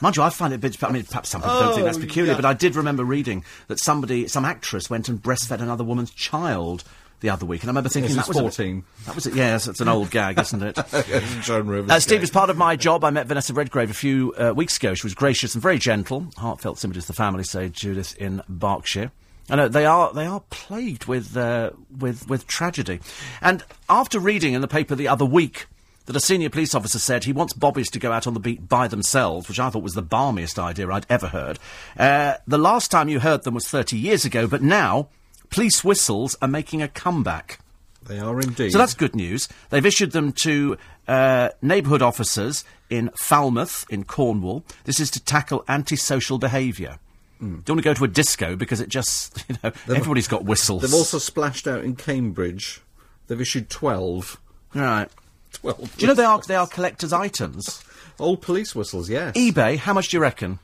[0.00, 0.82] Mind you, I find it a bit.
[0.82, 2.38] I mean, perhaps some people don't think that's Oh, peculiar, yeah.
[2.38, 6.84] but I did remember reading that somebody, some actress, went and breastfed another woman's child
[7.20, 8.84] the other week, and I remember thinking Yes, that he's was a- 14.
[9.06, 9.34] that was it.
[9.36, 10.76] Yes, it's an old gag, isn't it?
[11.42, 11.90] Joan Rivers.
[11.92, 12.22] Uh, Steve, gag.
[12.24, 14.94] as part of my job, I met Vanessa Redgrave a few uh, weeks ago.
[14.94, 16.26] She was gracious and very gentle.
[16.36, 19.12] Heartfelt sympathies to the family, say Judith in Berkshire.
[19.50, 22.98] I know they are they are plagued with uh, with with tragedy.
[23.40, 25.66] And after reading in the paper the other week
[26.06, 28.68] that a senior police officer said he wants bobbies to go out on the beat
[28.68, 31.58] by themselves, which I thought was the balmiest idea I'd ever heard.
[31.98, 35.08] Uh, the last time you heard them was 30 years ago, but now
[35.50, 37.58] police whistles are making a comeback.
[38.06, 38.72] They are indeed.
[38.72, 39.48] So that's good news.
[39.70, 40.76] They've issued them to
[41.06, 44.64] uh, neighbourhood officers in Falmouth, in Cornwall.
[44.84, 46.98] This is to tackle antisocial behaviour.
[47.40, 50.82] Don't want to go to a disco because it just, you know, everybody's got whistles.
[50.82, 52.80] They've also splashed out in Cambridge.
[53.26, 54.40] They've issued 12.
[54.74, 55.08] right.
[55.52, 57.82] 12 Do you know they are they are collector's items?
[58.18, 59.34] Old police whistles, yes.
[59.36, 59.76] eBay.
[59.78, 60.58] How much do you reckon?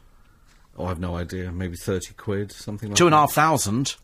[0.78, 1.50] oh, I've no idea.
[1.50, 3.36] Maybe 30 quid, something like Two and a half.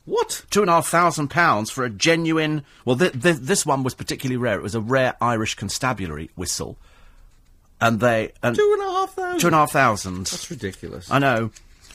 [0.05, 0.45] What?
[0.51, 2.65] Two and a half thousand pounds for a genuine.
[2.85, 4.59] Well, th- th- this one was particularly rare.
[4.59, 6.77] It was a rare Irish constabulary whistle.
[7.81, 9.41] and they and Two and a half thousand.
[9.41, 10.27] two and a half thousand.
[10.27, 11.11] That's ridiculous.
[11.11, 11.51] I know.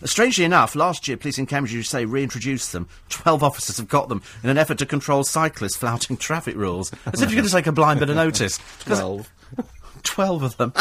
[0.05, 2.88] Strangely enough, last year, police in Cambridge, you say, reintroduced them.
[3.09, 6.91] Twelve officers have got them in an effort to control cyclists flouting traffic rules.
[7.05, 8.59] As if you're going to take a blind bit of notice.
[8.80, 9.30] Twelve.
[10.03, 10.71] Twelve of them.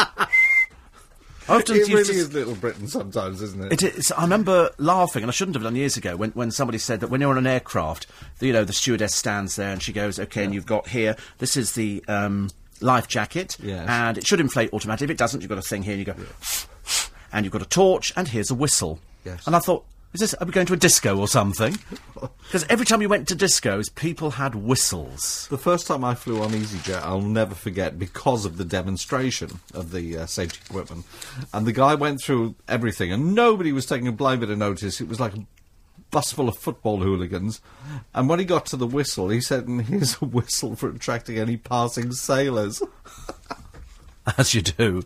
[1.49, 3.73] Often It really is Little Britain sometimes, isn't it?
[3.83, 4.11] It is.
[4.11, 7.09] I remember laughing, and I shouldn't have done years ago, when, when somebody said that
[7.09, 8.05] when you're on an aircraft,
[8.37, 11.15] the, you know, the stewardess stands there and she goes, "Okay, and you've got here.
[11.39, 12.51] This is the um,
[12.81, 13.83] life jacket, Yes.
[13.89, 15.05] and it should inflate automatically.
[15.05, 16.15] If it doesn't, you've got a thing here, and you go,
[17.33, 18.99] and you've got a torch, and here's a whistle.
[19.25, 19.45] Yes.
[19.47, 20.33] And I thought, is this?
[20.33, 21.77] Are we going to a disco or something?
[22.49, 25.47] Because every time you went to discos, people had whistles.
[25.51, 29.91] The first time I flew on EasyJet, I'll never forget because of the demonstration of
[29.91, 31.05] the uh, safety equipment.
[31.53, 34.99] And the guy went through everything, and nobody was taking a blind bit of notice.
[34.99, 35.45] It was like a
[36.09, 37.61] bus full of football hooligans.
[38.15, 41.37] And when he got to the whistle, he said, "And here's a whistle for attracting
[41.37, 42.81] any passing sailors."
[44.37, 45.03] As you do.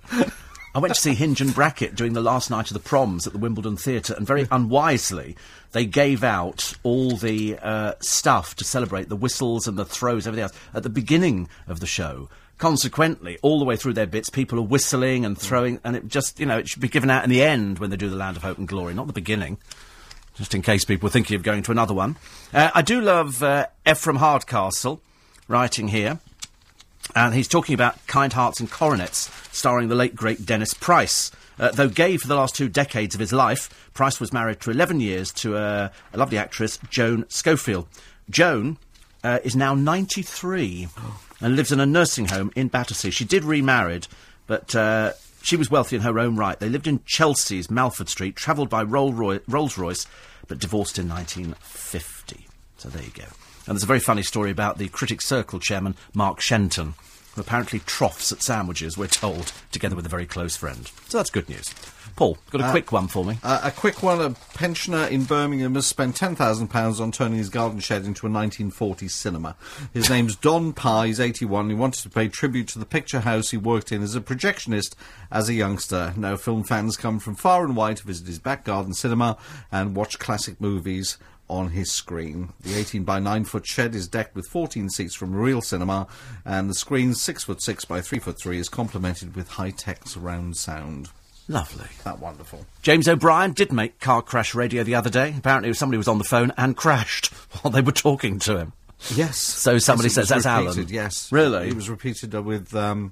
[0.75, 3.33] I went to see Hinge and Bracket during the last night of the proms at
[3.33, 5.35] the Wimbledon Theatre, and very unwisely,
[5.71, 10.43] they gave out all the uh, stuff to celebrate the whistles and the throws, everything
[10.43, 12.27] else, at the beginning of the show.
[12.57, 16.39] Consequently, all the way through their bits, people are whistling and throwing, and it just,
[16.39, 18.37] you know, it should be given out in the end when they do the Land
[18.37, 19.57] of Hope and Glory, not the beginning.
[20.33, 22.15] Just in case people were thinking of going to another one.
[22.51, 25.01] Uh, I do love uh, Ephraim Hardcastle
[25.47, 26.19] writing here.
[27.15, 31.31] And he's talking about Kind Hearts and Coronets, starring the late great Dennis Price.
[31.59, 34.71] Uh, though gay for the last two decades of his life, Price was married for
[34.71, 37.87] 11 years to uh, a lovely actress, Joan Schofield.
[38.29, 38.77] Joan
[39.23, 40.87] uh, is now 93
[41.41, 43.11] and lives in a nursing home in Battersea.
[43.11, 44.07] She did remarried,
[44.47, 45.13] but uh,
[45.43, 46.59] she was wealthy in her own right.
[46.59, 50.07] They lived in Chelsea's Mallord Street, travelled by Rolls Royce,
[50.47, 52.47] but divorced in 1950.
[52.77, 53.25] So there you go.
[53.65, 56.95] And there's a very funny story about the Critics Circle chairman, Mark Shenton,
[57.33, 60.91] who apparently troughs at sandwiches, we're told, together with a very close friend.
[61.07, 61.73] So that's good news.
[62.15, 63.39] Paul, got a quick one for me.
[63.41, 67.39] Uh, a quick one: a pensioner in Birmingham has spent ten thousand pounds on turning
[67.39, 69.55] his garden shed into a 1940s cinema.
[69.93, 71.07] His name's Don Pye.
[71.07, 71.69] He's 81.
[71.69, 74.93] He wanted to pay tribute to the picture house he worked in as a projectionist
[75.31, 76.13] as a youngster.
[76.15, 79.37] Now, film fans come from far and wide to visit his back garden cinema
[79.71, 81.17] and watch classic movies
[81.53, 82.49] on his screen.
[82.61, 86.07] The 18 by 9 foot shed is decked with 14 seats from real cinema,
[86.45, 90.07] and the screen 6 foot 6 by 3 foot 3 is complemented with high tech
[90.07, 91.09] surround sound.
[91.47, 91.87] Lovely.
[92.05, 92.65] That wonderful.
[92.81, 95.33] James O'Brien did make car crash radio the other day.
[95.37, 97.27] Apparently, somebody was on the phone and crashed
[97.61, 98.73] while they were talking to him.
[99.13, 99.37] Yes.
[99.37, 100.87] So somebody Yes, says that's repeated, Alan.
[100.89, 101.31] Yes.
[101.31, 101.67] Really?
[101.67, 103.11] It was repeated uh, with, um,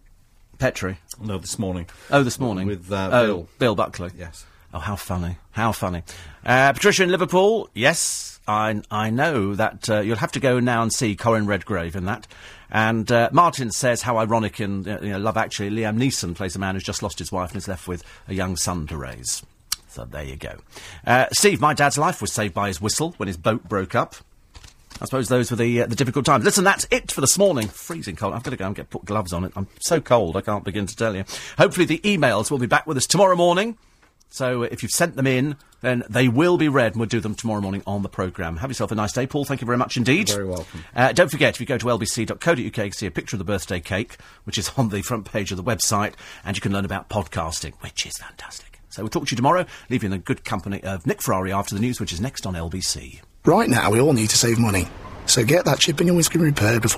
[0.58, 0.98] Petrie.
[1.22, 1.88] no, this morning.
[2.10, 2.68] Oh, this morning.
[2.68, 3.48] With uh, oh, Bill.
[3.60, 4.12] Bill Buckley.
[4.18, 4.46] Yes.
[4.74, 5.38] Oh, how funny.
[5.52, 6.04] How funny.
[6.46, 7.70] Uh, Patricia in Liverpool.
[7.74, 11.96] Yes, I, I know that uh, you'll have to go now and see Corin Redgrave
[11.96, 12.26] in that.
[12.70, 16.56] And uh, Martin says how ironic in uh, you know, Love Actually, Liam Neeson plays
[16.56, 18.98] a man who's just lost his wife and is left with a young son to
[18.98, 19.44] raise.
[19.90, 20.58] So there you go.
[21.06, 24.16] Uh, Steve, my dad's life was saved by his whistle when his boat broke up.
[25.02, 26.46] I suppose those were the uh, the difficult times.
[26.46, 27.68] Listen, that's it for this morning.
[27.68, 28.34] Freezing cold.
[28.34, 29.52] I've got to go and get put gloves on it.
[29.56, 31.26] I'm so cold I can't begin to tell you.
[31.58, 33.78] Hopefully the emails will be back with us tomorrow morning.
[34.32, 37.20] So uh, if you've sent them in, then they will be read, and we'll do
[37.20, 38.58] them tomorrow morning on the programme.
[38.58, 39.46] Have yourself a nice day, Paul.
[39.46, 40.30] Thank you very much indeed.
[40.30, 40.84] You're very welcome.
[40.96, 43.46] Uh, don't forget, if you go to lbc.co.uk, you can see a picture of the
[43.46, 46.14] birthday cake, which is on the front page of the website,
[46.46, 48.80] and you can learn about podcasting, which is fantastic.
[48.90, 51.82] So we'll talk to you tomorrow, leaving the good company of Nick Ferrari after the
[51.82, 53.22] news, which is next on LBC.
[53.46, 54.88] Right now, we all need to save money.
[55.26, 56.90] So get that chip in your windscreen repaired before